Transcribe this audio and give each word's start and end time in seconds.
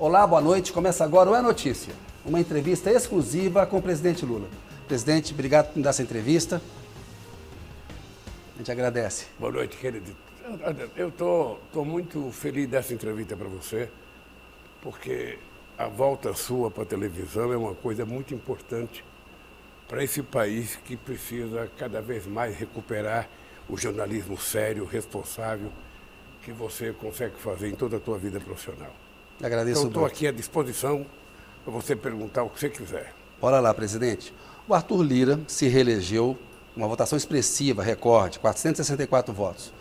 Olá, 0.00 0.24
boa 0.24 0.40
noite. 0.40 0.72
Começa 0.72 1.02
agora 1.02 1.28
o 1.28 1.34
É 1.34 1.42
Notícia, 1.42 1.92
uma 2.24 2.38
entrevista 2.38 2.88
exclusiva 2.88 3.66
com 3.66 3.78
o 3.78 3.82
presidente 3.82 4.24
Lula. 4.24 4.46
Presidente, 4.86 5.34
obrigado 5.34 5.70
por 5.70 5.76
me 5.76 5.82
dar 5.82 5.90
essa 5.90 6.04
entrevista. 6.04 6.62
A 8.54 8.58
gente 8.58 8.70
agradece. 8.70 9.26
Boa 9.40 9.50
noite, 9.50 9.76
querido. 9.76 10.16
Eu 10.94 11.10
tô, 11.10 11.56
tô 11.72 11.84
muito 11.84 12.30
feliz 12.30 12.68
dessa 12.68 12.94
entrevista 12.94 13.36
para 13.36 13.48
você, 13.48 13.90
porque 14.82 15.36
a 15.76 15.88
volta 15.88 16.32
sua 16.32 16.70
para 16.70 16.84
a 16.84 16.86
televisão 16.86 17.52
é 17.52 17.56
uma 17.56 17.74
coisa 17.74 18.06
muito 18.06 18.32
importante 18.32 19.04
para 19.88 20.04
esse 20.04 20.22
país 20.22 20.76
que 20.76 20.96
precisa 20.96 21.68
cada 21.76 22.00
vez 22.00 22.24
mais 22.24 22.56
recuperar 22.56 23.28
o 23.68 23.76
jornalismo 23.76 24.38
sério, 24.38 24.84
responsável, 24.84 25.72
que 26.44 26.52
você 26.52 26.92
consegue 26.92 27.34
fazer 27.34 27.68
em 27.68 27.74
toda 27.74 27.96
a 27.96 28.00
tua 28.00 28.16
vida 28.16 28.38
profissional. 28.38 28.92
Agradeço 29.42 29.80
então, 29.80 29.88
estou 29.88 30.04
aqui 30.04 30.26
à 30.26 30.32
disposição 30.32 31.06
para 31.64 31.72
você 31.72 31.94
perguntar 31.94 32.42
o 32.42 32.50
que 32.50 32.58
você 32.58 32.68
quiser. 32.68 33.14
Bora 33.40 33.60
lá, 33.60 33.72
presidente. 33.72 34.34
O 34.66 34.74
Arthur 34.74 35.02
Lira 35.02 35.40
se 35.46 35.68
reelegeu, 35.68 36.36
uma 36.76 36.88
votação 36.88 37.16
expressiva, 37.16 37.82
recorde, 37.82 38.38
464 38.38 39.32
votos. 39.32 39.72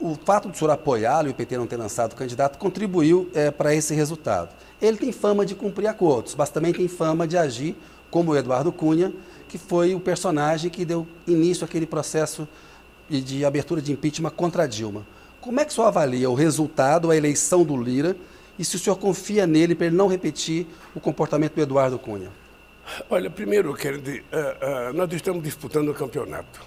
O 0.00 0.14
fato 0.14 0.48
do 0.48 0.56
senhor 0.56 0.70
apoiá-lo 0.70 1.28
e 1.28 1.30
o 1.30 1.34
PT 1.34 1.56
não 1.56 1.66
ter 1.66 1.76
lançado 1.76 2.12
o 2.12 2.16
candidato 2.16 2.58
contribuiu 2.58 3.30
é, 3.34 3.50
para 3.50 3.74
esse 3.74 3.94
resultado. 3.94 4.50
Ele 4.80 4.96
tem 4.96 5.12
fama 5.12 5.44
de 5.44 5.54
cumprir 5.54 5.88
acordos, 5.88 6.34
mas 6.36 6.50
também 6.50 6.72
tem 6.72 6.86
fama 6.88 7.26
de 7.26 7.36
agir 7.36 7.76
como 8.10 8.32
o 8.32 8.36
Eduardo 8.36 8.72
Cunha, 8.72 9.12
que 9.48 9.58
foi 9.58 9.94
o 9.94 10.00
personagem 10.00 10.70
que 10.70 10.84
deu 10.84 11.06
início 11.26 11.64
àquele 11.64 11.86
processo 11.86 12.46
de 13.08 13.44
abertura 13.44 13.82
de 13.82 13.92
impeachment 13.92 14.30
contra 14.30 14.68
Dilma. 14.68 15.06
Como 15.40 15.60
é 15.60 15.64
que 15.64 15.72
o 15.72 15.74
senhor 15.74 15.88
avalia 15.88 16.30
o 16.30 16.34
resultado, 16.34 17.10
a 17.10 17.16
eleição 17.16 17.64
do 17.64 17.76
Lira, 17.76 18.16
e 18.58 18.64
se 18.64 18.76
o 18.76 18.78
senhor 18.78 18.96
confia 18.96 19.46
nele 19.46 19.74
para 19.74 19.86
ele 19.86 19.96
não 19.96 20.06
repetir 20.06 20.66
o 20.94 21.00
comportamento 21.00 21.54
do 21.54 21.62
Eduardo 21.62 21.98
Cunha? 21.98 22.30
Olha, 23.08 23.30
primeiro, 23.30 23.74
dizer, 23.74 24.24
uh, 24.32 24.90
uh, 24.90 24.92
nós 24.92 25.12
estamos 25.12 25.42
disputando 25.42 25.88
o 25.88 25.94
campeonato. 25.94 26.60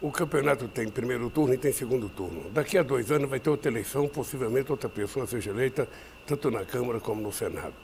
O 0.00 0.10
campeonato 0.10 0.66
tem 0.68 0.88
primeiro 0.88 1.28
turno 1.28 1.52
e 1.52 1.58
tem 1.58 1.72
segundo 1.72 2.08
turno. 2.08 2.48
Daqui 2.50 2.78
a 2.78 2.82
dois 2.82 3.10
anos 3.10 3.28
vai 3.28 3.38
ter 3.38 3.50
outra 3.50 3.70
eleição, 3.70 4.08
possivelmente 4.08 4.70
outra 4.70 4.88
pessoa 4.88 5.26
seja 5.26 5.50
eleita, 5.50 5.86
tanto 6.26 6.50
na 6.50 6.64
Câmara 6.64 7.00
como 7.00 7.20
no 7.20 7.32
Senado. 7.32 7.74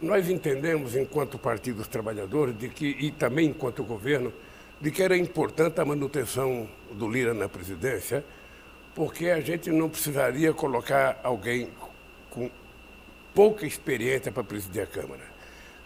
Nós 0.00 0.30
entendemos, 0.30 0.94
enquanto 0.94 1.38
partidos 1.38 1.88
trabalhadores, 1.88 2.56
de 2.56 2.68
que, 2.68 2.96
e 3.00 3.10
também 3.10 3.48
enquanto 3.48 3.82
governo, 3.82 4.32
de 4.80 4.90
que 4.90 5.02
era 5.02 5.16
importante 5.16 5.80
a 5.80 5.84
manutenção 5.84 6.68
do 6.92 7.08
Lira 7.08 7.34
na 7.34 7.48
presidência, 7.48 8.24
porque 8.94 9.28
a 9.28 9.40
gente 9.40 9.70
não 9.70 9.88
precisaria 9.88 10.52
colocar 10.52 11.20
alguém 11.22 11.68
com 12.30 12.50
pouca 13.34 13.66
experiência 13.66 14.32
para 14.32 14.44
presidir 14.44 14.82
a 14.82 14.86
Câmara. 14.86 15.22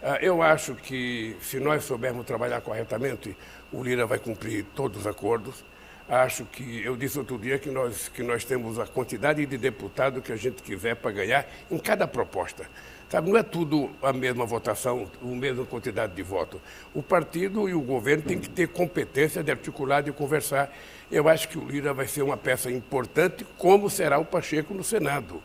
Ah, 0.01 0.19
eu 0.21 0.41
acho 0.41 0.75
que, 0.75 1.35
se 1.41 1.59
nós 1.59 1.83
soubermos 1.83 2.25
trabalhar 2.25 2.61
corretamente, 2.61 3.35
o 3.71 3.83
Lira 3.83 4.05
vai 4.05 4.19
cumprir 4.19 4.65
todos 4.75 5.01
os 5.01 5.07
acordos. 5.07 5.63
Acho 6.07 6.45
que, 6.45 6.83
eu 6.83 6.95
disse 6.95 7.17
outro 7.17 7.39
dia 7.39 7.57
que 7.57 7.71
nós, 7.71 8.07
que 8.09 8.21
nós 8.21 8.45
temos 8.45 8.77
a 8.77 8.85
quantidade 8.85 9.43
de 9.43 9.57
deputados 9.57 10.23
que 10.23 10.31
a 10.31 10.35
gente 10.35 10.61
quiser 10.61 10.95
para 10.95 11.09
ganhar 11.11 11.47
em 11.71 11.79
cada 11.79 12.07
proposta. 12.07 12.69
Sabe, 13.09 13.31
não 13.31 13.37
é 13.37 13.43
tudo 13.43 13.89
a 14.01 14.13
mesma 14.13 14.45
votação, 14.45 15.09
a 15.21 15.25
mesma 15.25 15.65
quantidade 15.65 16.13
de 16.13 16.21
votos. 16.21 16.59
O 16.93 17.01
partido 17.01 17.67
e 17.67 17.73
o 17.73 17.81
governo 17.81 18.23
têm 18.23 18.39
que 18.39 18.49
ter 18.49 18.67
competência 18.67 19.43
de 19.43 19.51
articular, 19.51 20.01
de 20.01 20.11
conversar. 20.11 20.71
Eu 21.11 21.27
acho 21.27 21.49
que 21.49 21.57
o 21.57 21.65
Lira 21.67 21.93
vai 21.93 22.07
ser 22.07 22.21
uma 22.21 22.37
peça 22.37 22.69
importante, 22.69 23.45
como 23.57 23.89
será 23.89 24.19
o 24.19 24.25
Pacheco 24.25 24.73
no 24.73 24.83
Senado. 24.83 25.41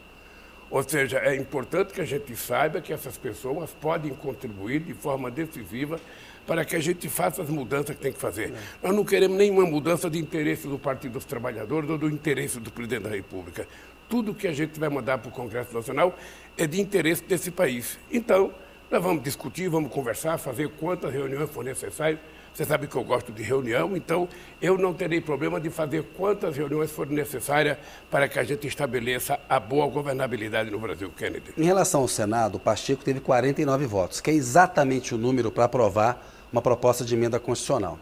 Ou 0.71 0.83
seja, 0.85 1.19
é 1.19 1.35
importante 1.35 1.93
que 1.93 2.01
a 2.01 2.05
gente 2.05 2.35
saiba 2.37 2.81
que 2.81 2.93
essas 2.93 3.19
pessoas 3.19 3.71
podem 3.81 4.15
contribuir 4.15 4.81
de 4.81 4.95
forma 4.95 5.31
decisiva 5.31 5.99
para 6.47 6.65
que 6.65 6.77
a 6.77 6.81
gente 6.81 7.09
faça 7.09 7.43
as 7.43 7.49
mudanças 7.49 7.97
que 7.97 8.03
tem 8.03 8.13
que 8.13 8.19
fazer. 8.19 8.53
É. 8.53 8.87
Nós 8.87 8.95
não 8.95 9.05
queremos 9.05 9.37
nenhuma 9.37 9.65
mudança 9.65 10.09
de 10.09 10.19
interesse 10.19 10.69
do 10.69 10.79
Partido 10.79 11.13
dos 11.13 11.25
Trabalhadores 11.25 11.91
ou 11.91 11.99
do 11.99 12.09
interesse 12.09 12.61
do 12.61 12.71
Presidente 12.71 13.03
da 13.03 13.11
República. 13.11 13.67
Tudo 14.09 14.35
que 14.35 14.47
a 14.47 14.53
gente 14.53 14.79
vai 14.79 14.89
mandar 14.89 15.19
para 15.19 15.29
o 15.29 15.33
Congresso 15.33 15.75
Nacional 15.75 16.17
é 16.57 16.67
de 16.67 16.81
interesse 16.81 17.23
desse 17.25 17.51
país. 17.51 17.99
Então, 18.11 18.53
nós 18.91 19.03
vamos 19.03 19.23
discutir, 19.23 19.69
vamos 19.69 19.93
conversar, 19.93 20.39
fazer 20.39 20.69
quantas 20.71 21.13
reuniões 21.13 21.51
for 21.51 21.65
necessárias 21.65 22.21
você 22.53 22.65
sabe 22.65 22.87
que 22.87 22.97
eu 22.97 23.05
gosto 23.05 23.33
de 23.33 23.43
reunião, 23.43 23.97
então 23.97 24.29
eu 24.61 24.77
não 24.77 24.93
terei 24.93 25.21
problema 25.21 25.61
de 25.61 25.71
fazer 25.71 26.03
quantas 26.17 26.57
reuniões 26.57 26.91
forem 26.91 27.15
necessárias 27.15 27.79
para 28.11 28.29
que 28.29 28.39
a 28.39 28.45
gente 28.45 28.67
estabeleça 28.67 29.39
a 29.49 29.59
boa 29.59 29.87
governabilidade 29.87 30.71
no 30.71 30.79
Brasil, 30.79 31.11
Kennedy. 31.17 31.53
Em 31.57 31.65
relação 31.65 32.03
ao 32.03 32.09
Senado, 32.09 32.57
o 32.57 32.61
Pacheco 32.61 33.05
teve 33.05 33.21
49 33.21 33.87
votos, 33.87 34.21
que 34.21 34.31
é 34.31 34.35
exatamente 34.35 35.15
o 35.15 35.19
número 35.19 35.51
para 35.51 35.65
aprovar 35.65 36.25
uma 36.53 36.61
proposta 36.61 37.05
de 37.05 37.15
emenda 37.15 37.39
constitucional. 37.39 37.99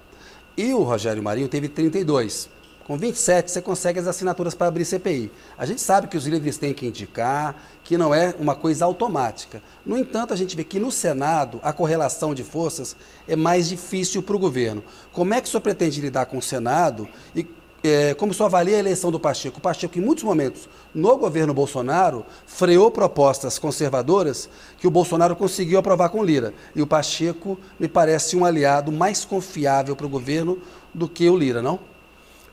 E 0.56 0.75
o 0.75 0.82
Rogério 0.82 1.22
Marinho 1.22 1.48
teve 1.48 1.69
32. 1.69 2.48
Com 2.88 2.97
27, 2.97 3.50
você 3.50 3.60
consegue 3.60 4.00
as 4.00 4.06
assinaturas 4.06 4.54
para 4.54 4.66
abrir 4.66 4.82
CPI. 4.87 5.31
A 5.59 5.66
gente 5.66 5.78
sabe 5.78 6.09
que 6.09 6.16
os 6.16 6.26
líderes 6.26 6.56
têm 6.56 6.72
que 6.72 6.87
indicar, 6.87 7.54
que 7.84 7.99
não 7.99 8.15
é 8.15 8.34
uma 8.38 8.54
coisa 8.54 8.87
automática. 8.87 9.62
No 9.84 9.94
entanto, 9.94 10.32
a 10.32 10.37
gente 10.37 10.56
vê 10.56 10.65
que 10.65 10.81
no 10.81 10.91
Senado 10.91 11.60
a 11.62 11.71
correlação 11.71 12.34
de 12.34 12.43
forças 12.43 12.97
é 13.28 13.37
mais 13.37 13.69
difícil 13.69 14.22
para 14.22 14.34
o 14.34 14.38
governo. 14.38 14.82
Como 15.12 15.34
é 15.34 15.41
que 15.43 15.47
o 15.47 15.50
senhor 15.50 15.60
pretende 15.60 16.00
lidar 16.00 16.25
com 16.25 16.38
o 16.38 16.43
Senado 16.43 17.06
e 17.37 17.47
é, 17.84 18.15
como 18.15 18.32
senhor 18.32 18.47
avalia 18.47 18.77
a 18.77 18.81
eleição 18.81 19.12
do 19.12 19.21
Pacheco? 19.21 19.59
O 19.59 19.60
Pacheco, 19.60 19.98
em 19.98 20.00
muitos 20.00 20.25
momentos, 20.25 20.66
no 20.94 21.15
governo 21.19 21.53
Bolsonaro, 21.53 22.25
freou 22.47 22.91
propostas 22.91 23.59
conservadoras 23.59 24.48
que 24.78 24.87
o 24.87 24.91
Bolsonaro 24.91 25.37
conseguiu 25.37 25.78
aprovar 25.78 26.09
com 26.09 26.25
Lira. 26.25 26.54
E 26.75 26.81
o 26.81 26.87
Pacheco 26.87 27.59
me 27.78 27.87
parece 27.87 28.34
um 28.34 28.47
aliado 28.47 28.91
mais 28.91 29.27
confiável 29.27 29.94
para 29.94 30.06
o 30.06 30.09
governo 30.09 30.59
do 30.94 31.06
que 31.06 31.28
o 31.28 31.37
Lira, 31.37 31.60
não? 31.60 31.97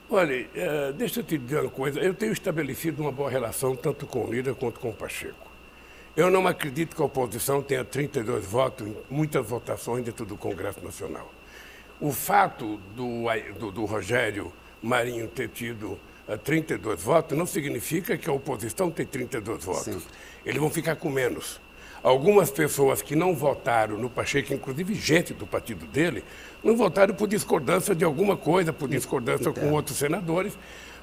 Olha, 0.10 0.48
é, 0.54 0.92
deixa 0.94 1.22
eu 1.22 1.24
te 1.24 1.38
dizer 1.38 1.62
uma 1.62 1.70
coisa. 1.70 2.00
Eu 2.00 2.14
tenho 2.14 2.32
estabelecido 2.32 3.02
uma 3.02 3.12
boa 3.12 3.30
relação 3.30 3.76
tanto 3.76 4.06
com 4.06 4.26
o 4.26 4.32
Lira 4.32 4.54
quanto 4.54 4.80
com 4.80 4.90
o 4.90 4.94
Pacheco. 4.94 5.52
Eu 6.16 6.30
não 6.30 6.48
acredito 6.48 6.96
que 6.96 7.02
a 7.02 7.06
oposição 7.06 7.62
tenha 7.62 7.84
32 7.84 8.46
votos 8.46 8.88
em 8.88 8.96
muitas 9.10 9.46
votações 9.46 10.06
dentro 10.06 10.26
do 10.26 10.38
Congresso 10.38 10.84
Nacional. 10.84 11.30
O 12.00 12.12
fato 12.12 12.78
do, 12.96 13.24
do, 13.60 13.72
do 13.72 13.86
Rogério 13.86 14.54
Marinho 14.82 15.28
ter 15.28 15.50
tido 15.50 16.00
32 16.44 17.00
eh, 17.00 17.04
votos 17.04 17.38
não 17.38 17.46
significa 17.46 18.18
que 18.18 18.30
a 18.30 18.34
oposição 18.34 18.92
tem 18.92 19.06
32 19.06 19.66
votos. 19.66 19.84
Sim. 19.84 20.02
Eles 20.46 20.60
vão 20.60 20.70
ficar 20.70 20.96
com 20.96 21.10
menos. 21.10 21.60
Algumas 22.06 22.52
pessoas 22.52 23.02
que 23.02 23.16
não 23.16 23.36
votaram 23.36 23.98
no 23.98 24.10
Pacheco, 24.10 24.54
inclusive 24.54 24.94
gente 24.94 25.34
do 25.34 25.48
partido 25.48 25.88
dele, 25.88 26.24
não 26.66 26.76
votaram 26.76 27.14
por 27.14 27.28
discordância 27.28 27.94
de 27.94 28.04
alguma 28.04 28.36
coisa, 28.36 28.74
por 28.74 28.90
discordância 28.90 29.52
com 29.52 29.72
outros 29.72 30.00
senadores, 30.00 30.58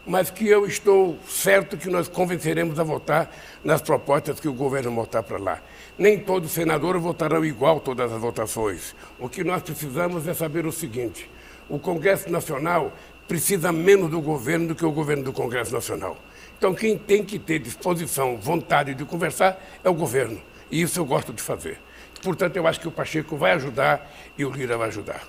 mas 0.04 0.28
que 0.28 0.48
eu 0.48 0.66
estou 0.66 1.16
certo 1.28 1.76
que 1.76 1.88
nós 1.88 2.08
convenceremos 2.08 2.80
a 2.80 2.82
votar 2.82 3.32
nas 3.62 3.80
propostas 3.80 4.40
que 4.40 4.48
o 4.48 4.52
governo 4.52 4.90
botar 4.90 5.22
para 5.22 5.38
lá. 5.38 5.62
Nem 5.96 6.18
todos 6.18 6.48
os 6.48 6.54
senadores 6.54 7.00
votarão 7.00 7.44
igual 7.44 7.78
todas 7.78 8.12
as 8.12 8.20
votações. 8.20 8.96
O 9.20 9.28
que 9.28 9.44
nós 9.44 9.62
precisamos 9.62 10.26
é 10.26 10.34
saber 10.34 10.66
o 10.66 10.72
seguinte: 10.72 11.30
o 11.68 11.78
Congresso 11.78 12.28
Nacional 12.28 12.92
precisa 13.28 13.70
menos 13.70 14.10
do 14.10 14.20
governo 14.20 14.66
do 14.66 14.74
que 14.74 14.84
o 14.84 14.90
governo 14.90 15.22
do 15.22 15.32
Congresso 15.32 15.72
Nacional. 15.72 16.16
Então, 16.58 16.74
quem 16.74 16.98
tem 16.98 17.24
que 17.24 17.38
ter 17.38 17.60
disposição, 17.60 18.36
vontade 18.36 18.94
de 18.94 19.04
conversar 19.04 19.62
é 19.84 19.88
o 19.88 19.94
governo. 19.94 20.42
E 20.72 20.82
isso 20.82 20.98
eu 20.98 21.04
gosto 21.04 21.32
de 21.32 21.40
fazer. 21.40 21.78
Portanto, 22.20 22.56
eu 22.56 22.66
acho 22.66 22.80
que 22.80 22.88
o 22.88 22.92
Pacheco 22.92 23.36
vai 23.36 23.52
ajudar 23.52 24.12
e 24.36 24.44
o 24.44 24.50
Lira 24.50 24.76
vai 24.76 24.88
ajudar. 24.88 25.22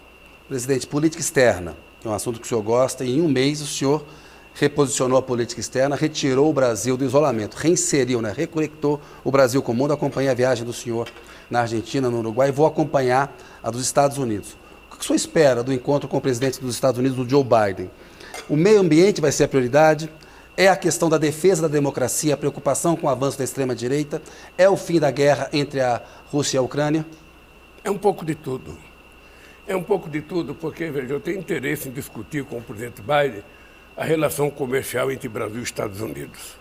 Presidente, 0.47 0.85
política 0.85 1.21
externa 1.21 1.75
é 2.03 2.09
um 2.09 2.13
assunto 2.13 2.37
que 2.37 2.45
o 2.45 2.49
senhor 2.49 2.61
gosta 2.61 3.05
e 3.05 3.17
em 3.17 3.21
um 3.21 3.29
mês 3.29 3.61
o 3.61 3.65
senhor 3.65 4.03
reposicionou 4.53 5.17
a 5.17 5.21
política 5.21 5.61
externa, 5.61 5.95
retirou 5.95 6.49
o 6.49 6.53
Brasil 6.53 6.97
do 6.97 7.05
isolamento, 7.05 7.55
reinseriu, 7.55 8.21
né, 8.21 8.33
reconectou 8.35 8.99
o 9.23 9.31
Brasil 9.31 9.61
com 9.61 9.71
o 9.71 9.75
mundo. 9.75 9.93
Acompanhei 9.93 10.29
a 10.29 10.33
viagem 10.33 10.65
do 10.65 10.73
senhor 10.73 11.09
na 11.49 11.61
Argentina, 11.61 12.09
no 12.09 12.19
Uruguai 12.19 12.49
e 12.49 12.51
vou 12.51 12.65
acompanhar 12.65 13.33
a 13.63 13.71
dos 13.71 13.81
Estados 13.81 14.17
Unidos. 14.17 14.57
O 14.91 14.97
que 14.97 15.03
o 15.03 15.07
senhor 15.07 15.15
espera 15.15 15.63
do 15.63 15.71
encontro 15.71 16.09
com 16.09 16.17
o 16.17 16.21
presidente 16.21 16.59
dos 16.59 16.75
Estados 16.75 16.99
Unidos, 16.99 17.17
o 17.17 17.27
Joe 17.27 17.43
Biden? 17.43 17.89
O 18.49 18.57
meio 18.57 18.81
ambiente 18.81 19.21
vai 19.21 19.31
ser 19.31 19.45
a 19.45 19.47
prioridade? 19.47 20.11
É 20.57 20.67
a 20.67 20.75
questão 20.75 21.07
da 21.09 21.17
defesa 21.17 21.63
da 21.63 21.67
democracia, 21.69 22.33
a 22.33 22.37
preocupação 22.37 22.97
com 22.97 23.07
o 23.07 23.09
avanço 23.09 23.37
da 23.37 23.45
extrema-direita? 23.45 24.21
É 24.57 24.69
o 24.69 24.75
fim 24.75 24.99
da 24.99 25.09
guerra 25.09 25.49
entre 25.53 25.79
a 25.79 26.01
Rússia 26.27 26.57
e 26.57 26.59
a 26.59 26.61
Ucrânia? 26.61 27.05
É 27.81 27.89
um 27.89 27.97
pouco 27.97 28.25
de 28.25 28.35
tudo. 28.35 28.77
É 29.67 29.75
um 29.75 29.83
pouco 29.83 30.09
de 30.09 30.21
tudo, 30.21 30.53
porque, 30.53 30.89
veja, 30.89 31.13
eu 31.13 31.19
tenho 31.19 31.39
interesse 31.39 31.87
em 31.87 31.91
discutir 31.91 32.43
com 32.43 32.57
o 32.57 32.61
presidente 32.61 33.01
Biden 33.01 33.43
a 33.95 34.03
relação 34.03 34.49
comercial 34.49 35.11
entre 35.11 35.29
Brasil 35.29 35.59
e 35.59 35.63
Estados 35.63 36.01
Unidos. 36.01 36.57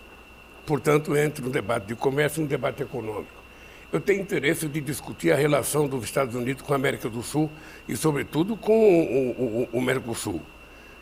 Portanto, 0.65 1.15
entre 1.15 1.45
um 1.45 1.49
debate 1.49 1.87
de 1.87 1.95
comércio 1.95 2.41
e 2.41 2.45
um 2.45 2.47
debate 2.47 2.81
econômico. 2.83 3.43
Eu 3.91 3.99
tenho 3.99 4.21
interesse 4.21 4.67
de 4.67 4.79
discutir 4.81 5.31
a 5.31 5.35
relação 5.35 5.87
dos 5.87 6.03
Estados 6.03 6.33
Unidos 6.33 6.63
com 6.63 6.73
a 6.73 6.75
América 6.75 7.09
do 7.09 7.21
Sul 7.21 7.49
e, 7.87 7.95
sobretudo, 7.95 8.55
com 8.55 8.73
o, 8.73 9.31
o, 9.31 9.69
o 9.73 9.81
Mercosul 9.81 10.41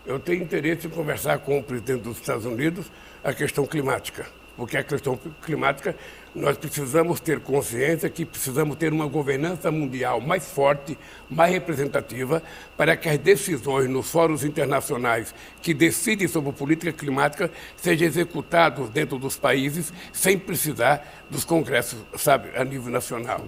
eu 0.05 0.19
tenho 0.19 0.43
interesse 0.43 0.87
em 0.87 0.89
conversar 0.89 1.39
com 1.39 1.59
o 1.59 1.63
presidente 1.63 2.01
dos 2.01 2.17
Estados 2.17 2.45
Unidos 2.45 2.91
a 3.23 3.33
questão 3.33 3.65
climática, 3.65 4.25
porque 4.57 4.77
a 4.77 4.83
questão 4.83 5.19
climática 5.43 5.95
Nós 6.33 6.57
precisamos 6.57 7.19
ter 7.19 7.41
consciência 7.41 8.09
que 8.09 8.23
precisamos 8.23 8.77
ter 8.77 8.93
uma 8.93 9.05
governança 9.05 9.69
mundial 9.69 10.21
mais 10.21 10.49
forte, 10.49 10.97
mais 11.29 11.51
representativa, 11.51 12.41
para 12.77 12.95
que 12.95 13.09
as 13.09 13.17
decisões 13.17 13.89
nos 13.89 14.09
fóruns 14.09 14.45
internacionais 14.45 15.35
que 15.61 15.73
decidem 15.73 16.29
sobre 16.29 16.53
política 16.53 16.93
climática 16.93 17.51
sejam 17.75 18.07
executadas 18.07 18.89
dentro 18.89 19.19
dos 19.19 19.35
países 19.35 19.91
sem 20.13 20.39
precisar 20.39 21.25
dos 21.29 21.43
congressos, 21.43 21.99
sabe, 22.15 22.49
a 22.55 22.63
nível 22.63 22.91
nacional. 22.91 23.43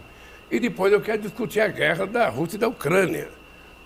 E 0.51 0.59
depois 0.59 0.91
eu 0.91 0.99
quero 0.99 1.21
discutir 1.21 1.61
a 1.61 1.69
guerra 1.69 2.05
da 2.05 2.27
Rússia 2.27 2.57
e 2.57 2.59
da 2.59 2.67
Ucrânia, 2.67 3.29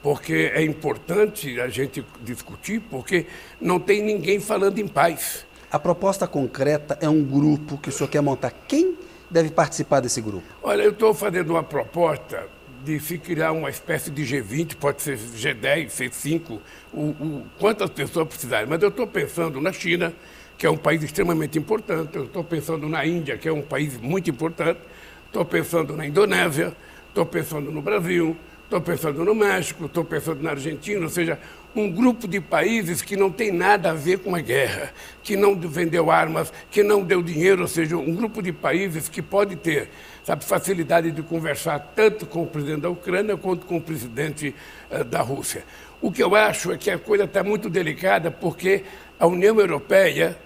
porque 0.02 0.52
é 0.54 0.64
importante 0.64 1.62
a 1.62 1.68
gente 1.68 2.04
discutir, 2.22 2.82
porque 2.90 3.28
não 3.62 3.80
tem 3.80 4.02
ninguém 4.02 4.40
falando 4.40 4.80
em 4.80 4.88
paz. 4.88 5.47
A 5.70 5.78
proposta 5.78 6.26
concreta 6.26 6.98
é 7.02 7.10
um 7.10 7.22
grupo 7.22 7.78
que 7.78 7.90
o 7.90 7.92
senhor 7.92 8.10
quer 8.10 8.22
montar. 8.22 8.54
Quem 8.68 8.98
deve 9.30 9.50
participar 9.52 10.00
desse 10.00 10.22
grupo? 10.22 10.46
Olha, 10.64 10.82
eu 10.82 10.92
estou 10.92 11.14
fazendo 11.14 11.50
uma 11.50 11.64
proposta 11.64 12.48
de 12.86 12.98
se 13.02 13.18
criar 13.18 13.52
uma 13.52 13.70
espécie 13.70 14.10
de 14.10 14.24
G20, 14.24 14.76
pode 14.76 15.02
ser 15.02 15.18
G10, 15.18 15.88
C5, 15.88 16.60
o, 16.94 17.02
o 17.02 17.46
quantas 17.60 17.90
pessoas 17.90 18.30
precisarem. 18.30 18.66
Mas 18.66 18.82
eu 18.82 18.88
estou 18.88 19.06
pensando 19.06 19.60
na 19.60 19.74
China, 19.74 20.14
que 20.58 20.66
é 20.66 20.70
um 20.70 20.78
país 20.78 21.04
extremamente 21.04 21.60
importante, 21.60 22.16
eu 22.16 22.24
estou 22.24 22.46
pensando 22.46 22.88
na 22.88 23.06
Índia, 23.06 23.38
que 23.38 23.50
é 23.50 23.52
um 23.52 23.62
país 23.62 23.98
muito 23.98 24.30
importante, 24.30 24.80
estou 25.26 25.44
pensando 25.44 25.98
na 25.98 26.08
Indonésia, 26.08 26.74
estou 27.10 27.26
pensando 27.26 27.70
no 27.74 27.82
Brasil, 27.82 28.38
estou 28.64 28.80
pensando 28.80 29.26
no 29.26 29.36
México, 29.36 29.86
estou 29.86 30.06
pensando 30.06 30.42
na 30.42 30.52
Argentina, 30.52 31.04
ou 31.04 31.10
seja, 31.10 31.38
um 31.82 31.92
grupo 31.92 32.28
de 32.28 32.40
países 32.40 33.02
que 33.02 33.16
não 33.16 33.32
tem 33.32 33.52
nada 33.52 33.92
a 33.92 33.94
ver 33.94 34.20
com 34.20 34.36
a 34.36 34.40
guerra, 34.40 34.94
que 35.24 35.36
não 35.36 35.56
vendeu 35.60 36.12
armas, 36.12 36.52
que 36.72 36.84
não 36.84 37.04
deu 37.04 37.22
dinheiro, 37.22 37.64
ou 37.64 37.68
seja, 37.68 37.98
um 37.98 38.16
grupo 38.16 38.42
de 38.42 38.52
países 38.52 39.10
que 39.10 39.22
pode 39.22 39.56
ter 39.56 39.90
sabe, 40.28 40.44
facilidade 40.44 41.10
de 41.10 41.22
conversar 41.22 41.80
tanto 41.96 42.26
com 42.26 42.44
o 42.44 42.48
presidente 42.48 42.82
da 42.82 42.90
Ucrânia 42.90 43.38
quanto 43.38 43.66
com 43.66 43.78
o 43.78 43.82
presidente 43.82 44.54
uh, 44.92 45.04
da 45.06 45.22
Rússia. 45.22 45.64
O 46.02 46.12
que 46.12 46.22
eu 46.22 46.36
acho 46.36 46.72
é 46.74 46.78
que 46.78 46.92
a 46.92 47.00
coisa 47.00 47.24
está 47.24 47.44
muito 47.44 47.70
delicada 47.70 48.30
porque 48.30 48.84
a 49.18 49.26
União 49.26 49.58
Europeia, 49.58 50.38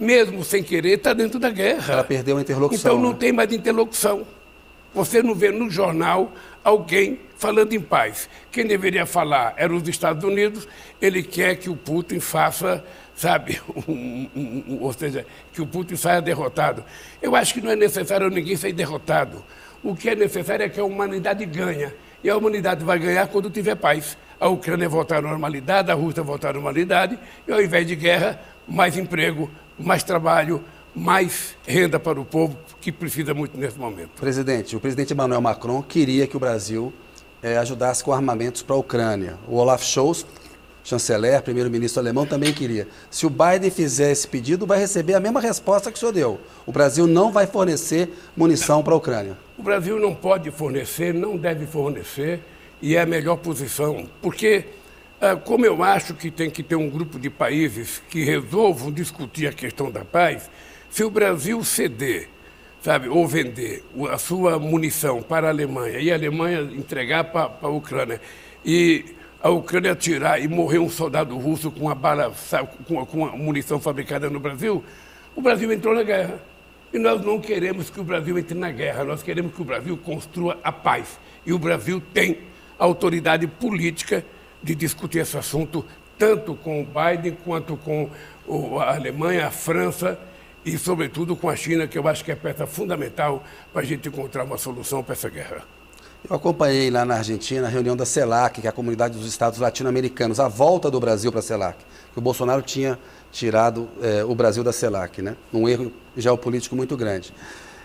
mesmo 0.00 0.42
sem 0.42 0.62
querer, 0.62 0.94
está 0.94 1.12
dentro 1.12 1.38
da 1.38 1.50
guerra. 1.50 1.92
Ela 1.92 2.04
perdeu 2.04 2.38
a 2.38 2.40
interlocução. 2.40 2.92
Então 2.92 3.02
não 3.02 3.12
né? 3.12 3.18
tem 3.20 3.32
mais 3.32 3.52
interlocução. 3.52 4.26
Você 4.94 5.22
não 5.22 5.34
vê 5.34 5.50
no 5.50 5.70
jornal 5.70 6.32
alguém 6.64 7.20
falando 7.38 7.72
em 7.72 7.80
paz. 7.80 8.28
Quem 8.50 8.66
deveria 8.66 9.06
falar 9.06 9.54
era 9.56 9.72
os 9.72 9.88
Estados 9.88 10.22
Unidos. 10.24 10.68
Ele 11.00 11.22
quer 11.22 11.56
que 11.56 11.70
o 11.70 11.76
Putin 11.76 12.20
faça, 12.20 12.84
sabe, 13.14 13.60
um, 13.88 14.28
um, 14.34 14.64
um, 14.68 14.78
ou 14.82 14.92
seja, 14.92 15.24
que 15.52 15.62
o 15.62 15.66
Putin 15.66 15.96
saia 15.96 16.20
derrotado. 16.20 16.84
Eu 17.22 17.34
acho 17.34 17.54
que 17.54 17.60
não 17.60 17.70
é 17.70 17.76
necessário 17.76 18.28
ninguém 18.28 18.56
sair 18.56 18.72
derrotado. 18.72 19.42
O 19.82 19.94
que 19.94 20.10
é 20.10 20.16
necessário 20.16 20.66
é 20.66 20.68
que 20.68 20.80
a 20.80 20.84
humanidade 20.84 21.46
ganhe. 21.46 21.90
E 22.22 22.28
a 22.28 22.36
humanidade 22.36 22.84
vai 22.84 22.98
ganhar 22.98 23.28
quando 23.28 23.48
tiver 23.48 23.76
paz. 23.76 24.18
A 24.40 24.48
Ucrânia 24.48 24.88
voltar 24.88 25.18
à 25.18 25.22
normalidade, 25.22 25.90
a 25.90 25.94
Rússia 25.94 26.22
voltar 26.22 26.50
à 26.50 26.52
normalidade, 26.52 27.18
e 27.46 27.52
ao 27.52 27.62
invés 27.62 27.86
de 27.86 27.94
guerra, 27.94 28.40
mais 28.66 28.96
emprego, 28.96 29.50
mais 29.78 30.02
trabalho, 30.02 30.62
mais 30.94 31.56
renda 31.66 31.98
para 31.98 32.20
o 32.20 32.24
povo, 32.24 32.58
que 32.80 32.90
precisa 32.90 33.34
muito 33.34 33.56
nesse 33.56 33.78
momento. 33.78 34.10
Presidente, 34.20 34.76
o 34.76 34.80
presidente 34.80 35.12
Emmanuel 35.12 35.40
Macron 35.40 35.82
queria 35.82 36.26
que 36.26 36.36
o 36.36 36.40
Brasil 36.40 36.92
é, 37.42 37.56
ajudasse 37.58 38.02
com 38.02 38.12
armamentos 38.12 38.62
para 38.62 38.76
a 38.76 38.78
Ucrânia. 38.78 39.38
O 39.46 39.56
Olaf 39.56 39.82
Scholz, 39.82 40.26
chanceler, 40.82 41.42
primeiro-ministro 41.42 42.00
alemão, 42.00 42.26
também 42.26 42.52
queria. 42.52 42.88
Se 43.10 43.26
o 43.26 43.30
Biden 43.30 43.70
fizer 43.70 44.10
esse 44.10 44.26
pedido, 44.26 44.66
vai 44.66 44.78
receber 44.78 45.14
a 45.14 45.20
mesma 45.20 45.40
resposta 45.40 45.90
que 45.90 45.96
o 45.96 46.00
senhor 46.00 46.12
deu. 46.12 46.40
O 46.66 46.72
Brasil 46.72 47.06
não 47.06 47.30
vai 47.30 47.46
fornecer 47.46 48.10
munição 48.36 48.82
para 48.82 48.94
a 48.94 48.96
Ucrânia. 48.96 49.36
O 49.56 49.62
Brasil 49.62 49.98
não 49.98 50.14
pode 50.14 50.50
fornecer, 50.50 51.12
não 51.12 51.36
deve 51.36 51.66
fornecer, 51.66 52.40
e 52.80 52.96
é 52.96 53.02
a 53.02 53.06
melhor 53.06 53.36
posição, 53.36 54.08
porque 54.22 54.64
ah, 55.20 55.34
como 55.34 55.66
eu 55.66 55.82
acho 55.82 56.14
que 56.14 56.30
tem 56.30 56.48
que 56.48 56.62
ter 56.62 56.76
um 56.76 56.88
grupo 56.88 57.18
de 57.18 57.28
países 57.28 58.00
que 58.08 58.22
resolvam 58.22 58.92
discutir 58.92 59.48
a 59.48 59.52
questão 59.52 59.90
da 59.90 60.04
paz, 60.04 60.48
se 60.88 61.02
o 61.02 61.10
Brasil 61.10 61.62
ceder, 61.64 62.28
sabe, 62.80 63.08
ou 63.08 63.26
vender 63.26 63.84
a 64.10 64.18
sua 64.18 64.58
munição 64.58 65.22
para 65.22 65.48
a 65.48 65.50
Alemanha 65.50 65.98
e 65.98 66.10
a 66.10 66.14
Alemanha 66.14 66.60
entregar 66.60 67.24
para 67.24 67.50
a 67.62 67.68
Ucrânia 67.68 68.20
e 68.64 69.16
a 69.42 69.50
Ucrânia 69.50 69.94
tirar 69.94 70.40
e 70.40 70.48
morrer 70.48 70.78
um 70.78 70.88
soldado 70.88 71.36
russo 71.36 71.70
com 71.70 71.88
a 71.88 71.94
bala, 71.94 72.32
com 72.86 73.06
com 73.06 73.26
munição 73.36 73.80
fabricada 73.80 74.28
no 74.28 74.40
Brasil, 74.40 74.82
o 75.34 75.40
Brasil 75.40 75.72
entrou 75.72 75.94
na 75.94 76.02
guerra. 76.02 76.40
E 76.92 76.98
nós 76.98 77.22
não 77.24 77.38
queremos 77.38 77.90
que 77.90 78.00
o 78.00 78.04
Brasil 78.04 78.38
entre 78.38 78.58
na 78.58 78.70
guerra, 78.70 79.04
nós 79.04 79.22
queremos 79.22 79.54
que 79.54 79.60
o 79.60 79.64
Brasil 79.64 79.96
construa 79.96 80.58
a 80.64 80.72
paz. 80.72 81.20
E 81.44 81.52
o 81.52 81.58
Brasil 81.58 82.02
tem 82.12 82.38
autoridade 82.78 83.46
política 83.46 84.24
de 84.62 84.74
discutir 84.74 85.18
esse 85.18 85.36
assunto, 85.36 85.84
tanto 86.16 86.54
com 86.54 86.80
o 86.80 86.86
Biden 86.86 87.36
quanto 87.44 87.76
com 87.76 88.10
a 88.80 88.94
Alemanha, 88.94 89.46
a 89.46 89.50
França 89.50 90.18
e, 90.64 90.76
sobretudo, 90.76 91.36
com 91.36 91.48
a 91.48 91.56
China, 91.56 91.86
que 91.86 91.98
eu 91.98 92.06
acho 92.06 92.24
que 92.24 92.32
é 92.32 92.36
peça 92.36 92.66
fundamental 92.66 93.42
para 93.72 93.82
a 93.82 93.84
gente 93.84 94.08
encontrar 94.08 94.44
uma 94.44 94.58
solução 94.58 95.02
para 95.02 95.14
essa 95.14 95.28
guerra. 95.28 95.62
Eu 96.28 96.34
acompanhei 96.34 96.90
lá 96.90 97.04
na 97.04 97.16
Argentina 97.16 97.66
a 97.66 97.70
reunião 97.70 97.96
da 97.96 98.04
CELAC, 98.04 98.60
que 98.60 98.66
é 98.66 98.70
a 98.70 98.72
Comunidade 98.72 99.16
dos 99.16 99.26
Estados 99.26 99.58
Latino-Americanos, 99.60 100.40
a 100.40 100.48
volta 100.48 100.90
do 100.90 100.98
Brasil 100.98 101.30
para 101.30 101.40
a 101.40 101.42
CELAC. 101.42 101.78
O 102.16 102.20
Bolsonaro 102.20 102.60
tinha 102.60 102.98
tirado 103.30 103.88
é, 104.02 104.24
o 104.24 104.34
Brasil 104.34 104.64
da 104.64 104.72
CELAC, 104.72 105.22
né? 105.22 105.36
um 105.52 105.68
erro 105.68 105.92
geopolítico 106.16 106.74
muito 106.74 106.96
grande. 106.96 107.32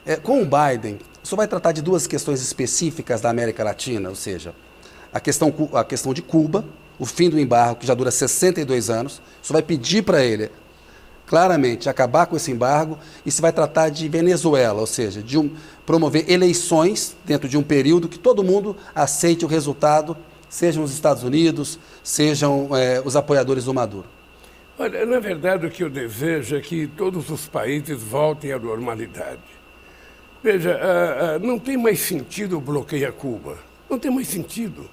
É, 0.05 0.15
com 0.15 0.41
o 0.41 0.45
Biden, 0.45 0.99
o 1.23 1.27
senhor 1.27 1.37
vai 1.37 1.47
tratar 1.47 1.71
de 1.71 1.81
duas 1.81 2.07
questões 2.07 2.41
específicas 2.41 3.21
da 3.21 3.29
América 3.29 3.63
Latina, 3.63 4.09
ou 4.09 4.15
seja, 4.15 4.53
a 5.13 5.19
questão, 5.19 5.53
a 5.73 5.83
questão 5.83 6.13
de 6.13 6.21
Cuba, 6.21 6.65
o 6.97 7.05
fim 7.05 7.29
do 7.29 7.39
embargo, 7.39 7.75
que 7.75 7.87
já 7.87 7.93
dura 7.93 8.11
62 8.11 8.89
anos. 8.89 9.21
Senhor 9.41 9.53
vai 9.53 9.61
pedir 9.61 10.01
para 10.01 10.23
ele, 10.23 10.51
claramente, 11.33 11.89
acabar 11.89 12.27
com 12.27 12.35
esse 12.35 12.51
embargo 12.51 12.95
e 13.25 13.31
se 13.31 13.41
vai 13.41 13.51
tratar 13.51 13.89
de 13.89 14.07
Venezuela, 14.07 14.79
ou 14.79 14.85
seja, 14.85 15.19
de 15.19 15.35
um, 15.35 15.49
promover 15.83 16.29
eleições 16.29 17.17
dentro 17.25 17.49
de 17.49 17.57
um 17.57 17.63
período 17.63 18.07
que 18.07 18.19
todo 18.19 18.43
mundo 18.43 18.77
aceite 18.93 19.43
o 19.43 19.47
resultado, 19.47 20.15
sejam 20.47 20.83
os 20.83 20.93
Estados 20.93 21.23
Unidos, 21.23 21.79
sejam 22.03 22.69
é, 22.77 23.01
os 23.03 23.15
apoiadores 23.15 23.65
do 23.65 23.73
Maduro. 23.73 24.05
Olha, 24.77 25.07
na 25.07 25.19
verdade, 25.19 25.65
o 25.65 25.71
que 25.71 25.83
eu 25.83 25.89
desejo 25.89 26.55
é 26.55 26.61
que 26.61 26.85
todos 26.85 27.27
os 27.31 27.47
países 27.47 27.99
voltem 27.99 28.51
à 28.51 28.59
normalidade. 28.59 29.41
Veja, 30.43 30.77
uh, 30.77 31.43
uh, 31.43 31.47
não 31.47 31.57
tem 31.57 31.77
mais 31.77 31.99
sentido 31.99 32.59
o 32.59 32.61
bloqueio 32.61 33.09
a 33.09 33.11
Cuba. 33.11 33.57
Não 33.89 33.97
tem 33.97 34.11
mais 34.11 34.27
sentido. 34.27 34.87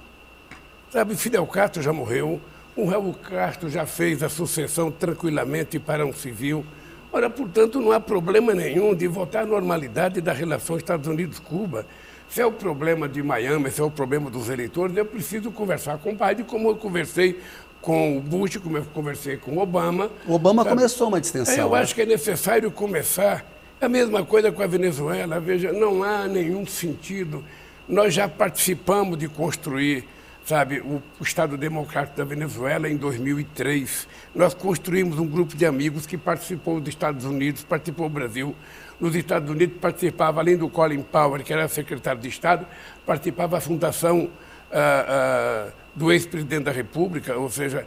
Sabe, 0.89 1.15
Fidel 1.15 1.45
Castro 1.45 1.83
já 1.83 1.93
morreu, 1.93 2.41
o 2.81 2.85
Raul 2.85 3.13
Castro 3.13 3.69
já 3.69 3.85
fez 3.85 4.23
a 4.23 4.29
sucessão 4.29 4.89
tranquilamente 4.89 5.77
para 5.77 6.03
um 6.03 6.11
civil. 6.11 6.65
Ora, 7.13 7.29
portanto, 7.29 7.79
não 7.79 7.91
há 7.91 7.99
problema 7.99 8.55
nenhum 8.55 8.95
de 8.95 9.07
voltar 9.07 9.41
à 9.41 9.45
normalidade 9.45 10.19
da 10.19 10.33
relação 10.33 10.77
Estados 10.77 11.07
Unidos-Cuba. 11.07 11.85
Se 12.27 12.41
é 12.41 12.45
o 12.45 12.51
problema 12.51 13.07
de 13.07 13.21
Miami, 13.21 13.69
se 13.69 13.81
é 13.81 13.83
o 13.83 13.91
problema 13.91 14.31
dos 14.31 14.49
eleitores, 14.49 14.97
eu 14.97 15.05
preciso 15.05 15.51
conversar 15.51 15.99
com 15.99 16.09
o 16.09 16.13
Biden, 16.13 16.43
como 16.43 16.69
eu 16.69 16.75
conversei 16.75 17.39
com 17.81 18.17
o 18.17 18.19
Bush, 18.21 18.57
como 18.57 18.77
eu 18.77 18.85
conversei 18.85 19.37
com 19.37 19.57
o 19.57 19.59
Obama. 19.59 20.09
O 20.25 20.33
Obama 20.33 20.63
sabe? 20.63 20.75
começou 20.75 21.09
uma 21.09 21.21
distensão. 21.21 21.55
Eu 21.55 21.69
né? 21.69 21.81
acho 21.81 21.93
que 21.93 22.01
é 22.01 22.05
necessário 22.05 22.71
começar. 22.71 23.45
É 23.79 23.85
a 23.85 23.89
mesma 23.89 24.25
coisa 24.25 24.51
com 24.51 24.63
a 24.63 24.67
Venezuela. 24.67 25.39
Veja, 25.39 25.71
não 25.71 26.03
há 26.03 26.27
nenhum 26.27 26.65
sentido. 26.65 27.43
Nós 27.87 28.11
já 28.11 28.27
participamos 28.27 29.19
de 29.19 29.27
construir 29.27 30.07
sabe, 30.45 30.79
o, 30.79 31.01
o, 31.19 31.23
Estado 31.23 31.57
Democrático 31.57 32.17
da 32.17 32.23
Venezuela 32.23 32.89
em 32.89 32.97
2003. 32.97 34.07
Nós 34.35 34.53
construímos 34.53 35.19
um 35.19 35.27
grupo 35.27 35.55
de 35.55 35.65
amigos 35.65 36.05
que 36.05 36.17
participou 36.17 36.79
dos 36.79 36.89
Estados 36.89 37.25
Unidos, 37.25 37.63
participou 37.63 38.09
do 38.09 38.13
Brasil. 38.13 38.55
Nos 38.99 39.15
Estados 39.15 39.49
Unidos 39.49 39.77
participava, 39.79 40.41
além 40.41 40.57
do 40.57 40.69
Colin 40.69 41.01
Powell, 41.01 41.43
que 41.43 41.53
era 41.53 41.67
secretário 41.67 42.21
de 42.21 42.27
Estado, 42.27 42.65
participava 43.05 43.57
a 43.57 43.61
fundação 43.61 44.25
uh, 44.25 44.29
uh, 44.29 45.71
do 45.95 46.11
ex-presidente 46.11 46.63
da 46.63 46.71
República, 46.71 47.35
ou 47.37 47.49
seja, 47.49 47.85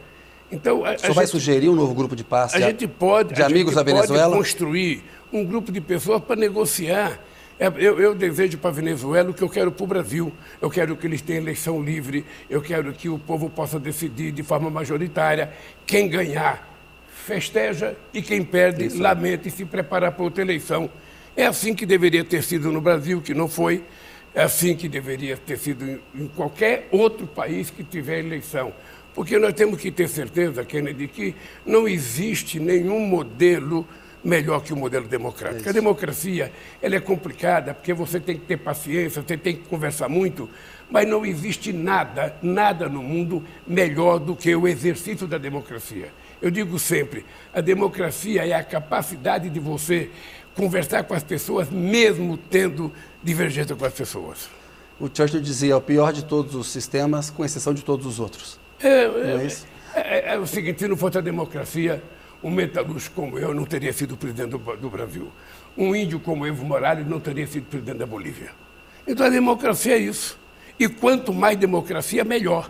então, 0.51 0.85
a, 0.85 0.93
o 0.93 0.99
senhor 0.99 1.13
vai 1.13 1.25
sugerir 1.25 1.69
um 1.69 1.75
novo 1.75 1.93
grupo 1.93 2.15
de 2.15 2.23
paz? 2.23 2.53
A 2.53 2.59
gente 2.59 2.87
pode, 2.87 3.33
de 3.33 3.41
amigos 3.41 3.75
da 3.75 3.83
Venezuela? 3.83 4.35
construir 4.35 5.03
um 5.33 5.43
grupo 5.43 5.71
de 5.71 5.81
pessoas 5.81 6.21
para 6.23 6.35
negociar 6.35 7.19
eu, 7.59 7.99
eu, 7.99 8.13
desejo 8.13 8.57
para 8.57 8.69
a 8.69 8.73
Venezuela 8.73 9.29
o 9.29 9.33
que 9.33 9.41
eu 9.41 9.49
quero 9.49 9.71
para 9.71 9.83
o 9.83 9.87
Brasil. 9.87 10.31
Eu 10.61 10.69
quero 10.69 10.95
que 10.97 11.07
eles 11.07 11.21
tenham 11.21 11.41
eleição 11.41 11.81
livre, 11.81 12.25
eu 12.49 12.61
quero 12.61 12.91
que 12.91 13.07
o 13.07 13.17
povo 13.17 13.49
possa 13.49 13.79
decidir 13.79 14.31
de 14.31 14.43
forma 14.43 14.69
majoritária. 14.69 15.53
Quem 15.85 16.09
ganhar, 16.09 16.67
festeja, 17.25 17.95
e 18.13 18.21
quem 18.21 18.43
perde, 18.43 18.85
Isso. 18.85 19.01
lamenta 19.01 19.47
e 19.47 19.51
se 19.51 19.63
prepara 19.63 20.11
para 20.11 20.23
outra 20.23 20.43
eleição. 20.43 20.89
É 21.35 21.45
assim 21.45 21.73
que 21.73 21.85
deveria 21.85 22.23
ter 22.23 22.43
sido 22.43 22.71
no 22.71 22.81
Brasil, 22.81 23.21
que 23.21 23.33
não 23.33 23.47
foi. 23.47 23.83
É 24.33 24.43
assim 24.43 24.75
que 24.75 24.89
deveria 24.89 25.37
ter 25.37 25.57
sido 25.57 25.85
em, 25.89 25.99
em 26.13 26.27
qualquer 26.27 26.89
outro 26.91 27.25
país 27.25 27.69
que 27.69 27.85
tiver 27.85 28.19
eleição. 28.19 28.73
Porque 29.13 29.39
nós 29.39 29.53
temos 29.53 29.79
que 29.79 29.89
ter 29.91 30.09
certeza, 30.09 30.65
Kennedy, 30.65 31.07
que 31.07 31.33
não 31.65 31.87
existe 31.87 32.59
nenhum 32.59 32.99
modelo 32.99 33.87
melhor 34.25 34.61
que 34.63 34.73
o 34.73 34.75
modelo 34.75 35.07
democrático. 35.07 35.67
É 35.67 35.69
a 35.69 35.73
democracia 35.73 36.51
ela 36.81 36.95
é 36.95 36.99
complicada 36.99 37.73
porque 37.73 37.93
você 37.93 38.19
tem 38.19 38.35
que 38.35 38.45
ter 38.45 38.57
paciência, 38.57 39.21
você 39.21 39.37
tem 39.37 39.55
que 39.55 39.63
conversar 39.69 40.09
muito, 40.09 40.49
mas 40.89 41.07
não 41.07 41.23
existe 41.23 41.71
nada, 41.71 42.35
nada 42.41 42.89
no 42.89 43.03
mundo 43.03 43.43
melhor 43.67 44.17
do 44.19 44.35
que 44.35 44.53
o 44.55 44.67
exercício 44.67 45.27
da 45.27 45.37
democracia. 45.37 46.09
Eu 46.41 46.49
digo 46.49 46.77
sempre, 46.79 47.23
a 47.53 47.61
democracia 47.61 48.45
é 48.45 48.53
a 48.53 48.63
capacidade 48.63 49.49
de 49.49 49.59
você 49.59 50.09
conversar 50.55 51.03
com 51.03 51.13
as 51.13 51.23
pessoas, 51.23 51.69
mesmo 51.69 52.37
tendo 52.37 52.91
divergência 53.23 53.75
com 53.75 53.85
as 53.85 53.93
pessoas. 53.93 54.49
O 54.99 55.09
Churchill 55.13 55.41
dizia, 55.41 55.73
é 55.73 55.75
o 55.75 55.81
pior 55.81 56.13
de 56.13 56.23
todos 56.23 56.55
os 56.55 56.67
sistemas, 56.67 57.29
com 57.29 57.43
exceção 57.43 57.73
de 57.73 57.83
todos 57.83 58.05
os 58.05 58.19
outros. 58.19 58.59
É, 58.81 58.87
é, 58.87 59.47
é, 59.93 60.01
é, 60.01 60.33
é 60.35 60.39
o 60.39 60.47
seguinte, 60.47 60.79
se 60.79 60.87
não 60.87 60.95
fosse 60.95 61.17
a 61.17 61.21
democracia, 61.21 62.01
um 62.45 62.51
metalúrgico 62.51 63.15
como 63.15 63.39
eu 63.39 63.55
não 63.55 63.65
teria 63.65 63.91
sido 63.91 64.15
presidente 64.15 64.51
do, 64.51 64.59
do 64.59 64.87
Brasil. 64.87 65.31
Um 65.75 65.95
índio 65.95 66.19
como 66.19 66.45
Evo 66.45 66.63
Morales 66.63 67.07
não 67.07 67.19
teria 67.19 67.47
sido 67.47 67.65
presidente 67.65 67.97
da 67.97 68.05
Bolívia. 68.05 68.51
Então 69.07 69.25
a 69.25 69.29
democracia 69.29 69.95
é 69.95 69.97
isso. 69.97 70.37
E 70.79 70.87
quanto 70.87 71.33
mais 71.33 71.57
democracia, 71.57 72.23
melhor. 72.23 72.69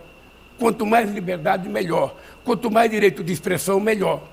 Quanto 0.58 0.86
mais 0.86 1.10
liberdade, 1.10 1.68
melhor. 1.68 2.16
Quanto 2.42 2.70
mais 2.70 2.90
direito 2.90 3.22
de 3.22 3.34
expressão, 3.34 3.78
melhor. 3.78 4.26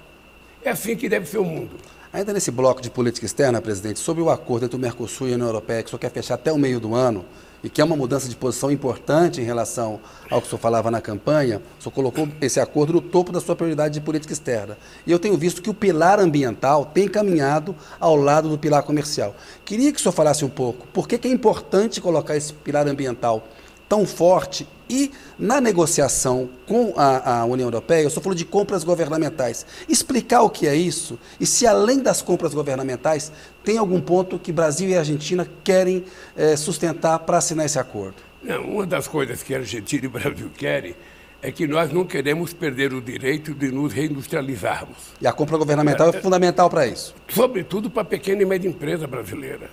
É 0.63 0.69
assim 0.69 0.95
que 0.95 1.09
deve 1.09 1.25
ser 1.25 1.39
o 1.39 1.43
mundo. 1.43 1.71
Ainda 2.13 2.31
nesse 2.31 2.49
bloco 2.49 2.81
de 2.81 2.89
política 2.89 3.25
externa, 3.25 3.59
presidente, 3.61 3.99
sobre 3.99 4.23
o 4.23 4.29
acordo 4.29 4.67
entre 4.67 4.77
o 4.77 4.79
Mercosul 4.79 5.27
e 5.27 5.31
a 5.31 5.35
União 5.35 5.47
Europeia, 5.49 5.83
que 5.83 5.89
senhor 5.89 5.99
quer 5.99 6.11
fechar 6.11 6.35
até 6.35 6.53
o 6.53 6.57
meio 6.57 6.79
do 6.79 6.95
ano, 6.95 7.25
e 7.63 7.69
que 7.69 7.79
é 7.79 7.83
uma 7.83 7.95
mudança 7.95 8.27
de 8.27 8.35
posição 8.35 8.69
importante 8.69 9.39
em 9.39 9.43
relação 9.43 10.01
ao 10.29 10.41
que 10.41 10.47
o 10.47 10.49
senhor 10.49 10.59
falava 10.59 10.91
na 10.91 10.99
campanha, 10.99 11.61
o 11.79 11.83
senhor 11.83 11.93
colocou 11.93 12.27
esse 12.41 12.59
acordo 12.59 12.93
no 12.93 13.01
topo 13.01 13.31
da 13.31 13.39
sua 13.39 13.55
prioridade 13.55 13.93
de 13.93 14.01
política 14.01 14.33
externa. 14.33 14.77
E 15.07 15.11
eu 15.11 15.17
tenho 15.17 15.37
visto 15.37 15.61
que 15.61 15.69
o 15.69 15.73
pilar 15.73 16.19
ambiental 16.19 16.85
tem 16.85 17.07
caminhado 17.07 17.73
ao 17.99 18.15
lado 18.15 18.49
do 18.49 18.57
pilar 18.57 18.83
comercial. 18.83 19.33
Queria 19.63 19.91
que 19.93 19.99
o 19.99 20.01
senhor 20.01 20.13
falasse 20.13 20.43
um 20.43 20.49
pouco 20.49 20.85
por 20.87 21.07
que, 21.07 21.17
que 21.17 21.27
é 21.27 21.31
importante 21.31 22.01
colocar 22.01 22.35
esse 22.35 22.51
pilar 22.51 22.85
ambiental 22.87 23.47
tão 23.87 24.05
forte 24.05 24.67
e 24.93 25.11
na 25.39 25.59
negociação 25.59 26.47
com 26.67 26.93
a, 26.95 27.39
a, 27.39 27.45
União 27.45 27.65
Europeia, 27.65 28.03
eu 28.03 28.09
estou 28.09 28.21
falando 28.21 28.37
de 28.37 28.45
compras 28.45 28.83
governamentais, 28.83 29.65
explicar 29.89 30.43
o 30.43 30.51
que 30.51 30.67
é 30.67 30.75
isso 30.75 31.17
e 31.39 31.47
se 31.47 31.65
além 31.65 31.99
das 31.99 32.21
compras 32.21 32.53
governamentais 32.53 33.31
tem 33.63 33.79
algum 33.79 33.99
ponto 33.99 34.37
que 34.37 34.51
Brasil 34.51 34.87
e 34.89 34.95
Argentina 34.95 35.49
querem 35.63 36.05
é, 36.37 36.55
sustentar 36.55 37.17
para 37.19 37.39
assinar 37.39 37.65
esse 37.65 37.79
acordo. 37.79 38.17
Não, 38.43 38.61
uma 38.65 38.85
das 38.85 39.07
coisas 39.07 39.41
que 39.41 39.55
a 39.55 39.57
Argentina 39.57 40.03
e 40.03 40.07
o 40.07 40.11
Brasil 40.11 40.51
querem 40.55 40.95
é 41.41 41.51
que 41.51 41.65
nós 41.65 41.91
não 41.91 42.05
queremos 42.05 42.53
perder 42.53 42.93
o 42.93 43.01
direito 43.01 43.51
de 43.55 43.71
nos 43.71 43.91
reindustrializarmos. 43.91 44.97
E 45.19 45.25
a 45.25 45.33
compra 45.33 45.57
governamental 45.57 46.13
é, 46.13 46.17
é 46.17 46.21
fundamental 46.21 46.69
para 46.69 46.85
isso. 46.85 47.15
Sobretudo 47.27 47.89
para 47.89 48.03
a 48.03 48.05
pequena 48.05 48.43
e 48.43 48.45
média 48.45 48.69
empresa 48.69 49.07
brasileira. 49.07 49.71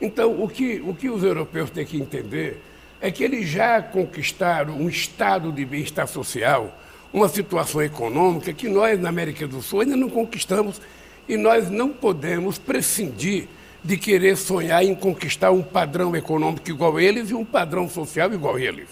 Então, 0.00 0.42
o 0.42 0.48
que, 0.48 0.82
o 0.84 0.92
que 0.92 1.08
os 1.08 1.22
europeus 1.22 1.70
têm 1.70 1.86
que 1.86 1.96
entender 1.96 2.60
é 3.00 3.10
que 3.10 3.22
eles 3.22 3.48
já 3.48 3.82
conquistaram 3.82 4.74
um 4.74 4.88
estado 4.88 5.52
de 5.52 5.64
bem-estar 5.64 6.06
social, 6.06 6.76
uma 7.12 7.28
situação 7.28 7.82
econômica 7.82 8.52
que 8.52 8.68
nós, 8.68 8.98
na 9.00 9.08
América 9.08 9.46
do 9.46 9.62
Sul, 9.62 9.80
ainda 9.80 9.96
não 9.96 10.08
conquistamos 10.08 10.80
e 11.28 11.36
nós 11.36 11.70
não 11.70 11.90
podemos 11.90 12.58
prescindir 12.58 13.48
de 13.82 13.96
querer 13.96 14.36
sonhar 14.36 14.84
em 14.84 14.94
conquistar 14.94 15.50
um 15.52 15.62
padrão 15.62 16.14
econômico 16.16 16.68
igual 16.68 16.96
a 16.96 17.02
eles 17.02 17.30
e 17.30 17.34
um 17.34 17.44
padrão 17.44 17.88
social 17.88 18.32
igual 18.32 18.56
a 18.56 18.60
eles. 18.60 18.88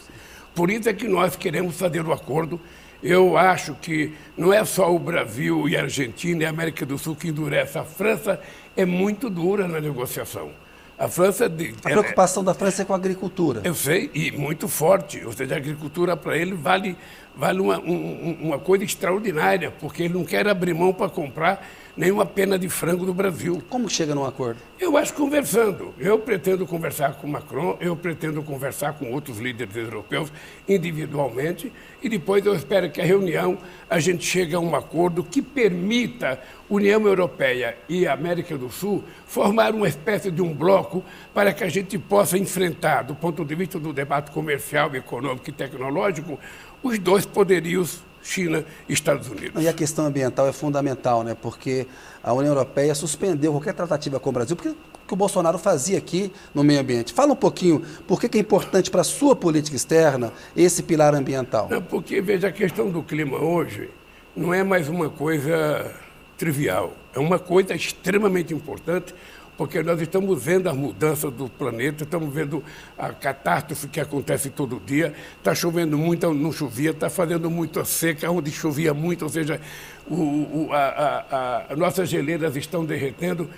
Por 0.54 0.70
isso 0.70 0.88
é 0.88 0.92
que 0.92 1.08
nós 1.08 1.34
queremos 1.34 1.76
fazer 1.76 2.06
o 2.06 2.12
acordo. 2.12 2.60
Eu 3.02 3.36
acho 3.36 3.74
que 3.74 4.12
não 4.36 4.52
é 4.52 4.64
só 4.64 4.94
o 4.94 4.98
Brasil 4.98 5.68
e 5.68 5.76
a 5.76 5.82
Argentina 5.82 6.44
e 6.44 6.46
a 6.46 6.50
América 6.50 6.86
do 6.86 6.96
Sul 6.96 7.16
que 7.16 7.28
endurece. 7.28 7.76
A 7.76 7.84
França 7.84 8.40
é 8.76 8.84
muito 8.84 9.28
dura 9.28 9.66
na 9.66 9.80
negociação. 9.80 10.52
A 10.98 11.08
França. 11.08 11.46
A 11.46 11.88
preocupação 11.88 12.44
da 12.44 12.54
França 12.54 12.82
é 12.82 12.84
com 12.84 12.92
a 12.92 12.96
agricultura. 12.96 13.62
Eu 13.64 13.74
sei, 13.74 14.10
e 14.14 14.30
muito 14.30 14.68
forte. 14.68 15.24
Ou 15.24 15.32
seja, 15.32 15.54
a 15.54 15.58
agricultura 15.58 16.16
para 16.16 16.36
ele 16.36 16.54
vale, 16.54 16.96
vale 17.36 17.60
uma, 17.60 17.78
um, 17.78 18.38
uma 18.42 18.58
coisa 18.58 18.84
extraordinária, 18.84 19.72
porque 19.80 20.04
ele 20.04 20.14
não 20.14 20.24
quer 20.24 20.46
abrir 20.46 20.74
mão 20.74 20.92
para 20.92 21.08
comprar 21.08 21.66
nenhuma 21.96 22.26
pena 22.26 22.58
de 22.58 22.68
frango 22.68 23.06
do 23.06 23.14
Brasil. 23.14 23.62
Como 23.68 23.88
chega 23.88 24.14
num 24.14 24.24
acordo? 24.24 24.60
Eu 24.78 24.96
acho 24.96 25.14
conversando. 25.14 25.94
Eu 25.98 26.18
pretendo 26.18 26.66
conversar 26.66 27.14
com 27.14 27.26
Macron, 27.26 27.76
eu 27.80 27.96
pretendo 27.96 28.42
conversar 28.42 28.94
com 28.94 29.12
outros 29.12 29.38
líderes 29.38 29.76
europeus 29.76 30.32
individualmente 30.68 31.72
e 32.02 32.08
depois 32.08 32.44
eu 32.44 32.54
espero 32.54 32.90
que 32.90 33.00
a 33.00 33.04
reunião 33.04 33.58
a 33.88 33.98
gente 33.98 34.24
chegue 34.24 34.54
a 34.54 34.60
um 34.60 34.74
acordo 34.74 35.22
que 35.22 35.40
permita 35.40 36.40
União 36.74 37.06
Europeia 37.06 37.76
e 37.88 38.06
América 38.06 38.58
do 38.58 38.70
Sul 38.70 39.04
formar 39.26 39.72
uma 39.72 39.86
espécie 39.86 40.30
de 40.30 40.42
um 40.42 40.52
bloco 40.52 41.04
para 41.32 41.52
que 41.52 41.62
a 41.62 41.68
gente 41.68 41.98
possa 41.98 42.36
enfrentar, 42.36 43.02
do 43.02 43.14
ponto 43.14 43.44
de 43.44 43.54
vista 43.54 43.78
do 43.78 43.92
debate 43.92 44.30
comercial, 44.30 44.94
econômico 44.94 45.48
e 45.48 45.52
tecnológico, 45.52 46.38
os 46.82 46.98
dois 46.98 47.24
poderios 47.24 48.02
China 48.22 48.64
e 48.88 48.92
Estados 48.92 49.28
Unidos. 49.28 49.62
E 49.62 49.68
a 49.68 49.72
questão 49.72 50.06
ambiental 50.06 50.48
é 50.48 50.52
fundamental, 50.52 51.22
né? 51.22 51.36
porque 51.40 51.86
a 52.22 52.32
União 52.32 52.52
Europeia 52.52 52.94
suspendeu 52.94 53.52
qualquer 53.52 53.74
tratativa 53.74 54.18
com 54.18 54.30
o 54.30 54.32
Brasil, 54.32 54.56
porque 54.56 54.70
o 54.70 55.06
que 55.06 55.12
o 55.12 55.16
Bolsonaro 55.16 55.58
fazia 55.58 55.98
aqui 55.98 56.32
no 56.54 56.64
meio 56.64 56.80
ambiente. 56.80 57.12
Fala 57.12 57.34
um 57.34 57.36
pouquinho 57.36 57.82
por 58.08 58.18
que 58.18 58.38
é 58.38 58.40
importante 58.40 58.90
para 58.90 59.02
a 59.02 59.04
sua 59.04 59.36
política 59.36 59.76
externa 59.76 60.32
esse 60.56 60.82
pilar 60.82 61.14
ambiental. 61.14 61.68
Não, 61.70 61.82
porque, 61.82 62.22
veja, 62.22 62.48
a 62.48 62.52
questão 62.52 62.88
do 62.88 63.02
clima 63.02 63.36
hoje 63.36 63.90
não 64.34 64.54
é 64.54 64.64
mais 64.64 64.88
uma 64.88 65.10
coisa 65.10 65.94
trivial, 66.36 66.94
é 67.14 67.18
uma 67.18 67.38
coisa 67.38 67.74
extremamente 67.74 68.52
importante 68.52 69.14
porque 69.56 69.82
nós 69.82 70.00
estamos 70.00 70.42
vendo 70.42 70.68
as 70.68 70.76
mudanças 70.76 71.32
do 71.32 71.48
planeta, 71.48 72.04
estamos 72.04 72.32
vendo 72.32 72.62
a 72.98 73.10
catástrofe 73.10 73.86
que 73.88 74.00
acontece 74.00 74.50
todo 74.50 74.82
dia. 74.84 75.14
Está 75.38 75.54
chovendo 75.54 75.96
muito, 75.96 76.32
não 76.34 76.52
chovia, 76.52 76.90
está 76.90 77.08
fazendo 77.08 77.48
muita 77.50 77.84
seca, 77.84 78.30
onde 78.30 78.50
chovia 78.50 78.92
muito, 78.92 79.22
ou 79.22 79.28
seja, 79.28 79.60
o, 80.08 80.14
o, 80.14 80.68
a, 80.72 81.66
a, 81.70 81.76
nossas 81.76 82.08
geleiras 82.08 82.56
estão 82.56 82.84
derretendo. 82.84 83.48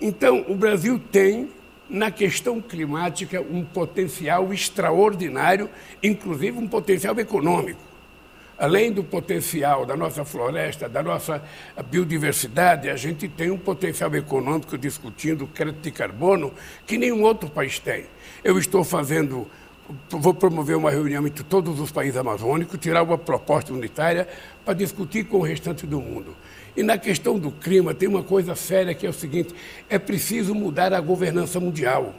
Então, 0.00 0.44
o 0.48 0.56
Brasil 0.56 1.00
tem, 1.12 1.48
na 1.88 2.10
questão 2.10 2.60
climática, 2.60 3.40
um 3.40 3.64
potencial 3.64 4.52
extraordinário, 4.52 5.70
inclusive 6.02 6.58
um 6.58 6.66
potencial 6.66 7.18
econômico 7.20 7.93
além 8.58 8.92
do 8.92 9.02
potencial 9.02 9.84
da 9.84 9.96
nossa 9.96 10.24
floresta, 10.24 10.88
da 10.88 11.02
nossa 11.02 11.42
biodiversidade, 11.90 12.88
a 12.88 12.96
gente 12.96 13.28
tem 13.28 13.50
um 13.50 13.58
potencial 13.58 14.14
econômico 14.14 14.76
discutindo 14.78 15.46
crédito 15.46 15.82
de 15.82 15.90
carbono 15.90 16.52
que 16.86 16.96
nenhum 16.96 17.22
outro 17.22 17.50
país 17.50 17.78
tem. 17.78 18.06
Eu 18.42 18.58
estou 18.58 18.84
fazendo, 18.84 19.48
vou 20.08 20.34
promover 20.34 20.76
uma 20.76 20.90
reunião 20.90 21.26
entre 21.26 21.42
todos 21.44 21.80
os 21.80 21.90
países 21.90 22.16
amazônicos, 22.16 22.78
tirar 22.78 23.02
uma 23.02 23.18
proposta 23.18 23.72
unitária 23.72 24.28
para 24.64 24.74
discutir 24.74 25.24
com 25.24 25.38
o 25.38 25.42
restante 25.42 25.86
do 25.86 26.00
mundo. 26.00 26.36
E 26.76 26.82
na 26.82 26.98
questão 26.98 27.38
do 27.38 27.50
clima, 27.50 27.94
tem 27.94 28.08
uma 28.08 28.22
coisa 28.22 28.54
séria 28.56 28.94
que 28.94 29.06
é 29.06 29.10
o 29.10 29.12
seguinte: 29.12 29.54
é 29.88 29.98
preciso 29.98 30.54
mudar 30.54 30.92
a 30.92 31.00
governança 31.00 31.60
mundial. 31.60 32.14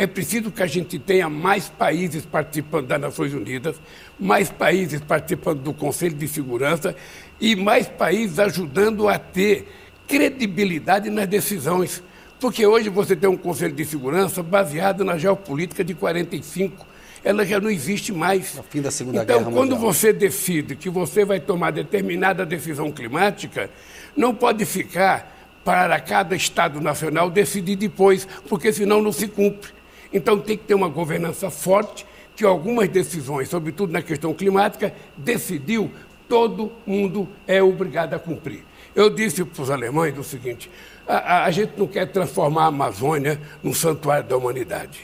É 0.00 0.06
preciso 0.06 0.52
que 0.52 0.62
a 0.62 0.66
gente 0.66 0.96
tenha 0.96 1.28
mais 1.28 1.68
países 1.68 2.24
participando 2.24 2.86
das 2.86 3.00
Nações 3.00 3.34
Unidas, 3.34 3.74
mais 4.16 4.48
países 4.48 5.00
participando 5.00 5.58
do 5.60 5.74
Conselho 5.74 6.14
de 6.14 6.28
Segurança 6.28 6.94
e 7.40 7.56
mais 7.56 7.88
países 7.88 8.38
ajudando 8.38 9.08
a 9.08 9.18
ter 9.18 9.66
credibilidade 10.06 11.10
nas 11.10 11.26
decisões. 11.26 12.00
Porque 12.38 12.64
hoje 12.64 12.88
você 12.88 13.16
tem 13.16 13.28
um 13.28 13.36
Conselho 13.36 13.74
de 13.74 13.84
Segurança 13.84 14.40
baseado 14.40 15.04
na 15.04 15.18
geopolítica 15.18 15.82
de 15.82 15.94
45. 15.94 16.86
Ela 17.24 17.44
já 17.44 17.58
não 17.58 17.68
existe 17.68 18.12
mais. 18.12 18.54
No 18.54 18.62
fim 18.62 18.80
da 18.80 18.92
Segunda 18.92 19.24
então, 19.24 19.38
Guerra 19.40 19.50
quando 19.50 19.72
mundial. 19.72 19.92
você 19.92 20.12
decide 20.12 20.76
que 20.76 20.88
você 20.88 21.24
vai 21.24 21.40
tomar 21.40 21.72
determinada 21.72 22.46
decisão 22.46 22.92
climática, 22.92 23.68
não 24.16 24.32
pode 24.32 24.64
ficar 24.64 25.36
para 25.64 25.98
cada 25.98 26.36
Estado 26.36 26.80
nacional 26.80 27.28
decidir 27.28 27.74
depois, 27.74 28.28
porque 28.48 28.72
senão 28.72 29.02
não 29.02 29.10
se 29.10 29.26
cumpre. 29.26 29.76
Então 30.12 30.38
tem 30.38 30.56
que 30.56 30.64
ter 30.64 30.74
uma 30.74 30.88
governança 30.88 31.50
forte, 31.50 32.06
que 32.34 32.44
algumas 32.44 32.88
decisões, 32.88 33.48
sobretudo 33.48 33.92
na 33.92 34.00
questão 34.00 34.32
climática, 34.32 34.94
decidiu, 35.16 35.90
todo 36.28 36.72
mundo 36.86 37.28
é 37.46 37.62
obrigado 37.62 38.14
a 38.14 38.18
cumprir. 38.18 38.64
Eu 38.94 39.10
disse 39.10 39.44
para 39.44 39.62
os 39.62 39.70
alemães 39.70 40.16
o 40.16 40.22
seguinte: 40.22 40.70
a, 41.06 41.16
a, 41.16 41.44
a 41.44 41.50
gente 41.50 41.72
não 41.76 41.86
quer 41.86 42.06
transformar 42.06 42.64
a 42.64 42.66
Amazônia 42.66 43.40
num 43.62 43.74
santuário 43.74 44.28
da 44.28 44.36
humanidade. 44.36 45.00